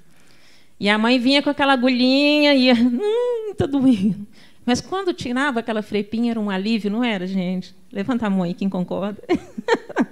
E 0.81 0.88
a 0.88 0.97
mãe 0.97 1.18
vinha 1.18 1.42
com 1.42 1.51
aquela 1.51 1.73
agulhinha 1.73 2.55
e 2.55 2.71
hum, 2.75 3.55
tá 3.57 3.66
doendo. 3.66 4.27
Mas 4.64 4.81
quando 4.81 5.14
tirava 5.14 5.61
aquela 5.61 5.83
frepinha 5.83 6.33
era 6.33 6.40
um 6.40 6.51
alívio, 6.51 6.90
não 6.90 7.03
era, 7.03 7.27
gente? 7.27 7.75
Levanta 7.90 8.27
a 8.27 8.31
mão 8.31 8.42
aí, 8.42 8.53
quem 8.53 8.68
concorda. 8.68 9.23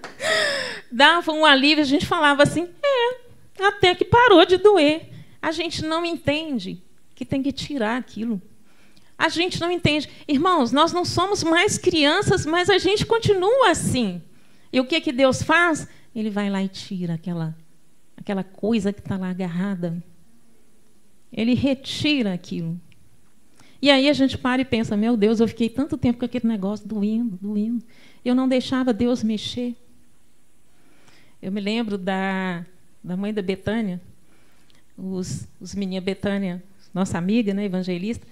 Dava 0.90 1.30
um 1.32 1.44
alívio, 1.44 1.82
a 1.82 1.87
gente 1.87 2.06
falava 2.06 2.42
assim, 2.42 2.68
é, 2.82 3.66
até 3.66 3.94
que 3.94 4.04
parou 4.04 4.44
de 4.46 4.56
doer. 4.56 5.11
A 5.42 5.52
gente 5.52 5.85
não 5.85 6.04
entende 6.04 6.82
que 7.14 7.24
tem 7.24 7.42
que 7.42 7.52
tirar 7.52 7.98
aquilo. 7.98 8.40
A 9.18 9.28
gente 9.28 9.61
não 9.61 9.70
entende. 9.70 10.09
Irmãos, 10.26 10.72
nós 10.72 10.92
não 10.92 11.04
somos 11.04 11.42
mais 11.42 11.78
crianças, 11.78 12.44
mas 12.44 12.68
a 12.68 12.78
gente 12.78 13.06
continua 13.06 13.70
assim. 13.70 14.22
E 14.76 14.80
o 14.80 14.84
que, 14.84 15.00
que 15.00 15.10
Deus 15.10 15.40
faz? 15.40 15.88
Ele 16.14 16.28
vai 16.28 16.50
lá 16.50 16.62
e 16.62 16.68
tira 16.68 17.14
aquela, 17.14 17.56
aquela 18.14 18.44
coisa 18.44 18.92
que 18.92 19.00
está 19.00 19.16
lá 19.16 19.30
agarrada. 19.30 20.04
Ele 21.32 21.54
retira 21.54 22.34
aquilo. 22.34 22.78
E 23.80 23.90
aí 23.90 24.06
a 24.06 24.12
gente 24.12 24.36
para 24.36 24.60
e 24.60 24.66
pensa: 24.66 24.94
meu 24.94 25.16
Deus, 25.16 25.40
eu 25.40 25.48
fiquei 25.48 25.70
tanto 25.70 25.96
tempo 25.96 26.18
com 26.18 26.26
aquele 26.26 26.46
negócio 26.46 26.86
doendo, 26.86 27.38
doendo. 27.40 27.82
Eu 28.22 28.34
não 28.34 28.46
deixava 28.46 28.92
Deus 28.92 29.22
mexer. 29.22 29.74
Eu 31.40 31.50
me 31.50 31.60
lembro 31.62 31.96
da, 31.96 32.66
da 33.02 33.16
mãe 33.16 33.32
da 33.32 33.40
Betânia, 33.40 33.98
os, 34.94 35.48
os 35.58 35.74
meninos, 35.74 36.04
Betânia, 36.04 36.62
nossa 36.92 37.16
amiga, 37.16 37.54
né, 37.54 37.64
evangelista, 37.64 38.26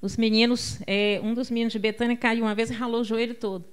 os 0.00 0.16
meninos, 0.16 0.80
é, 0.86 1.20
um 1.22 1.34
dos 1.34 1.50
meninos 1.50 1.74
de 1.74 1.78
Betânia 1.78 2.16
caiu 2.16 2.44
uma 2.44 2.54
vez 2.54 2.70
e 2.70 2.72
ralou 2.72 3.02
o 3.02 3.04
joelho 3.04 3.34
todo. 3.34 3.71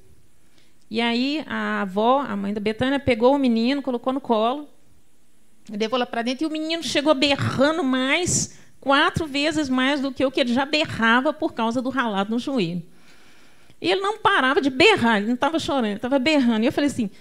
E 0.90 1.00
aí 1.00 1.44
a 1.48 1.82
avó, 1.82 2.20
a 2.22 2.36
mãe 2.36 2.54
da 2.54 2.60
Betânia, 2.60 3.00
pegou 3.00 3.36
o 3.36 3.40
menino, 3.40 3.82
colocou 3.82 4.12
no 4.12 4.20
colo, 4.20 4.68
levou 5.70 6.00
lá 6.00 6.06
para 6.06 6.24
dentro, 6.24 6.44
e 6.44 6.48
o 6.48 6.52
menino 6.52 6.82
chegou 6.82 7.14
berrando 7.14 7.84
mais, 7.84 8.58
quatro 8.80 9.28
vezes 9.28 9.70
mais 9.70 10.02
do 10.02 10.12
que 10.12 10.26
o 10.26 10.32
que 10.32 10.40
ele 10.40 10.54
já 10.54 10.66
berrava 10.66 11.32
por 11.32 11.54
causa 11.54 11.82
do 11.82 11.90
ralado 11.90 12.32
no 12.32 12.40
joelho. 12.40 12.84
E 13.82 13.90
ele 13.90 14.02
não 14.02 14.18
parava 14.18 14.62
de 14.62 14.70
berrar, 14.70 15.18
ele 15.18 15.28
não 15.28 15.36
estava 15.36 15.60
chorando, 15.60 15.96
estava 15.96 16.20
berrando. 16.20 16.64
E 16.64 16.66
eu 16.66 16.72
falei 16.72 16.90
assim: 16.90 17.06
o 17.06 17.12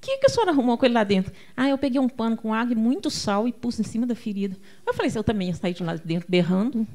que, 0.00 0.16
que 0.18 0.26
a 0.26 0.28
senhora 0.28 0.50
arrumou 0.50 0.76
com 0.76 0.84
ele 0.84 0.94
lá 0.94 1.04
dentro? 1.04 1.32
Ah, 1.56 1.68
eu 1.68 1.78
peguei 1.78 2.00
um 2.00 2.08
pano 2.08 2.36
com 2.36 2.52
água 2.52 2.72
e 2.72 2.76
muito 2.76 3.08
sal 3.10 3.46
e 3.46 3.52
pus 3.52 3.78
em 3.78 3.84
cima 3.84 4.06
da 4.06 4.14
ferida. 4.14 4.56
Eu 4.84 4.94
falei 4.94 5.08
assim: 5.08 5.18
eu 5.18 5.24
também 5.24 5.48
ia 5.48 5.54
sair 5.54 5.74
de 5.74 5.84
lá 5.84 5.94
de 5.94 6.02
dentro 6.02 6.28
berrando. 6.28 6.86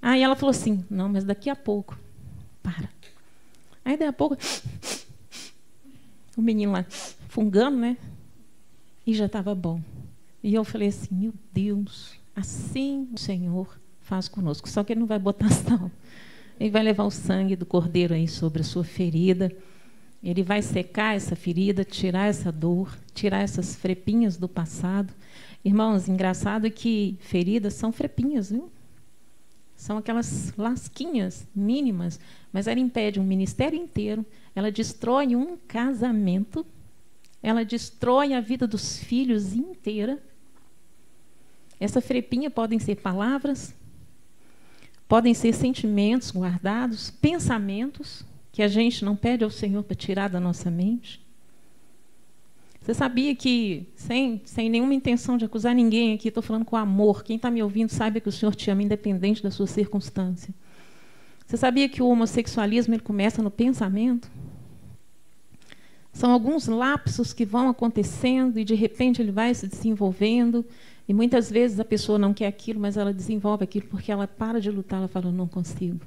Aí 0.00 0.22
ela 0.22 0.34
falou 0.34 0.50
assim: 0.50 0.84
não, 0.88 1.08
mas 1.08 1.24
daqui 1.24 1.50
a 1.50 1.56
pouco. 1.56 1.98
Para. 2.62 2.88
Aí 3.90 3.96
daqui 3.96 4.08
a 4.08 4.12
pouco. 4.12 4.36
O 6.36 6.40
menino 6.40 6.70
lá 6.70 6.86
fungando, 7.28 7.76
né? 7.76 7.96
E 9.04 9.12
já 9.12 9.26
estava 9.26 9.52
bom. 9.52 9.82
E 10.44 10.54
eu 10.54 10.62
falei 10.62 10.88
assim: 10.88 11.08
meu 11.12 11.34
Deus, 11.52 12.14
assim 12.36 13.08
o 13.12 13.18
Senhor 13.18 13.80
faz 14.00 14.28
conosco. 14.28 14.68
Só 14.68 14.84
que 14.84 14.92
ele 14.92 15.00
não 15.00 15.08
vai 15.08 15.18
botar 15.18 15.50
sal. 15.50 15.90
Ele 16.60 16.70
vai 16.70 16.84
levar 16.84 17.02
o 17.02 17.10
sangue 17.10 17.56
do 17.56 17.66
cordeiro 17.66 18.14
aí 18.14 18.28
sobre 18.28 18.60
a 18.60 18.64
sua 18.64 18.84
ferida. 18.84 19.50
Ele 20.22 20.44
vai 20.44 20.62
secar 20.62 21.16
essa 21.16 21.34
ferida, 21.34 21.82
tirar 21.82 22.26
essa 22.28 22.52
dor, 22.52 22.96
tirar 23.12 23.40
essas 23.40 23.74
frepinhas 23.74 24.36
do 24.36 24.48
passado. 24.48 25.12
Irmãos, 25.64 26.08
engraçado 26.08 26.70
que 26.70 27.16
feridas 27.18 27.74
são 27.74 27.90
frepinhas, 27.90 28.52
viu? 28.52 28.70
São 29.80 29.96
aquelas 29.96 30.52
lasquinhas 30.58 31.48
mínimas, 31.56 32.20
mas 32.52 32.66
ela 32.66 32.78
impede 32.78 33.18
um 33.18 33.24
ministério 33.24 33.78
inteiro, 33.78 34.26
ela 34.54 34.70
destrói 34.70 35.34
um 35.34 35.56
casamento, 35.56 36.66
ela 37.42 37.64
destrói 37.64 38.34
a 38.34 38.42
vida 38.42 38.66
dos 38.66 38.98
filhos 38.98 39.54
inteira. 39.54 40.22
Essa 41.80 42.02
frepinha 42.02 42.50
podem 42.50 42.78
ser 42.78 42.96
palavras, 42.96 43.74
podem 45.08 45.32
ser 45.32 45.54
sentimentos 45.54 46.30
guardados, 46.30 47.10
pensamentos 47.10 48.22
que 48.52 48.62
a 48.62 48.68
gente 48.68 49.02
não 49.02 49.16
pede 49.16 49.44
ao 49.44 49.50
Senhor 49.50 49.82
para 49.82 49.96
tirar 49.96 50.28
da 50.28 50.38
nossa 50.38 50.70
mente. 50.70 51.19
Você 52.90 52.94
sabia 52.94 53.36
que, 53.36 53.86
sem, 53.94 54.42
sem 54.44 54.68
nenhuma 54.68 54.92
intenção 54.92 55.38
de 55.38 55.44
acusar 55.44 55.72
ninguém 55.72 56.12
aqui, 56.12 56.26
estou 56.26 56.42
falando 56.42 56.64
com 56.64 56.74
amor, 56.74 57.22
quem 57.22 57.36
está 57.36 57.48
me 57.48 57.62
ouvindo 57.62 57.88
sabe 57.88 58.20
que 58.20 58.28
o 58.28 58.32
Senhor 58.32 58.52
te 58.52 58.68
ama, 58.68 58.82
independente 58.82 59.40
da 59.40 59.50
sua 59.52 59.68
circunstância. 59.68 60.52
Você 61.46 61.56
sabia 61.56 61.88
que 61.88 62.02
o 62.02 62.08
homossexualismo 62.08 62.92
ele 62.92 63.02
começa 63.02 63.40
no 63.44 63.50
pensamento? 63.50 64.28
São 66.12 66.32
alguns 66.32 66.66
lapsos 66.66 67.32
que 67.32 67.44
vão 67.44 67.68
acontecendo 67.68 68.58
e, 68.58 68.64
de 68.64 68.74
repente, 68.74 69.22
ele 69.22 69.30
vai 69.30 69.54
se 69.54 69.68
desenvolvendo. 69.68 70.66
E 71.08 71.14
muitas 71.14 71.48
vezes 71.48 71.78
a 71.78 71.84
pessoa 71.84 72.18
não 72.18 72.34
quer 72.34 72.48
aquilo, 72.48 72.80
mas 72.80 72.96
ela 72.96 73.14
desenvolve 73.14 73.62
aquilo 73.62 73.86
porque 73.86 74.10
ela 74.10 74.26
para 74.26 74.60
de 74.60 74.68
lutar, 74.68 74.98
ela 74.98 75.06
fala: 75.06 75.30
não 75.30 75.46
consigo. 75.46 76.00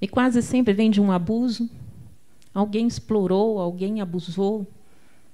E 0.00 0.06
quase 0.06 0.42
sempre 0.42 0.72
vem 0.72 0.92
de 0.92 1.00
um 1.00 1.10
abuso. 1.10 1.68
Alguém 2.54 2.86
explorou, 2.86 3.58
alguém 3.58 4.00
abusou, 4.00 4.64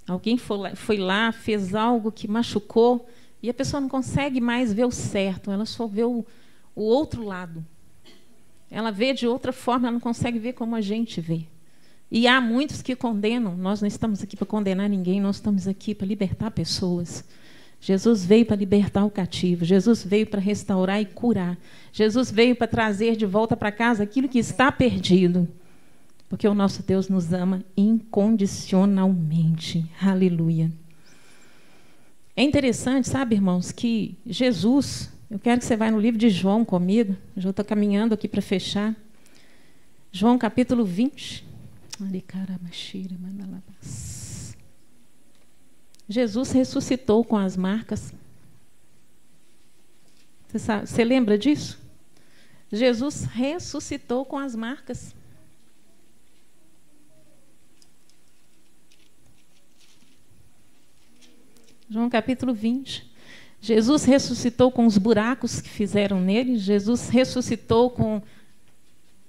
Alguém 0.09 0.39
foi 0.39 0.97
lá, 0.97 1.31
fez 1.33 1.75
algo 1.75 2.11
que 2.11 2.27
machucou 2.27 3.07
e 3.43 3.51
a 3.51 3.55
pessoa 3.55 3.81
não 3.81 3.89
consegue 3.89 4.41
mais 4.41 4.73
ver 4.73 4.87
o 4.87 4.91
certo, 4.91 5.51
ela 5.51 5.67
só 5.67 5.87
vê 5.87 6.03
o, 6.03 6.25
o 6.75 6.83
outro 6.83 7.23
lado. 7.23 7.65
Ela 8.71 8.91
vê 8.91 9.13
de 9.13 9.27
outra 9.27 9.53
forma, 9.53 9.87
ela 9.87 9.93
não 9.93 10.01
consegue 10.01 10.39
ver 10.39 10.55
como 10.55 10.75
a 10.75 10.81
gente 10.81 11.21
vê. 11.21 11.47
E 12.11 12.27
há 12.27 12.41
muitos 12.41 12.81
que 12.81 12.97
condenam. 12.97 13.55
Nós 13.57 13.81
não 13.83 13.89
estamos 13.89 14.23
aqui 14.23 14.35
para 14.35 14.47
condenar 14.47 14.89
ninguém, 14.89 15.21
nós 15.21 15.37
estamos 15.37 15.69
aqui 15.69 15.95
para 15.95 16.07
libertar 16.07 16.51
pessoas. 16.51 17.25
Jesus 17.81 18.25
veio 18.25 18.45
para 18.45 18.57
libertar 18.57 19.05
o 19.05 19.11
cativo, 19.11 19.65
Jesus 19.65 20.03
veio 20.03 20.27
para 20.27 20.41
restaurar 20.41 21.01
e 21.01 21.07
curar. 21.07 21.57
Jesus 21.93 22.31
veio 22.31 22.57
para 22.57 22.67
trazer 22.67 23.15
de 23.15 23.25
volta 23.25 23.57
para 23.57 23.71
casa 23.71 24.03
aquilo 24.03 24.29
que 24.29 24.39
está 24.39 24.73
perdido. 24.73 25.47
Porque 26.29 26.47
o 26.47 26.55
nosso 26.55 26.83
Deus 26.83 27.09
nos 27.09 27.33
ama 27.33 27.65
incondicionalmente. 27.77 29.91
Aleluia. 30.01 30.71
É 32.37 32.43
interessante, 32.43 33.09
sabe, 33.09 33.35
irmãos, 33.35 33.73
que 33.73 34.17
Jesus, 34.25 35.11
eu 35.31 35.39
quero 35.39 35.59
que 35.59 35.67
você 35.67 35.77
vá 35.77 35.91
no 35.91 35.99
livro 35.99 36.19
de 36.19 36.31
João 36.31 36.65
comigo, 36.65 37.17
eu 37.35 37.43
já 37.43 37.51
estou 37.51 37.65
caminhando 37.65 38.15
aqui 38.15 38.29
para 38.29 38.41
fechar. 38.41 38.95
João 40.13 40.39
capítulo 40.39 40.85
20. 40.85 41.45
Jesus 46.09 46.53
ressuscitou 46.53 47.25
com 47.25 47.37
as 47.37 47.57
marcas. 47.57 48.15
Você, 50.47 50.59
sabe, 50.59 50.87
você 50.87 51.05
lembra 51.05 51.37
disso? 51.37 51.79
Jesus 52.73 53.25
ressuscitou 53.25 54.25
com 54.25 54.39
as 54.39 54.55
marcas. 54.55 55.15
João 61.91 62.11
capítulo 62.11 62.53
20. 62.53 63.11
Jesus 63.63 64.05
ressuscitou 64.05 64.71
com 64.71 64.85
os 64.85 64.99
buracos 64.99 65.61
que 65.61 65.71
fizeram 65.71 66.21
nele, 66.21 66.59
Jesus 66.59 67.09
ressuscitou 67.09 67.89
com 67.89 68.21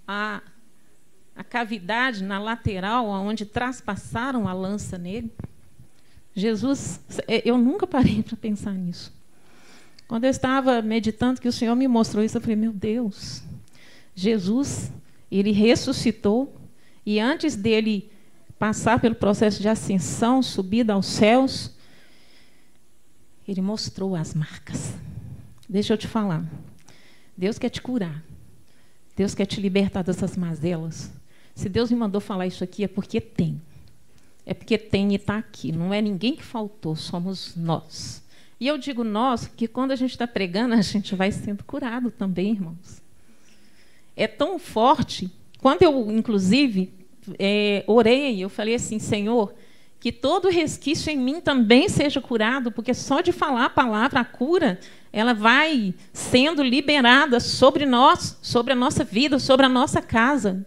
a, 0.06 0.42
a 1.36 1.44
cavidade 1.44 2.22
na 2.22 2.38
lateral, 2.38 3.08
onde 3.08 3.46
traspassaram 3.46 4.46
a 4.46 4.52
lança 4.52 4.98
nele. 4.98 5.32
Jesus, 6.36 7.00
é, 7.30 7.42
eu 7.50 7.58
nunca 7.58 7.88
parei 7.88 8.22
para 8.22 8.36
pensar 8.36 8.74
nisso. 8.74 9.14
Quando 10.06 10.26
eu 10.26 10.30
estava 10.30 10.82
meditando 10.82 11.40
que 11.40 11.48
o 11.48 11.54
Senhor 11.54 11.76
me 11.76 11.88
mostrou 11.88 12.24
isso, 12.24 12.36
eu 12.38 12.42
falei: 12.42 12.58
meu 12.58 12.74
Deus, 12.74 13.42
Jesus, 14.14 14.92
ele 15.32 15.52
ressuscitou 15.52 16.54
e 17.06 17.22
antes 17.22 17.56
dele 17.56 18.12
passar 18.60 19.00
pelo 19.00 19.16
processo 19.16 19.62
de 19.62 19.70
ascensão, 19.70 20.44
subida 20.44 20.92
aos 20.92 21.06
céus, 21.06 21.79
ele 23.50 23.62
mostrou 23.62 24.16
as 24.16 24.36
marcas. 24.36 24.94
Deixa 25.68 25.94
eu 25.94 25.98
te 25.98 26.08
falar. 26.08 26.46
Deus 27.36 27.58
quer 27.58 27.70
te 27.70 27.82
curar. 27.82 28.24
Deus 29.16 29.34
quer 29.34 29.48
te 29.48 29.60
libertar 29.60 30.04
dessas 30.04 30.38
mazelas. 30.38 31.12
Se 31.56 31.68
Deus 31.68 31.90
me 31.90 31.98
mandou 31.98 32.22
falar 32.22 32.46
isso 32.46 32.64
aqui, 32.64 32.84
é 32.84 32.88
porque 32.88 33.20
tem. 33.20 33.60
É 34.46 34.54
porque 34.54 34.78
tem 34.78 35.14
e 35.14 35.16
está 35.16 35.38
aqui. 35.38 35.72
Não 35.72 35.92
é 35.92 36.00
ninguém 36.00 36.36
que 36.36 36.44
faltou, 36.44 36.96
somos 36.96 37.56
nós. 37.56 38.24
E 38.60 38.68
eu 38.68 38.78
digo 38.78 39.04
nós, 39.04 39.48
porque 39.48 39.68
quando 39.68 39.92
a 39.92 39.96
gente 39.96 40.12
está 40.12 40.28
pregando, 40.28 40.76
a 40.76 40.82
gente 40.82 41.16
vai 41.16 41.32
sendo 41.32 41.64
curado 41.64 42.12
também, 42.12 42.52
irmãos. 42.52 43.02
É 44.16 44.28
tão 44.28 44.60
forte. 44.60 45.32
Quando 45.60 45.82
eu, 45.82 46.12
inclusive, 46.12 46.94
é, 47.40 47.84
orei, 47.88 48.44
eu 48.44 48.50
falei 48.50 48.76
assim, 48.76 49.00
Senhor, 49.00 49.56
que 50.00 50.12
todo 50.12 50.50
resquício 50.50 51.12
em 51.12 51.18
mim 51.18 51.42
também 51.42 51.90
seja 51.90 52.22
curado, 52.22 52.72
porque 52.72 52.94
só 52.94 53.20
de 53.20 53.32
falar 53.32 53.66
a 53.66 53.70
palavra, 53.70 54.22
a 54.22 54.26
cura, 54.26 54.80
ela 55.12 55.34
vai 55.34 55.94
sendo 56.14 56.64
liberada 56.64 57.40
sobre 57.40 57.86
nós, 57.86 58.38
sobre 58.42 58.74
a 58.74 58.76
nossa 58.76 59.04
vida, 59.04 59.40
sobre 59.40 59.66
a 59.66 59.70
nossa 59.70 60.02
casa. 60.02 60.66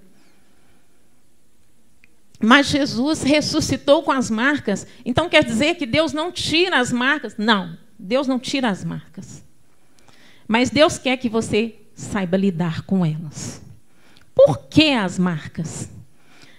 Mas 2.38 2.66
Jesus 2.66 3.22
ressuscitou 3.22 4.02
com 4.02 4.10
as 4.10 4.28
marcas. 4.28 4.86
Então 5.04 5.28
quer 5.28 5.44
dizer 5.44 5.76
que 5.76 5.86
Deus 5.86 6.12
não 6.12 6.30
tira 6.30 6.78
as 6.80 6.92
marcas? 6.92 7.36
Não, 7.38 7.78
Deus 7.98 8.26
não 8.26 8.38
tira 8.38 8.68
as 8.68 8.84
marcas. 8.84 9.44
Mas 10.46 10.68
Deus 10.68 10.98
quer 10.98 11.16
que 11.16 11.28
você 11.28 11.76
saiba 11.94 12.36
lidar 12.36 12.82
com 12.82 13.06
elas. 13.06 13.62
Por 14.34 14.66
que 14.68 14.90
as 14.90 15.18
marcas? 15.18 15.88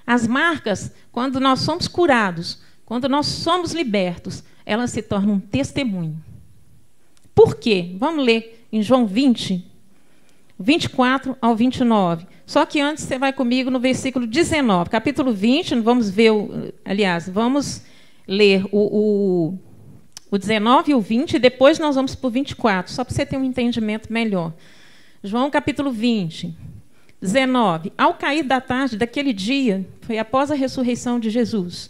As 0.06 0.28
marcas, 0.28 0.94
quando 1.12 1.40
nós 1.40 1.60
somos 1.60 1.88
curados, 1.88 2.60
quando 2.86 3.08
nós 3.08 3.26
somos 3.28 3.72
libertos, 3.72 4.44
elas 4.66 4.92
se 4.92 5.02
tornam 5.02 5.36
um 5.36 5.40
testemunho. 5.40 6.22
Por 7.34 7.56
quê? 7.56 7.96
Vamos 7.98 8.24
ler 8.26 8.68
em 8.72 8.82
João 8.82 9.06
20, 9.06 9.66
24 10.60 11.38
ao 11.42 11.56
29. 11.56 12.28
Só 12.46 12.66
que 12.66 12.80
antes 12.80 13.04
você 13.04 13.18
vai 13.18 13.32
comigo 13.32 13.72
no 13.72 13.80
versículo 13.80 14.28
19, 14.28 14.90
capítulo 14.90 15.34
20, 15.34 15.80
vamos 15.80 16.10
ver, 16.10 16.32
o, 16.32 16.74
aliás, 16.84 17.30
vamos 17.30 17.84
ler 18.28 18.66
o, 18.72 19.52
o, 19.52 19.60
o 20.30 20.38
19 20.38 20.92
e 20.92 20.96
o 20.96 21.00
20, 21.00 21.34
e 21.34 21.40
depois 21.40 21.80
nós 21.80 21.96
vamos 21.96 22.16
para 22.16 22.28
o 22.28 22.32
24, 22.32 22.92
só 22.92 23.04
para 23.04 23.14
você 23.14 23.26
ter 23.26 23.38
um 23.38 23.44
entendimento 23.44 24.12
melhor. 24.12 24.54
João 25.24 25.50
capítulo 25.50 25.90
20, 25.92 26.54
19. 27.24 27.94
Ao 27.98 28.16
cair 28.16 28.44
da 28.44 28.60
tarde 28.60 28.98
daquele 28.98 29.32
dia, 29.32 29.88
foi 30.02 30.18
após 30.18 30.52
a 30.52 30.56
ressurreição 30.56 31.18
de 31.22 31.30
Jesus, 31.30 31.90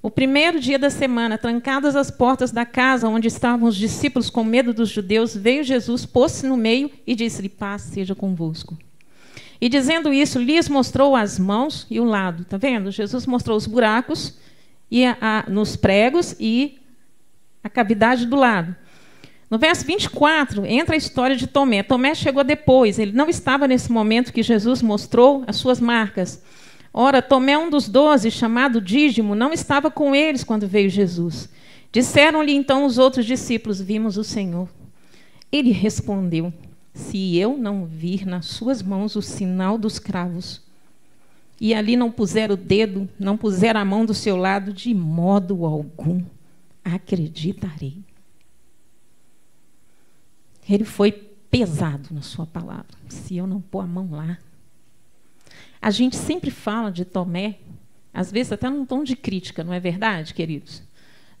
o 0.00 0.08
primeiro 0.08 0.60
dia 0.60 0.78
da 0.78 0.88
semana, 0.88 1.36
trancadas 1.36 1.96
as 1.96 2.10
portas 2.10 2.52
da 2.52 2.64
casa 2.64 3.08
onde 3.08 3.26
estavam 3.26 3.68
os 3.68 3.76
discípulos 3.76 4.30
com 4.30 4.44
medo 4.44 4.72
dos 4.72 4.88
judeus, 4.88 5.36
veio 5.36 5.64
Jesus, 5.64 6.06
pôs-se 6.06 6.46
no 6.46 6.56
meio 6.56 6.90
e 7.04 7.14
disse-lhe: 7.14 7.48
Paz 7.48 7.82
seja 7.82 8.14
convosco. 8.14 8.78
E 9.60 9.68
dizendo 9.68 10.12
isso, 10.12 10.40
lhes 10.40 10.68
mostrou 10.68 11.14
as 11.14 11.38
mãos 11.38 11.86
e 11.90 12.00
o 12.00 12.04
lado. 12.04 12.42
Está 12.42 12.56
vendo? 12.56 12.90
Jesus 12.90 13.26
mostrou 13.26 13.56
os 13.56 13.66
buracos 13.66 14.38
e 14.90 15.04
a, 15.04 15.16
a, 15.20 15.50
nos 15.50 15.76
pregos 15.76 16.36
e 16.38 16.80
a 17.62 17.68
cavidade 17.68 18.26
do 18.26 18.36
lado. 18.36 18.74
No 19.52 19.58
verso 19.58 19.84
24, 19.84 20.64
entra 20.64 20.94
a 20.94 20.96
história 20.96 21.36
de 21.36 21.46
Tomé. 21.46 21.82
Tomé 21.82 22.14
chegou 22.14 22.42
depois, 22.42 22.98
ele 22.98 23.12
não 23.12 23.28
estava 23.28 23.68
nesse 23.68 23.92
momento 23.92 24.32
que 24.32 24.42
Jesus 24.42 24.80
mostrou 24.80 25.44
as 25.46 25.56
suas 25.56 25.78
marcas. 25.78 26.42
Ora, 26.90 27.20
Tomé, 27.20 27.58
um 27.58 27.68
dos 27.68 27.86
doze, 27.86 28.30
chamado 28.30 28.80
Dídimo, 28.80 29.34
não 29.34 29.52
estava 29.52 29.90
com 29.90 30.14
eles 30.14 30.42
quando 30.42 30.66
veio 30.66 30.88
Jesus. 30.88 31.50
Disseram-lhe 31.92 32.54
então 32.54 32.86
os 32.86 32.96
outros 32.96 33.26
discípulos: 33.26 33.78
Vimos 33.78 34.16
o 34.16 34.24
Senhor. 34.24 34.70
Ele 35.52 35.70
respondeu: 35.70 36.50
se 36.94 37.36
eu 37.36 37.58
não 37.58 37.84
vir 37.84 38.24
nas 38.24 38.46
suas 38.46 38.82
mãos 38.82 39.16
o 39.16 39.20
sinal 39.20 39.76
dos 39.76 39.98
cravos, 39.98 40.62
e 41.60 41.74
ali 41.74 41.94
não 41.94 42.10
puser 42.10 42.50
o 42.50 42.56
dedo, 42.56 43.06
não 43.20 43.36
puser 43.36 43.76
a 43.76 43.84
mão 43.84 44.06
do 44.06 44.14
seu 44.14 44.34
lado, 44.34 44.72
de 44.72 44.94
modo 44.94 45.66
algum 45.66 46.22
acreditarei. 46.82 47.98
Ele 50.68 50.84
foi 50.84 51.12
pesado 51.12 52.14
na 52.14 52.22
sua 52.22 52.46
palavra. 52.46 52.96
Se 53.08 53.36
eu 53.36 53.46
não 53.46 53.60
pôr 53.60 53.80
a 53.80 53.86
mão 53.86 54.10
lá. 54.10 54.38
A 55.80 55.90
gente 55.90 56.16
sempre 56.16 56.50
fala 56.50 56.90
de 56.90 57.04
Tomé, 57.04 57.58
às 58.14 58.30
vezes 58.30 58.52
até 58.52 58.70
num 58.70 58.86
tom 58.86 59.02
de 59.02 59.16
crítica, 59.16 59.64
não 59.64 59.72
é 59.72 59.80
verdade, 59.80 60.32
queridos? 60.32 60.82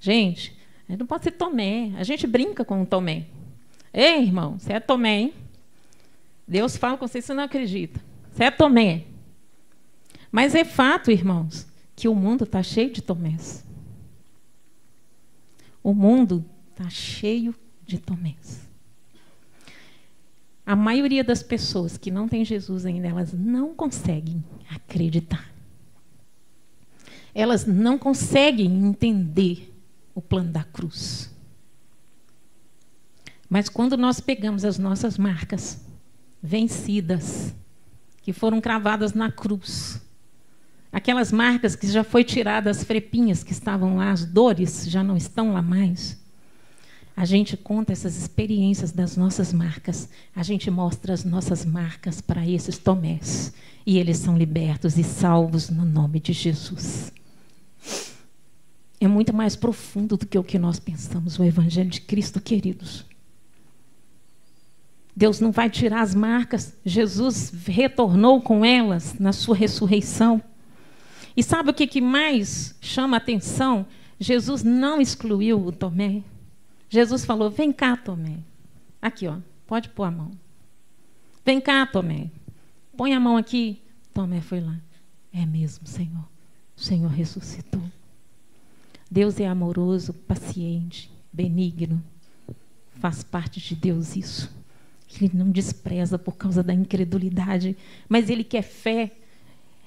Gente, 0.00 0.56
não 0.88 1.06
pode 1.06 1.24
ser 1.24 1.32
Tomé. 1.32 1.92
A 1.96 2.02
gente 2.02 2.26
brinca 2.26 2.64
com 2.64 2.84
Tomé. 2.84 3.26
Ei, 3.92 4.22
irmão, 4.22 4.58
você 4.58 4.72
é 4.72 4.80
Tomé, 4.80 5.20
hein? 5.20 5.34
Deus 6.46 6.76
fala 6.76 6.98
com 6.98 7.06
você, 7.06 7.22
você 7.22 7.32
não 7.32 7.44
acredita. 7.44 8.00
Você 8.32 8.44
é 8.44 8.50
Tomé. 8.50 9.04
Mas 10.30 10.54
é 10.54 10.64
fato, 10.64 11.10
irmãos, 11.10 11.66
que 11.94 12.08
o 12.08 12.14
mundo 12.14 12.44
está 12.44 12.62
cheio 12.62 12.90
de 12.90 13.02
Tomés. 13.02 13.64
O 15.82 15.94
mundo 15.94 16.44
está 16.70 16.88
cheio 16.88 17.54
de 17.84 17.98
Tomés. 17.98 18.71
A 20.64 20.76
maioria 20.76 21.24
das 21.24 21.42
pessoas 21.42 21.96
que 21.98 22.10
não 22.10 22.28
tem 22.28 22.44
Jesus 22.44 22.86
ainda, 22.86 23.08
elas 23.08 23.32
não 23.32 23.74
conseguem 23.74 24.42
acreditar. 24.70 25.50
Elas 27.34 27.66
não 27.66 27.98
conseguem 27.98 28.66
entender 28.86 29.72
o 30.14 30.20
plano 30.20 30.52
da 30.52 30.62
cruz. 30.62 31.30
Mas 33.48 33.68
quando 33.68 33.96
nós 33.96 34.20
pegamos 34.20 34.64
as 34.64 34.78
nossas 34.78 35.18
marcas 35.18 35.84
vencidas, 36.42 37.54
que 38.22 38.32
foram 38.32 38.60
cravadas 38.60 39.12
na 39.14 39.32
cruz, 39.32 40.00
aquelas 40.92 41.32
marcas 41.32 41.74
que 41.74 41.90
já 41.90 42.04
foi 42.04 42.22
tiradas 42.22 42.78
as 42.78 42.84
frepinhas 42.84 43.42
que 43.42 43.52
estavam 43.52 43.96
lá, 43.96 44.12
as 44.12 44.24
dores 44.24 44.86
já 44.88 45.02
não 45.02 45.16
estão 45.16 45.52
lá 45.52 45.60
mais. 45.60 46.21
A 47.16 47.24
gente 47.24 47.56
conta 47.56 47.92
essas 47.92 48.16
experiências 48.16 48.92
das 48.92 49.16
nossas 49.16 49.52
marcas, 49.52 50.08
a 50.34 50.42
gente 50.42 50.70
mostra 50.70 51.12
as 51.12 51.24
nossas 51.24 51.64
marcas 51.64 52.20
para 52.20 52.48
esses 52.48 52.78
tomés, 52.78 53.52
e 53.84 53.98
eles 53.98 54.18
são 54.18 54.36
libertos 54.36 54.96
e 54.96 55.04
salvos 55.04 55.68
no 55.68 55.84
nome 55.84 56.20
de 56.20 56.32
Jesus 56.32 57.12
é 59.04 59.08
muito 59.08 59.34
mais 59.34 59.56
profundo 59.56 60.16
do 60.16 60.24
que 60.24 60.38
o 60.38 60.44
que 60.44 60.60
nós 60.60 60.78
pensamos, 60.78 61.36
o 61.36 61.42
Evangelho 61.42 61.90
de 61.90 62.00
Cristo, 62.00 62.40
queridos. 62.40 63.04
Deus 65.14 65.40
não 65.40 65.50
vai 65.50 65.68
tirar 65.68 66.02
as 66.02 66.14
marcas, 66.14 66.72
Jesus 66.84 67.52
retornou 67.66 68.40
com 68.40 68.64
elas 68.64 69.18
na 69.18 69.32
sua 69.32 69.56
ressurreição. 69.56 70.40
E 71.36 71.42
sabe 71.42 71.70
o 71.70 71.74
que, 71.74 72.00
mais 72.00 72.76
chama 72.80 73.16
a 73.16 73.18
atenção? 73.18 73.84
Jesus 74.20 74.62
não 74.62 75.00
excluiu 75.00 75.66
o 75.66 75.72
Tomé. 75.72 76.22
Jesus 76.92 77.24
falou: 77.24 77.48
Vem 77.48 77.72
cá, 77.72 77.96
Tomé. 77.96 78.40
Aqui, 79.00 79.26
ó, 79.26 79.38
pode 79.66 79.88
pôr 79.88 80.04
a 80.04 80.10
mão. 80.10 80.30
Vem 81.42 81.58
cá, 81.58 81.86
Tomé. 81.86 82.30
Põe 82.94 83.14
a 83.14 83.18
mão 83.18 83.38
aqui. 83.38 83.80
Tomé 84.12 84.42
foi 84.42 84.60
lá. 84.60 84.78
É 85.32 85.46
mesmo, 85.46 85.86
Senhor. 85.86 86.28
O 86.76 86.80
Senhor 86.82 87.08
ressuscitou. 87.08 87.80
Deus 89.10 89.40
é 89.40 89.46
amoroso, 89.46 90.12
paciente, 90.12 91.10
benigno. 91.32 92.04
Faz 92.96 93.22
parte 93.22 93.58
de 93.58 93.74
Deus 93.74 94.14
isso. 94.14 94.54
Ele 95.18 95.30
não 95.32 95.50
despreza 95.50 96.18
por 96.18 96.36
causa 96.36 96.62
da 96.62 96.74
incredulidade, 96.74 97.74
mas 98.06 98.28
ele 98.28 98.44
quer 98.44 98.62
fé 98.62 99.16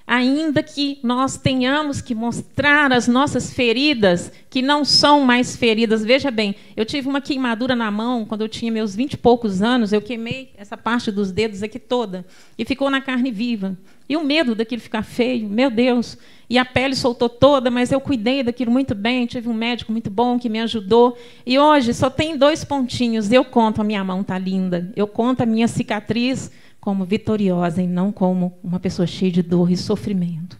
ainda 0.07 0.61
que 0.61 0.99
nós 1.01 1.37
tenhamos 1.37 2.01
que 2.01 2.13
mostrar 2.13 2.93
as 2.93 3.07
nossas 3.07 3.53
feridas, 3.53 4.31
que 4.49 4.61
não 4.61 4.85
são 4.85 5.21
mais 5.21 5.55
feridas. 5.55 6.05
Veja 6.05 6.29
bem, 6.29 6.55
eu 6.75 6.85
tive 6.85 7.07
uma 7.07 7.21
queimadura 7.21 7.75
na 7.75 7.89
mão 7.89 8.25
quando 8.25 8.41
eu 8.41 8.49
tinha 8.49 8.71
meus 8.71 8.95
vinte 8.95 9.13
e 9.13 9.17
poucos 9.17 9.61
anos, 9.61 9.91
eu 9.91 10.01
queimei 10.01 10.51
essa 10.57 10.77
parte 10.77 11.11
dos 11.11 11.31
dedos 11.31 11.63
aqui 11.63 11.79
toda, 11.79 12.25
e 12.57 12.63
ficou 12.63 12.89
na 12.89 13.01
carne 13.01 13.31
viva. 13.31 13.77
E 14.07 14.15
o 14.15 14.23
medo 14.23 14.53
daquilo 14.53 14.81
ficar 14.81 15.01
feio, 15.01 15.49
meu 15.49 15.71
Deus. 15.71 16.15
E 16.47 16.59
a 16.59 16.63
pele 16.63 16.95
soltou 16.95 17.27
toda, 17.27 17.71
mas 17.71 17.91
eu 17.91 17.99
cuidei 17.99 18.43
daquilo 18.43 18.69
muito 18.71 18.93
bem, 18.93 19.25
tive 19.25 19.49
um 19.49 19.53
médico 19.53 19.91
muito 19.91 20.11
bom 20.11 20.37
que 20.37 20.47
me 20.47 20.59
ajudou. 20.59 21.17
E 21.43 21.57
hoje 21.57 21.91
só 21.91 22.07
tem 22.07 22.37
dois 22.37 22.63
pontinhos. 22.63 23.31
Eu 23.31 23.43
conto, 23.43 23.81
a 23.81 23.83
minha 23.83 24.03
mão 24.03 24.21
está 24.21 24.37
linda. 24.37 24.91
Eu 24.95 25.07
conto 25.07 25.41
a 25.41 25.45
minha 25.47 25.67
cicatriz 25.67 26.51
como 26.85 27.03
vitoriosa 27.03 27.81
e 27.81 27.87
não 27.87 28.11
como 28.11 28.59
uma 28.63 28.79
pessoa 28.79 29.07
cheia 29.07 29.31
de 29.31 29.41
dor 29.41 29.71
e 29.71 29.75
sofrimento. 29.75 30.55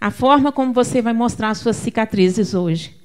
A 0.00 0.10
forma 0.10 0.50
como 0.50 0.72
você 0.72 1.02
vai 1.02 1.12
mostrar 1.12 1.50
as 1.50 1.58
suas 1.58 1.76
cicatrizes 1.76 2.54
hoje 2.54 2.96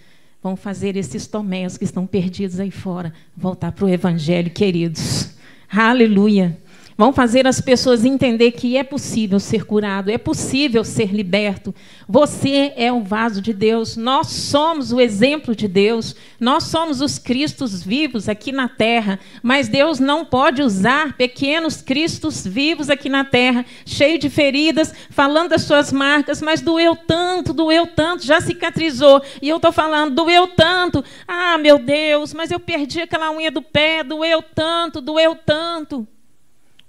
vão 0.42 0.56
fazer 0.56 0.96
esses 0.96 1.28
tomés 1.28 1.78
que 1.78 1.84
estão 1.84 2.08
perdidos 2.08 2.58
aí 2.58 2.72
fora 2.72 3.12
voltar 3.36 3.74
para 3.74 3.84
o 3.84 3.90
Evangelho, 3.90 4.50
queridos. 4.52 5.36
Aleluia. 5.70 6.58
Vão 7.00 7.14
fazer 7.14 7.48
as 7.48 7.62
pessoas 7.62 8.04
entender 8.04 8.52
que 8.52 8.76
é 8.76 8.84
possível 8.84 9.40
ser 9.40 9.64
curado, 9.64 10.12
é 10.12 10.18
possível 10.18 10.84
ser 10.84 11.14
liberto. 11.14 11.74
Você 12.06 12.74
é 12.76 12.92
o 12.92 13.02
vaso 13.02 13.42
de 13.42 13.54
Deus, 13.54 13.96
nós 13.96 14.28
somos 14.28 14.92
o 14.92 15.00
exemplo 15.00 15.56
de 15.56 15.66
Deus, 15.66 16.14
nós 16.38 16.66
somos 16.66 17.00
os 17.00 17.18
Cristos 17.18 17.82
vivos 17.82 18.28
aqui 18.28 18.52
na 18.52 18.68
terra, 18.68 19.18
mas 19.42 19.70
Deus 19.70 19.98
não 19.98 20.26
pode 20.26 20.62
usar 20.62 21.16
pequenos 21.16 21.82
Cristos 21.82 22.46
vivos 22.46 22.90
aqui 22.90 23.08
na 23.08 23.24
terra, 23.24 23.66
cheio 23.86 24.20
de 24.20 24.30
feridas, 24.30 24.94
falando 25.10 25.52
das 25.52 25.62
suas 25.62 25.94
marcas, 25.94 26.42
mas 26.42 26.60
doeu 26.60 26.98
tanto, 26.98 27.54
doeu 27.54 27.88
tanto, 27.88 28.26
já 28.26 28.42
cicatrizou. 28.42 29.22
E 29.42 29.48
eu 29.48 29.56
estou 29.56 29.72
falando, 29.72 30.16
doeu 30.16 30.48
tanto, 30.48 31.02
ah, 31.26 31.58
meu 31.58 31.80
Deus, 31.80 32.34
mas 32.34 32.52
eu 32.52 32.60
perdi 32.60 33.00
aquela 33.00 33.32
unha 33.32 33.50
do 33.50 33.62
pé, 33.62 34.04
doeu 34.04 34.44
tanto, 34.44 35.00
doeu 35.00 35.34
tanto. 35.34 36.06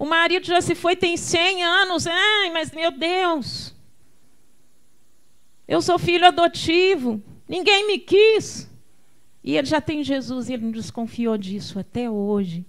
O 0.00 0.06
marido 0.06 0.46
já 0.46 0.62
se 0.62 0.74
foi, 0.74 0.96
tem 0.96 1.14
100 1.14 1.62
anos. 1.62 2.06
Ai, 2.06 2.48
mas 2.48 2.72
meu 2.72 2.90
Deus. 2.90 3.74
Eu 5.68 5.82
sou 5.82 5.98
filho 5.98 6.26
adotivo. 6.26 7.22
Ninguém 7.46 7.86
me 7.86 7.98
quis. 7.98 8.66
E 9.44 9.58
ele 9.58 9.66
já 9.66 9.78
tem 9.78 10.02
Jesus 10.02 10.48
e 10.48 10.54
ele 10.54 10.64
não 10.64 10.70
desconfiou 10.70 11.36
disso 11.36 11.78
até 11.78 12.10
hoje. 12.10 12.64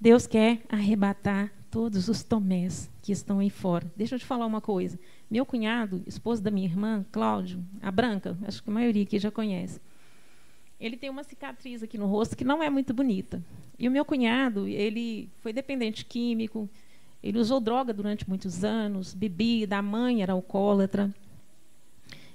Deus 0.00 0.26
quer 0.26 0.62
arrebatar 0.66 1.52
todos 1.70 2.08
os 2.08 2.22
Tomés 2.22 2.90
que 3.02 3.12
estão 3.12 3.38
aí 3.38 3.50
fora. 3.50 3.92
Deixa 3.94 4.14
eu 4.14 4.18
te 4.18 4.24
falar 4.24 4.46
uma 4.46 4.62
coisa. 4.62 4.98
Meu 5.30 5.44
cunhado, 5.44 6.02
esposo 6.06 6.42
da 6.42 6.50
minha 6.50 6.66
irmã, 6.66 7.04
Cláudio, 7.12 7.62
a 7.82 7.90
Branca, 7.90 8.38
acho 8.44 8.62
que 8.62 8.70
a 8.70 8.72
maioria 8.72 9.02
aqui 9.02 9.18
já 9.18 9.30
conhece. 9.30 9.78
Ele 10.80 10.96
tem 10.96 11.10
uma 11.10 11.24
cicatriz 11.24 11.82
aqui 11.82 11.96
no 11.96 12.06
rosto 12.06 12.36
que 12.36 12.44
não 12.44 12.62
é 12.62 12.68
muito 12.68 12.92
bonita. 12.92 13.42
E 13.78 13.88
o 13.88 13.90
meu 13.90 14.04
cunhado, 14.04 14.66
ele 14.66 15.28
foi 15.40 15.52
dependente 15.52 16.04
químico, 16.04 16.68
ele 17.22 17.38
usou 17.38 17.58
droga 17.58 17.92
durante 17.92 18.28
muitos 18.28 18.64
anos, 18.64 19.14
bebida, 19.14 19.78
a 19.78 19.82
mãe 19.82 20.22
era 20.22 20.34
alcoólatra. 20.34 21.12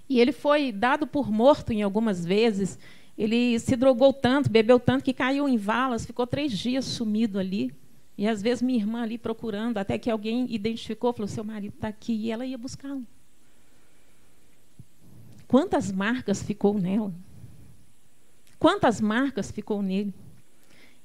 E 0.10 0.20
ele 0.20 0.32
foi 0.32 0.72
dado 0.72 1.06
por 1.06 1.32
morto 1.32 1.72
em 1.72 1.84
algumas 1.84 2.26
vezes. 2.26 2.80
Ele 3.16 3.60
se 3.60 3.76
drogou 3.76 4.12
tanto, 4.12 4.50
bebeu 4.50 4.80
tanto, 4.80 5.04
que 5.04 5.14
caiu 5.14 5.48
em 5.48 5.58
valas, 5.58 6.06
ficou 6.06 6.26
três 6.26 6.58
dias 6.58 6.86
sumido 6.86 7.38
ali. 7.38 7.72
E 8.18 8.28
às 8.28 8.42
vezes 8.42 8.64
minha 8.64 8.80
irmã 8.80 9.04
ali 9.04 9.18
procurando, 9.18 9.78
até 9.78 9.98
que 9.98 10.10
alguém 10.10 10.48
identificou, 10.50 11.14
falou: 11.14 11.28
seu 11.28 11.44
marido 11.44 11.76
está 11.76 11.88
aqui, 11.88 12.14
e 12.14 12.32
ela 12.32 12.46
ia 12.46 12.58
buscá-lo. 12.58 13.06
Quantas 15.48 15.92
marcas 15.92 16.42
ficou 16.42 16.80
nela? 16.80 17.14
Quantas 18.60 19.00
marcas 19.00 19.50
ficou 19.50 19.82
nele? 19.82 20.14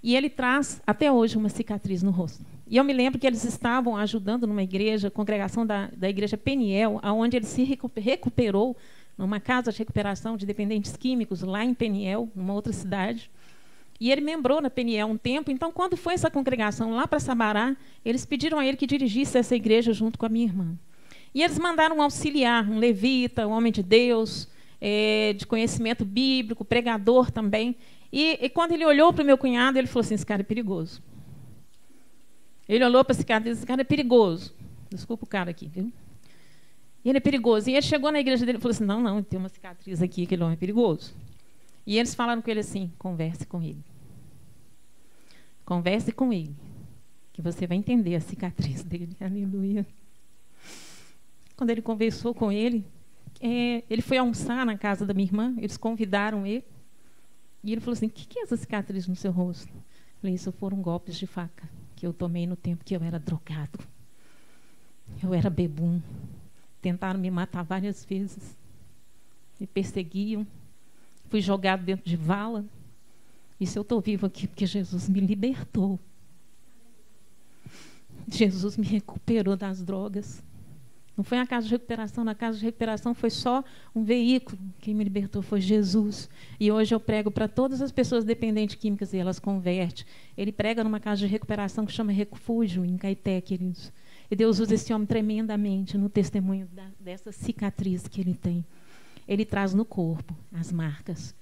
E 0.03 0.17
ele 0.17 0.29
traz 0.29 0.83
até 0.87 1.11
hoje 1.11 1.39
uma 1.39 1.49
cicatriz 1.49 2.03
no 2.03 2.11
rosto. 2.11 2.45
E 2.67 2.77
eu 2.77 2.85
me 2.85 2.93
lembro 2.93 3.19
que 3.19 3.27
eles 3.27 3.45
estavam 3.45 3.97
ajudando 3.97 4.47
numa 4.47 4.63
igreja, 4.63 5.11
congregação 5.11 5.65
da, 5.65 5.89
da 5.97 6.11
igreja 6.11 6.37
Peniel, 6.37 6.99
aonde 7.03 7.37
ele 7.37 7.47
se 7.47 7.63
recuperou 7.63 8.77
numa 9.17 9.39
casa 9.39 9.71
de 9.71 9.79
recuperação 9.79 10.37
de 10.37 10.45
dependentes 10.45 10.97
químicos 10.97 11.43
lá 11.43 11.65
em 11.65 11.73
Peniel, 11.73 12.29
numa 12.35 12.53
outra 12.53 12.73
cidade. 12.73 13.31
E 14.01 14.11
ele 14.11 14.21
membrou 14.21 14.61
na 14.61 14.69
Peniel 14.69 15.07
um 15.07 15.17
tempo. 15.17 15.51
Então, 15.51 15.71
quando 15.71 15.97
foi 15.97 16.15
essa 16.15 16.31
congregação 16.31 16.91
lá 16.95 17.07
para 17.07 17.21
Sabará, 17.21 17.77
eles 18.05 18.27
pediram 18.27 18.59
a 18.59 18.67
ele 18.67 18.77
que 18.77 18.87
dirigisse 18.87 19.39
essa 19.39 19.55
igreja 19.55 19.93
junto 19.93 20.19
com 20.19 20.27
a 20.27 20.29
minha 20.29 20.47
irmã. 20.47 20.77
E 21.33 21.43
eles 21.43 21.59
mandaram 21.59 21.99
um 21.99 22.03
auxiliar, 22.03 22.69
um 22.69 22.79
levita, 22.79 23.47
um 23.47 23.53
homem 23.53 23.73
de 23.73 23.83
Deus, 23.83 24.49
é, 24.81 25.33
de 25.33 25.47
conhecimento 25.47 26.05
bíblico, 26.05 26.65
pregador 26.65 27.31
também. 27.31 27.77
E, 28.13 28.39
e 28.45 28.49
quando 28.49 28.73
ele 28.73 28.85
olhou 28.85 29.13
para 29.13 29.23
o 29.23 29.27
meu 29.27 29.39
cunhado, 29.39 29.79
ele 29.79 29.87
falou 29.87 30.01
assim: 30.01 30.15
esse 30.15 30.27
cara 30.27 30.43
é 30.43 30.45
perigoso. 30.45 31.03
Ele 32.69 32.85
olhou 32.85 33.05
para 33.05 33.15
esse 33.15 33.25
cara 33.25 33.43
e 33.43 33.45
disse: 33.45 33.61
esse 33.61 33.67
cara 33.67 33.81
é 33.81 33.85
perigoso. 33.85 34.55
Desculpa 34.91 35.25
o 35.25 35.29
cara 35.29 35.51
aqui, 35.51 35.67
viu? 35.67 35.93
E 37.05 37.09
ele 37.09 37.19
é 37.19 37.21
perigoso. 37.21 37.69
E 37.69 37.75
ele 37.75 37.83
chegou 37.83 38.11
na 38.11 38.21
igreja 38.21 38.47
dele 38.47 38.59
e 38.59 38.61
falou 38.61 38.73
assim: 38.73 38.85
não, 38.85 39.03
não, 39.03 39.23
tem 39.23 39.39
uma 39.39 39.49
cicatriz 39.49 40.01
aqui, 40.01 40.25
aquele 40.25 40.43
homem 40.43 40.55
é 40.55 40.57
perigoso. 40.59 41.15
E 41.87 41.99
eles 41.99 42.15
falaram 42.15 42.41
com 42.41 42.51
ele 42.51 42.61
assim: 42.61 42.91
converse 42.99 43.47
com 43.47 43.63
ele. 43.63 43.85
Converse 45.65 46.13
com 46.13 46.33
ele, 46.33 46.55
que 47.33 47.41
você 47.41 47.67
vai 47.67 47.77
entender 47.77 48.15
a 48.15 48.21
cicatriz 48.21 48.85
dele. 48.85 49.17
Aleluia. 49.21 49.87
Quando 51.57 51.71
ele 51.71 51.83
conversou 51.83 52.35
com 52.35 52.51
ele, 52.51 52.85
é, 53.47 53.85
ele 53.91 54.01
foi 54.01 54.17
almoçar 54.17 54.65
na 54.65 54.79
casa 54.79 55.05
da 55.05 55.13
minha 55.13 55.27
irmã, 55.27 55.55
eles 55.59 55.77
convidaram 55.77 56.47
ele. 56.47 56.65
E 57.63 57.73
ele 57.73 57.81
falou 57.81 57.93
assim: 57.93 58.07
O 58.07 58.11
que, 58.11 58.27
que 58.27 58.39
é 58.39 58.43
essa 58.43 58.57
cicatriz 58.57 59.07
no 59.07 59.15
seu 59.15 59.31
rosto? 59.31 59.71
Eu 59.71 60.21
falei: 60.23 60.35
Isso 60.35 60.51
foram 60.51 60.81
golpes 60.81 61.15
de 61.17 61.27
faca 61.27 61.69
que 61.95 62.07
eu 62.07 62.15
tomei 62.15 62.47
no 62.47 62.57
tempo 62.57 62.83
que 62.83 62.97
eu 62.97 63.03
era 63.03 63.19
drogado. 63.19 63.79
Eu 65.23 65.35
era 65.35 65.51
bebum. 65.51 66.01
Tentaram 66.81 67.21
me 67.21 67.31
matar 67.31 67.63
várias 67.63 68.03
vezes. 68.03 68.57
Me 69.61 69.67
perseguiam. 69.67 70.47
Fui 71.29 71.43
jogado 71.43 71.85
dentro 71.85 72.09
de 72.09 72.17
vala. 72.17 72.65
E 73.61 73.67
se 73.67 73.79
eu 73.79 73.83
estou 73.83 74.01
vivo 74.01 74.25
aqui 74.25 74.47
porque 74.47 74.65
Jesus 74.65 75.07
me 75.07 75.21
libertou. 75.21 76.01
Jesus 78.27 78.79
me 78.79 78.87
recuperou 78.87 79.55
das 79.55 79.83
drogas. 79.83 80.43
Não 81.17 81.23
foi 81.23 81.39
a 81.39 81.47
casa 81.47 81.67
de 81.67 81.73
recuperação, 81.73 82.25
na 82.25 82.35
casa 82.35 82.59
de 82.59 82.65
recuperação 82.65 83.15
foi 83.15 83.31
só 83.31 83.63
um 83.95 84.03
veículo. 84.03 84.59
Quem 84.81 84.95
me 84.95 85.05
libertou 85.05 85.43
foi 85.43 85.61
Jesus. 85.61 86.29
E 86.59 86.73
hoje 86.73 86.93
eu 86.93 86.99
prego 86.99 87.31
para 87.31 87.47
todas 87.47 87.81
as 87.81 87.93
pessoas 87.93 88.25
dependentes 88.25 88.75
químicas 88.75 89.13
e 89.13 89.19
elas 89.19 89.39
convertem. 89.39 90.05
Ele 90.37 90.51
prega 90.51 90.83
numa 90.83 90.99
casa 90.99 91.21
de 91.21 91.27
recuperação 91.27 91.87
que 91.87 91.93
chama 91.93 92.11
Refúgio, 92.11 92.85
em 92.85 92.97
Caeté, 92.97 93.41
queridos. 93.41 93.93
E 94.29 94.35
Deus 94.35 94.59
usa 94.59 94.75
esse 94.75 94.93
homem 94.93 95.07
tremendamente 95.07 95.97
no 95.97 96.09
testemunho 96.09 96.67
da, 96.73 96.89
dessa 96.99 97.31
cicatriz 97.31 98.09
que 98.09 98.21
ele 98.21 98.35
tem. 98.35 98.65
Ele 99.29 99.45
traz 99.45 99.73
no 99.73 99.85
corpo 99.85 100.37
as 100.53 100.73
marcas, 100.73 101.35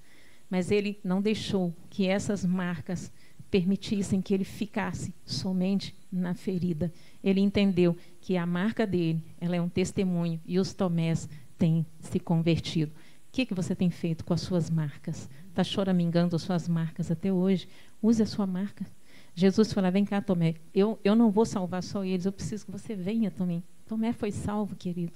mas 0.49 0.69
ele 0.69 0.99
não 1.03 1.21
deixou 1.21 1.73
que 1.89 2.05
essas 2.07 2.45
marcas 2.45 3.11
permitissem 3.53 4.19
que 4.19 4.33
ele 4.33 4.43
ficasse 4.43 5.13
somente 5.23 5.95
na 6.11 6.33
ferida. 6.33 6.91
Ele 7.23 7.39
entendeu 7.39 7.95
que 8.19 8.35
a 8.35 8.47
marca 8.47 8.87
dele, 8.87 9.23
ela 9.39 9.55
é 9.55 9.61
um 9.61 9.69
testemunho 9.69 10.41
e 10.43 10.57
os 10.57 10.73
tomés 10.73 11.29
têm 11.55 11.85
se 11.99 12.19
convertido. 12.19 12.91
O 12.91 13.31
que, 13.31 13.45
que 13.45 13.53
você 13.53 13.75
tem 13.75 13.91
feito 13.91 14.25
com 14.25 14.33
as 14.33 14.41
suas 14.41 14.71
marcas? 14.71 15.29
Está 15.49 15.63
choramingando 15.63 16.35
as 16.35 16.41
suas 16.41 16.67
marcas 16.67 17.11
até 17.11 17.31
hoje? 17.31 17.67
Use 18.01 18.23
a 18.23 18.25
sua 18.25 18.47
marca. 18.47 18.87
Jesus 19.35 19.71
falou: 19.71 19.91
Vem 19.91 20.03
cá, 20.03 20.19
Tomé. 20.19 20.55
Eu, 20.73 20.99
eu 21.03 21.15
não 21.15 21.29
vou 21.29 21.45
salvar 21.45 21.83
só 21.83 22.03
eles, 22.03 22.25
eu 22.25 22.31
preciso 22.31 22.65
que 22.65 22.71
você 22.71 22.95
venha 22.95 23.29
também. 23.29 23.63
Tomé 23.85 24.13
foi 24.13 24.31
salvo, 24.31 24.75
querido. 24.75 25.13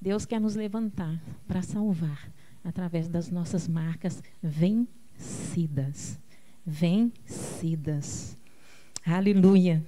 Deus 0.00 0.26
quer 0.26 0.40
nos 0.40 0.56
levantar 0.56 1.22
para 1.46 1.62
salvar 1.62 2.28
através 2.64 3.06
das 3.06 3.30
nossas 3.30 3.68
marcas 3.68 4.20
vencidas. 4.42 6.20
Vencidas. 6.64 8.36
Aleluia. 9.04 9.84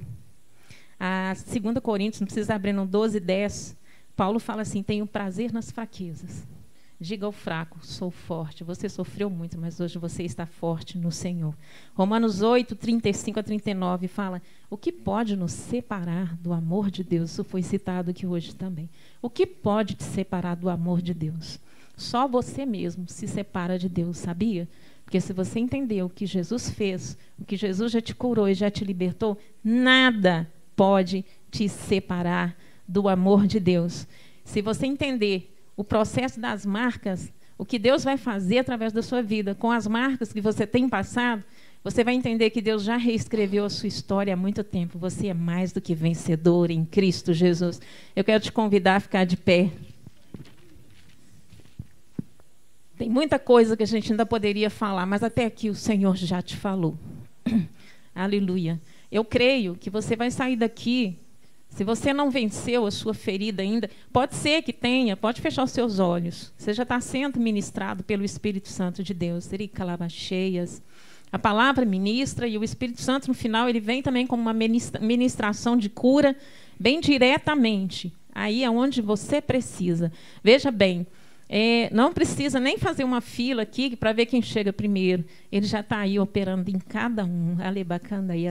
A 0.99 1.35
2 1.35 1.79
Coríntios, 1.83 2.21
não 2.21 2.27
precisa 2.27 2.55
abrir 2.55 2.73
no 2.73 2.87
12, 2.87 3.21
10. 3.21 3.77
Paulo 4.17 4.39
fala 4.39 4.63
assim: 4.63 4.83
tenho 4.83 5.07
prazer 5.07 5.53
nas 5.53 5.71
fraquezas 5.71 6.47
Diga 7.05 7.27
ao 7.27 7.33
fraco, 7.33 7.85
sou 7.85 8.11
forte. 8.11 8.63
Você 8.63 8.89
sofreu 8.89 9.29
muito, 9.29 9.59
mas 9.59 9.81
hoje 9.81 9.99
você 9.99 10.23
está 10.23 10.47
forte 10.47 10.97
no 10.97 11.11
Senhor. 11.11 11.55
Romanos 11.93 12.41
8, 12.41 12.75
35 12.77 13.41
a 13.41 13.43
39 13.43 14.07
fala: 14.07 14.41
O 14.71 14.77
que 14.79 14.93
pode 14.93 15.37
nos 15.37 15.53
separar 15.53 16.37
do 16.37 16.53
amor 16.53 16.91
de 16.91 17.03
Deus? 17.03 17.33
Isso 17.33 17.45
foi 17.45 17.63
citado 17.63 18.11
aqui 18.11 18.27
hoje 18.27 18.55
também. 18.55 18.89
O 19.21 19.29
que 19.29 19.45
pode 19.45 19.95
te 19.95 20.05
separar 20.05 20.55
do 20.55 20.71
amor 20.71 21.03
de 21.03 21.13
Deus? 21.13 21.59
Só 21.97 22.29
você 22.29 22.65
mesmo 22.65 23.09
se 23.09 23.27
separa 23.27 23.79
de 23.79 23.89
Deus, 23.89 24.17
sabia? 24.17 24.69
Porque 25.15 25.21
se 25.21 25.33
você 25.33 25.61
entender 25.61 26.03
o 26.03 26.09
que 26.09 26.27
Jesus 26.27 26.69
fez, 26.71 27.17
o 27.39 27.45
que 27.45 27.57
Jesus 27.57 27.93
já 27.93 28.01
te 28.01 28.13
curou 28.13 28.49
e 28.49 28.55
já 28.55 28.69
te 28.69 28.85
libertou, 28.85 29.39
nada 29.63 30.51
pode 30.75 31.25
te 31.53 31.69
separar 31.69 32.57
do 32.89 33.09
amor 33.09 33.47
de 33.47 33.61
Deus. 33.61 34.09
Se 34.43 34.61
você 34.61 34.87
entender 34.87 35.55
o 35.77 35.85
processo 35.85 36.41
das 36.41 36.67
marcas, 36.67 37.33
o 37.57 37.65
que 37.65 37.79
Deus 37.79 38.03
vai 38.03 38.17
fazer 38.17 38.59
através 38.59 38.93
da 38.93 39.03
sua 39.03 39.23
vida, 39.23 39.55
com 39.55 39.71
as 39.71 39.87
marcas 39.87 40.33
que 40.33 40.41
você 40.41 40.67
tem 40.67 40.89
passado, 40.89 41.45
você 41.85 42.03
vai 42.03 42.15
entender 42.15 42.51
que 42.51 42.61
Deus 42.61 42.83
já 42.83 42.97
reescreveu 42.97 43.67
a 43.67 43.71
sua 43.71 43.87
história 43.87 44.35
há 44.35 44.37
muito 44.37 44.65
tempo. 44.65 44.99
Você 44.99 45.29
é 45.29 45.35
mais 45.35 45.71
do 45.71 45.81
que 45.81 45.95
vencedor 45.95 46.73
em 46.73 46.85
Cristo 46.85 47.33
Jesus. 47.33 47.81
Eu 48.17 48.25
quero 48.25 48.43
te 48.43 48.51
convidar 48.51 48.97
a 48.97 49.01
ficar 49.01 49.25
de 49.25 49.37
pé. 49.37 49.71
Tem 52.97 53.09
muita 53.09 53.39
coisa 53.39 53.77
que 53.77 53.83
a 53.83 53.87
gente 53.87 54.13
ainda 54.13 54.25
poderia 54.25 54.71
falar, 54.71 55.07
mas 55.07 55.23
até 55.23 55.45
aqui 55.45 55.69
o 55.69 55.75
Senhor 55.75 56.17
já 56.17 56.41
te 56.41 56.57
falou. 56.57 56.99
Aleluia. 58.15 58.81
Eu 59.11 59.25
creio 59.25 59.75
que 59.75 59.91
você 59.91 60.15
vai 60.17 60.31
sair 60.31 60.57
daqui 60.57 61.19
se 61.75 61.83
você 61.83 62.13
não 62.13 62.31
venceu 62.31 62.87
a 62.87 62.91
sua 62.91 63.13
ferida 63.13 63.61
ainda, 63.61 63.91
pode 64.13 64.37
ser 64.37 64.63
que 64.63 64.73
tenha, 64.73 65.17
pode 65.17 65.41
fechar 65.41 65.65
os 65.65 65.73
seus 65.73 65.99
olhos. 65.99 66.53
Você 66.57 66.73
já 66.73 66.85
está 66.85 67.01
sendo 67.01 67.41
ministrado 67.41 68.05
pelo 68.05 68.25
Espírito 68.25 68.69
Santo 68.69 69.03
de 69.03 69.13
Deus. 69.13 69.51
cheias. 70.09 70.81
A 71.33 71.39
palavra 71.39 71.85
ministra 71.85 72.47
e 72.47 72.57
o 72.57 72.63
Espírito 72.63 73.03
Santo, 73.03 73.27
no 73.27 73.35
final, 73.35 73.69
ele 73.69 73.81
vem 73.81 74.03
também 74.03 74.25
como 74.25 74.41
uma 74.41 74.55
ministração 75.01 75.77
de 75.77 75.89
cura, 75.89 76.37
bem 76.79 77.01
diretamente, 77.01 78.13
aí 78.33 78.63
é 78.63 78.71
onde 78.71 79.03
você 79.03 79.43
precisa. 79.43 80.13
Veja 80.45 80.71
bem, 80.71 81.05
é, 81.49 81.91
não 81.93 82.13
precisa 82.13 82.59
nem 82.59 82.79
fazer 82.79 83.05
uma 83.05 83.21
fila 83.21 83.63
aqui 83.63 83.95
para 83.97 84.13
ver 84.13 84.27
quem 84.27 84.41
chega 84.41 84.73
primeiro. 84.73 85.25
Ele 85.53 85.67
já 85.67 85.81
está 85.81 85.99
aí 85.99 86.19
operando 86.19 86.71
em 86.71 86.79
cada 86.79 87.25
um. 87.25 87.57
Alebacanda 87.61 88.35
e. 88.37 88.45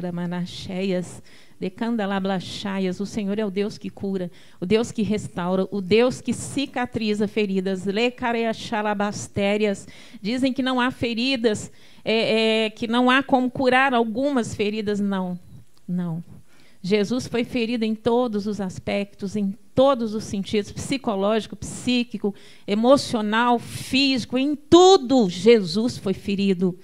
Decandalablachaias, 1.60 3.00
o 3.00 3.06
Senhor 3.06 3.40
é 3.40 3.46
o 3.46 3.50
Deus 3.50 3.78
que 3.78 3.90
cura, 3.90 4.30
o 4.60 4.66
Deus 4.66 4.92
que 4.92 5.02
restaura, 5.02 5.66
o 5.72 5.80
Deus 5.80 6.20
que 6.20 6.34
cicatriza 6.34 7.26
feridas. 7.26 7.86
Lecareachalabastérias, 7.86 9.88
dizem 10.22 10.52
que 10.52 10.62
não 10.62 10.82
há 10.82 10.92
feridas, 10.92 11.72
é, 12.04 12.66
é, 12.66 12.70
que 12.70 12.86
não 12.86 13.10
há 13.10 13.24
como 13.24 13.50
curar 13.50 13.94
algumas 13.94 14.54
feridas. 14.54 15.00
Não, 15.00 15.40
não. 15.88 16.22
Jesus 16.86 17.28
foi 17.28 17.46
ferido 17.46 17.86
em 17.86 17.96
todos 17.96 18.46
os 18.46 18.60
aspectos, 18.60 19.38
em 19.38 19.58
todos 19.74 20.14
os 20.14 20.26
sentidos 20.26 20.70
psicológico, 20.70 21.56
psíquico, 21.56 22.36
emocional, 22.68 23.58
físico, 23.58 24.38
em 24.38 24.54
tudo 24.54 25.30
Jesus 25.30 25.98
foi 25.98 26.14
ferido. 26.14 26.78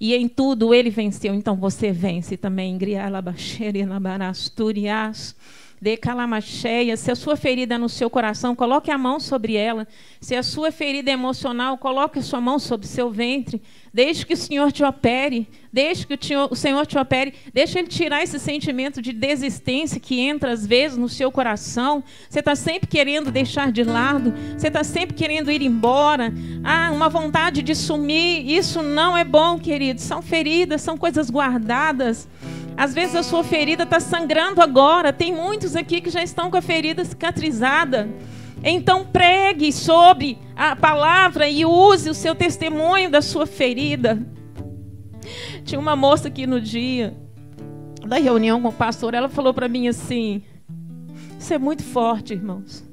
E 0.00 0.12
em 0.12 0.28
tudo 0.28 0.74
ele 0.74 0.90
venceu. 0.90 1.32
Então 1.32 1.56
você 1.56 1.92
vence 1.92 2.36
também. 2.36 2.76
Grialabaxere, 2.76 3.86
nabarasturias. 3.86 5.36
De 5.84 5.98
calamacheia, 5.98 6.96
se 6.96 7.10
a 7.10 7.14
sua 7.14 7.36
ferida 7.36 7.74
é 7.74 7.78
no 7.78 7.90
seu 7.90 8.08
coração, 8.08 8.56
coloque 8.56 8.90
a 8.90 8.96
mão 8.96 9.20
sobre 9.20 9.54
ela. 9.54 9.86
Se 10.18 10.34
a 10.34 10.42
sua 10.42 10.72
ferida 10.72 11.10
é 11.10 11.12
emocional, 11.12 11.76
coloque 11.76 12.20
a 12.20 12.22
sua 12.22 12.40
mão 12.40 12.58
sobre 12.58 12.86
o 12.86 12.88
seu 12.88 13.10
ventre. 13.10 13.60
Deixe 13.92 14.24
que 14.24 14.32
o 14.32 14.36
Senhor 14.36 14.72
te 14.72 14.82
opere. 14.82 15.46
Deixe 15.70 16.06
que 16.06 16.18
o 16.50 16.54
Senhor 16.56 16.86
te 16.86 16.96
opere. 16.96 17.34
Deixe 17.52 17.78
Ele 17.78 17.86
tirar 17.86 18.22
esse 18.22 18.38
sentimento 18.38 19.02
de 19.02 19.12
desistência 19.12 20.00
que 20.00 20.18
entra 20.18 20.52
às 20.52 20.66
vezes 20.66 20.96
no 20.96 21.06
seu 21.06 21.30
coração. 21.30 22.02
Você 22.30 22.38
está 22.38 22.56
sempre 22.56 22.86
querendo 22.86 23.30
deixar 23.30 23.70
de 23.70 23.84
lado. 23.84 24.32
Você 24.56 24.68
está 24.68 24.82
sempre 24.82 25.14
querendo 25.14 25.52
ir 25.52 25.60
embora. 25.60 26.32
Ah, 26.64 26.92
uma 26.94 27.10
vontade 27.10 27.60
de 27.60 27.74
sumir. 27.74 28.50
Isso 28.50 28.82
não 28.82 29.14
é 29.14 29.22
bom, 29.22 29.58
querido. 29.58 30.00
São 30.00 30.22
feridas, 30.22 30.80
são 30.80 30.96
coisas 30.96 31.28
guardadas. 31.28 32.26
Às 32.76 32.94
vezes 32.94 33.14
a 33.14 33.22
sua 33.22 33.44
ferida 33.44 33.84
está 33.84 34.00
sangrando 34.00 34.60
agora. 34.60 35.12
Tem 35.12 35.32
muitos 35.32 35.76
aqui 35.76 36.00
que 36.00 36.10
já 36.10 36.22
estão 36.22 36.50
com 36.50 36.56
a 36.56 36.62
ferida 36.62 37.04
cicatrizada. 37.04 38.08
Então 38.62 39.04
pregue 39.04 39.72
sobre 39.72 40.38
a 40.56 40.74
palavra 40.74 41.48
e 41.48 41.64
use 41.64 42.08
o 42.08 42.14
seu 42.14 42.34
testemunho 42.34 43.10
da 43.10 43.20
sua 43.20 43.46
ferida. 43.46 44.18
Tinha 45.64 45.80
uma 45.80 45.94
moça 45.94 46.28
aqui 46.28 46.46
no 46.46 46.60
dia 46.60 47.14
da 48.06 48.16
reunião 48.16 48.60
com 48.60 48.68
o 48.68 48.72
pastor, 48.72 49.14
ela 49.14 49.28
falou 49.28 49.54
para 49.54 49.68
mim 49.68 49.88
assim: 49.88 50.42
Isso 51.38 51.52
é 51.54 51.58
muito 51.58 51.82
forte, 51.82 52.34
irmãos. 52.34 52.84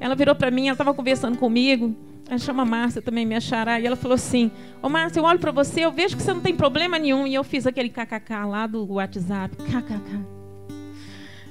Ela 0.00 0.14
virou 0.14 0.34
para 0.34 0.50
mim, 0.50 0.68
ela 0.68 0.74
estava 0.74 0.94
conversando 0.94 1.38
comigo. 1.38 1.94
Ela 2.28 2.38
chama 2.38 2.64
Márcia 2.64 3.00
também, 3.00 3.24
me 3.24 3.34
achará. 3.34 3.80
E 3.80 3.86
ela 3.86 3.96
falou 3.96 4.14
assim: 4.14 4.50
Ô 4.82 4.88
Márcia, 4.88 5.20
eu 5.20 5.24
olho 5.24 5.38
para 5.38 5.50
você, 5.50 5.80
eu 5.80 5.90
vejo 5.92 6.16
que 6.16 6.22
você 6.22 6.32
não 6.32 6.40
tem 6.40 6.54
problema 6.54 6.98
nenhum. 6.98 7.26
E 7.26 7.34
eu 7.34 7.42
fiz 7.42 7.66
aquele 7.66 7.88
kkk 7.88 8.44
lá 8.46 8.66
do 8.66 8.84
WhatsApp. 8.92 9.56
Kkk. 9.56 10.38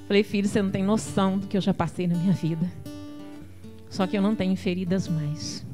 Falei, 0.08 0.24
filho, 0.24 0.48
você 0.48 0.62
não 0.62 0.70
tem 0.70 0.84
noção 0.84 1.38
do 1.38 1.48
que 1.48 1.58
eu 1.58 1.62
já 1.62 1.74
passei 1.74 2.08
na 2.08 2.16
minha 2.16 2.32
vida. 2.32 2.72
Só 3.90 4.08
que 4.08 4.18
eu 4.18 4.22
não 4.22 4.36
tenho 4.36 4.56
feridas 4.56 5.08
mais. 5.08 5.66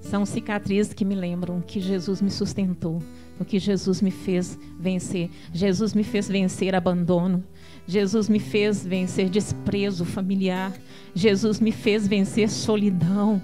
São 0.00 0.24
cicatrizes 0.24 0.94
que 0.94 1.04
me 1.04 1.14
lembram 1.14 1.60
que 1.60 1.80
Jesus 1.80 2.22
me 2.22 2.30
sustentou, 2.30 3.02
o 3.38 3.44
que 3.44 3.58
Jesus 3.58 4.00
me 4.00 4.10
fez 4.10 4.58
vencer. 4.78 5.30
Jesus 5.52 5.94
me 5.94 6.04
fez 6.04 6.28
vencer 6.28 6.74
abandono. 6.74 7.44
Jesus 7.88 8.28
me 8.28 8.38
fez 8.38 8.84
vencer 8.84 9.30
desprezo 9.30 10.04
familiar. 10.04 10.74
Jesus 11.14 11.58
me 11.58 11.72
fez 11.72 12.06
vencer 12.06 12.50
solidão. 12.50 13.40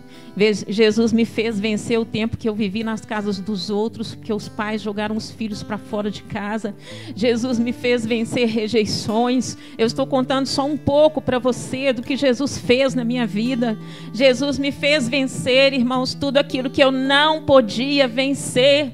Jesus 0.69 1.15
me 1.15 1.25
fez 1.25 1.59
vencer 1.59 1.99
o 1.99 2.05
tempo 2.05 2.37
que 2.37 2.47
eu 2.47 2.55
vivi 2.55 2.85
nas 2.85 3.01
casas 3.01 3.41
dos 3.41 3.71
outros, 3.71 4.15
porque 4.15 4.35
os 4.35 4.47
pais 4.47 4.83
jogaram 4.83 5.17
os 5.17 5.31
filhos 5.31 5.63
para 5.63 5.79
fora 5.79 6.11
de 6.11 6.23
casa. 6.25 6.75
Jesus 7.17 7.59
me 7.59 7.73
fez 7.73 8.05
vencer 8.05 8.47
rejeições. 8.47 9.57
Eu 9.79 9.87
estou 9.87 10.07
contando 10.07 10.45
só 10.45 10.67
um 10.67 10.77
pouco 10.77 11.23
para 11.23 11.39
você 11.39 11.95
do 11.95 12.03
que 12.03 12.15
Jesus 12.15 12.59
fez 12.59 12.95
na 12.95 13.03
minha 13.03 13.27
vida. 13.27 13.79
Jesus 14.13 14.59
me 14.59 14.71
fez 14.71 15.09
vencer, 15.09 15.73
irmãos, 15.73 16.13
tudo 16.13 16.37
aquilo 16.37 16.69
que 16.69 16.85
eu 16.85 16.93
não 16.93 17.43
podia 17.47 18.07
vencer. 18.07 18.93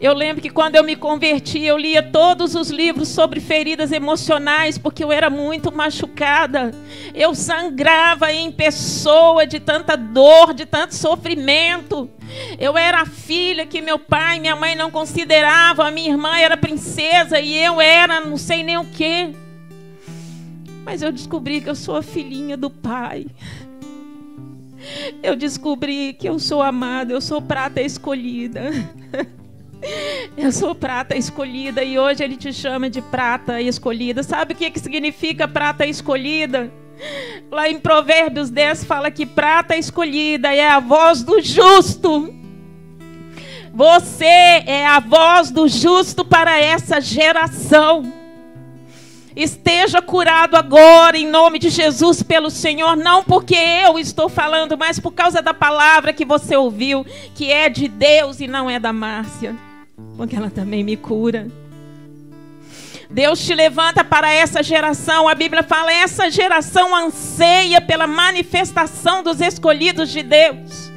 Eu 0.00 0.12
lembro 0.12 0.42
que 0.42 0.50
quando 0.50 0.74
eu 0.74 0.82
me 0.82 0.96
converti, 0.96 1.62
eu 1.62 1.78
lia 1.78 2.02
todos 2.02 2.54
os 2.54 2.68
livros 2.68 3.08
sobre 3.08 3.40
feridas 3.40 3.92
emocionais, 3.92 4.76
porque 4.76 5.04
eu 5.04 5.12
era 5.12 5.30
muito 5.30 5.72
machucada. 5.72 6.72
Eu 7.14 7.34
sangrava 7.34 8.32
em 8.32 8.50
pessoa 8.50 9.46
de 9.46 9.60
tanta 9.60 9.96
dor, 9.96 10.52
de 10.52 10.66
tanto 10.66 10.94
sofrimento. 10.94 12.10
Eu 12.58 12.76
era 12.76 13.02
a 13.02 13.06
filha 13.06 13.66
que 13.66 13.80
meu 13.80 13.98
pai 13.98 14.36
e 14.36 14.40
minha 14.40 14.56
mãe 14.56 14.74
não 14.74 14.90
consideravam. 14.90 15.86
A 15.86 15.90
minha 15.92 16.10
irmã 16.10 16.36
era 16.36 16.56
princesa 16.56 17.38
e 17.38 17.56
eu 17.56 17.80
era 17.80 18.20
não 18.20 18.36
sei 18.36 18.64
nem 18.64 18.76
o 18.76 18.84
quê. 18.84 19.32
Mas 20.84 21.02
eu 21.02 21.12
descobri 21.12 21.60
que 21.60 21.70
eu 21.70 21.74
sou 21.74 21.96
a 21.96 22.02
filhinha 22.02 22.56
do 22.56 22.68
pai. 22.68 23.26
Eu 25.22 25.36
descobri 25.36 26.12
que 26.12 26.28
eu 26.28 26.38
sou 26.38 26.60
amada, 26.60 27.12
eu 27.12 27.20
sou 27.20 27.40
prata 27.40 27.80
escolhida. 27.80 28.70
Eu 30.36 30.52
sou 30.52 30.74
prata 30.74 31.16
escolhida 31.16 31.82
e 31.82 31.98
hoje 31.98 32.22
ele 32.22 32.36
te 32.36 32.52
chama 32.52 32.88
de 32.88 33.00
prata 33.02 33.60
escolhida. 33.60 34.22
Sabe 34.22 34.54
o 34.54 34.56
que, 34.56 34.70
que 34.70 34.80
significa 34.80 35.46
prata 35.46 35.86
escolhida? 35.86 36.70
Lá 37.50 37.68
em 37.68 37.78
Provérbios 37.78 38.50
10 38.50 38.84
fala 38.84 39.10
que 39.10 39.26
prata 39.26 39.76
escolhida 39.76 40.54
é 40.54 40.66
a 40.66 40.80
voz 40.80 41.22
do 41.22 41.40
justo. 41.40 42.32
Você 43.72 44.24
é 44.24 44.86
a 44.86 45.00
voz 45.00 45.50
do 45.50 45.66
justo 45.68 46.24
para 46.24 46.60
essa 46.60 47.00
geração. 47.00 48.12
Esteja 49.34 50.00
curado 50.00 50.56
agora, 50.56 51.18
em 51.18 51.26
nome 51.26 51.58
de 51.58 51.68
Jesus, 51.68 52.22
pelo 52.22 52.50
Senhor, 52.50 52.96
não 52.96 53.24
porque 53.24 53.56
eu 53.56 53.98
estou 53.98 54.28
falando, 54.28 54.78
mas 54.78 55.00
por 55.00 55.10
causa 55.10 55.42
da 55.42 55.52
palavra 55.52 56.12
que 56.12 56.24
você 56.24 56.54
ouviu, 56.54 57.04
que 57.34 57.50
é 57.50 57.68
de 57.68 57.88
Deus 57.88 58.38
e 58.38 58.46
não 58.46 58.70
é 58.70 58.78
da 58.78 58.92
Márcia 58.92 59.56
porque 60.16 60.36
ela 60.36 60.50
também 60.50 60.82
me 60.84 60.96
cura. 60.96 61.48
Deus 63.10 63.44
te 63.44 63.54
levanta 63.54 64.02
para 64.02 64.32
essa 64.32 64.62
geração. 64.62 65.28
A 65.28 65.34
Bíblia 65.34 65.62
fala: 65.62 65.92
essa 65.92 66.30
geração 66.30 66.94
anseia 66.94 67.80
pela 67.80 68.06
manifestação 68.06 69.22
dos 69.22 69.40
escolhidos 69.40 70.10
de 70.10 70.22
Deus. 70.22 70.93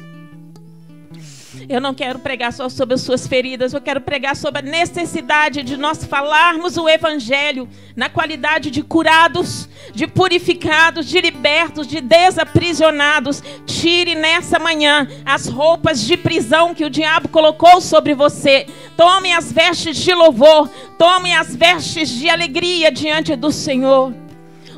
Eu 1.68 1.82
não 1.82 1.92
quero 1.92 2.18
pregar 2.18 2.50
só 2.50 2.70
sobre 2.70 2.94
as 2.94 3.02
suas 3.02 3.26
feridas, 3.26 3.74
eu 3.74 3.80
quero 3.80 4.00
pregar 4.00 4.34
sobre 4.34 4.60
a 4.60 4.62
necessidade 4.62 5.62
de 5.62 5.76
nós 5.76 6.02
falarmos 6.02 6.78
o 6.78 6.88
Evangelho 6.88 7.68
na 7.94 8.08
qualidade 8.08 8.70
de 8.70 8.82
curados, 8.82 9.68
de 9.92 10.06
purificados, 10.06 11.04
de 11.04 11.20
libertos, 11.20 11.86
de 11.86 12.00
desaprisionados. 12.00 13.42
Tire 13.66 14.14
nessa 14.14 14.58
manhã 14.58 15.06
as 15.26 15.46
roupas 15.46 16.00
de 16.00 16.16
prisão 16.16 16.74
que 16.74 16.86
o 16.86 16.90
diabo 16.90 17.28
colocou 17.28 17.82
sobre 17.82 18.14
você. 18.14 18.66
Tome 18.96 19.30
as 19.34 19.52
vestes 19.52 19.98
de 19.98 20.14
louvor, 20.14 20.70
tome 20.96 21.34
as 21.34 21.54
vestes 21.54 22.08
de 22.08 22.30
alegria 22.30 22.90
diante 22.90 23.36
do 23.36 23.52
Senhor. 23.52 24.27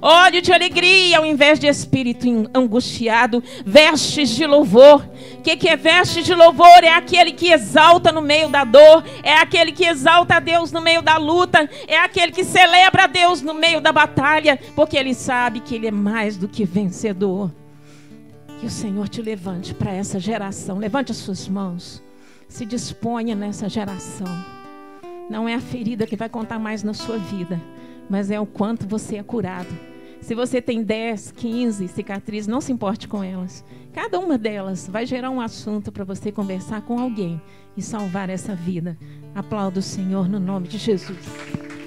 Óleo 0.03 0.41
de 0.41 0.51
alegria 0.51 1.19
ao 1.19 1.27
invés 1.27 1.59
de 1.59 1.67
espírito 1.67 2.27
angustiado. 2.55 3.43
Vestes 3.67 4.31
de 4.31 4.47
louvor. 4.47 5.07
O 5.35 5.43
que, 5.43 5.57
que 5.57 5.69
é 5.69 5.77
veste 5.77 6.23
de 6.23 6.35
louvor? 6.35 6.83
É 6.83 6.95
aquele 6.95 7.33
que 7.33 7.53
exalta 7.53 8.11
no 8.11 8.23
meio 8.23 8.49
da 8.49 8.65
dor. 8.65 9.05
É 9.23 9.35
aquele 9.35 9.73
que 9.73 9.85
exalta 9.85 10.37
a 10.37 10.41
Deus 10.41 10.73
no 10.73 10.81
meio 10.81 11.03
da 11.03 11.19
luta. 11.19 11.69
É 11.87 11.99
aquele 11.99 12.33
que 12.33 12.45
celebra 12.45 13.05
a 13.05 13.07
Deus 13.07 13.43
no 13.43 13.53
meio 13.53 13.81
da 13.81 13.93
batalha. 13.93 14.59
Porque 14.75 14.97
ele 14.97 15.13
sabe 15.13 15.61
que 15.61 15.75
ele 15.75 15.89
é 15.89 15.93
mais 15.93 16.39
do 16.39 16.49
que 16.49 16.65
vencedor. 16.65 17.51
Que 18.59 18.67
o 18.67 18.71
Senhor 18.71 19.07
te 19.07 19.21
levante 19.21 19.75
para 19.75 19.93
essa 19.93 20.19
geração. 20.19 20.79
Levante 20.79 21.13
as 21.13 21.19
suas 21.19 21.47
mãos. 21.47 22.03
Se 22.49 22.65
disponha 22.65 23.35
nessa 23.35 23.69
geração. 23.69 24.29
Não 25.29 25.47
é 25.47 25.55
a 25.55 25.61
ferida 25.61 26.07
que 26.07 26.17
vai 26.17 26.29
contar 26.29 26.59
mais 26.59 26.83
na 26.83 26.93
sua 26.93 27.17
vida, 27.17 27.61
mas 28.09 28.33
é 28.33 28.41
o 28.41 28.47
quanto 28.47 28.89
você 28.89 29.17
é 29.17 29.23
curado 29.23 29.90
se 30.21 30.35
você 30.35 30.61
tem 30.61 30.83
10, 30.83 31.33
15 31.33 31.89
cicatrizes, 31.89 32.47
não 32.47 32.61
se 32.61 32.73
importe 32.73 33.09
com 33.09 33.25
elas. 33.25 33.65
Cada 33.93 34.19
uma 34.19 34.39
delas 34.39 34.87
vai 34.87 35.05
gerar 35.07 35.31
um 35.31 35.41
assunto 35.41 35.91
para 35.91 36.05
você 36.05 36.31
conversar 36.31 36.83
com 36.83 36.99
alguém 36.99 37.41
e 37.77 37.83
salvar 37.83 38.29
essa 38.31 38.55
vida. 38.55 38.97
Aplauda 39.35 39.81
o 39.81 39.83
Senhor 39.83 40.29
no 40.29 40.39
nome 40.39 40.69
de 40.69 40.79
Jesus. 40.79 41.80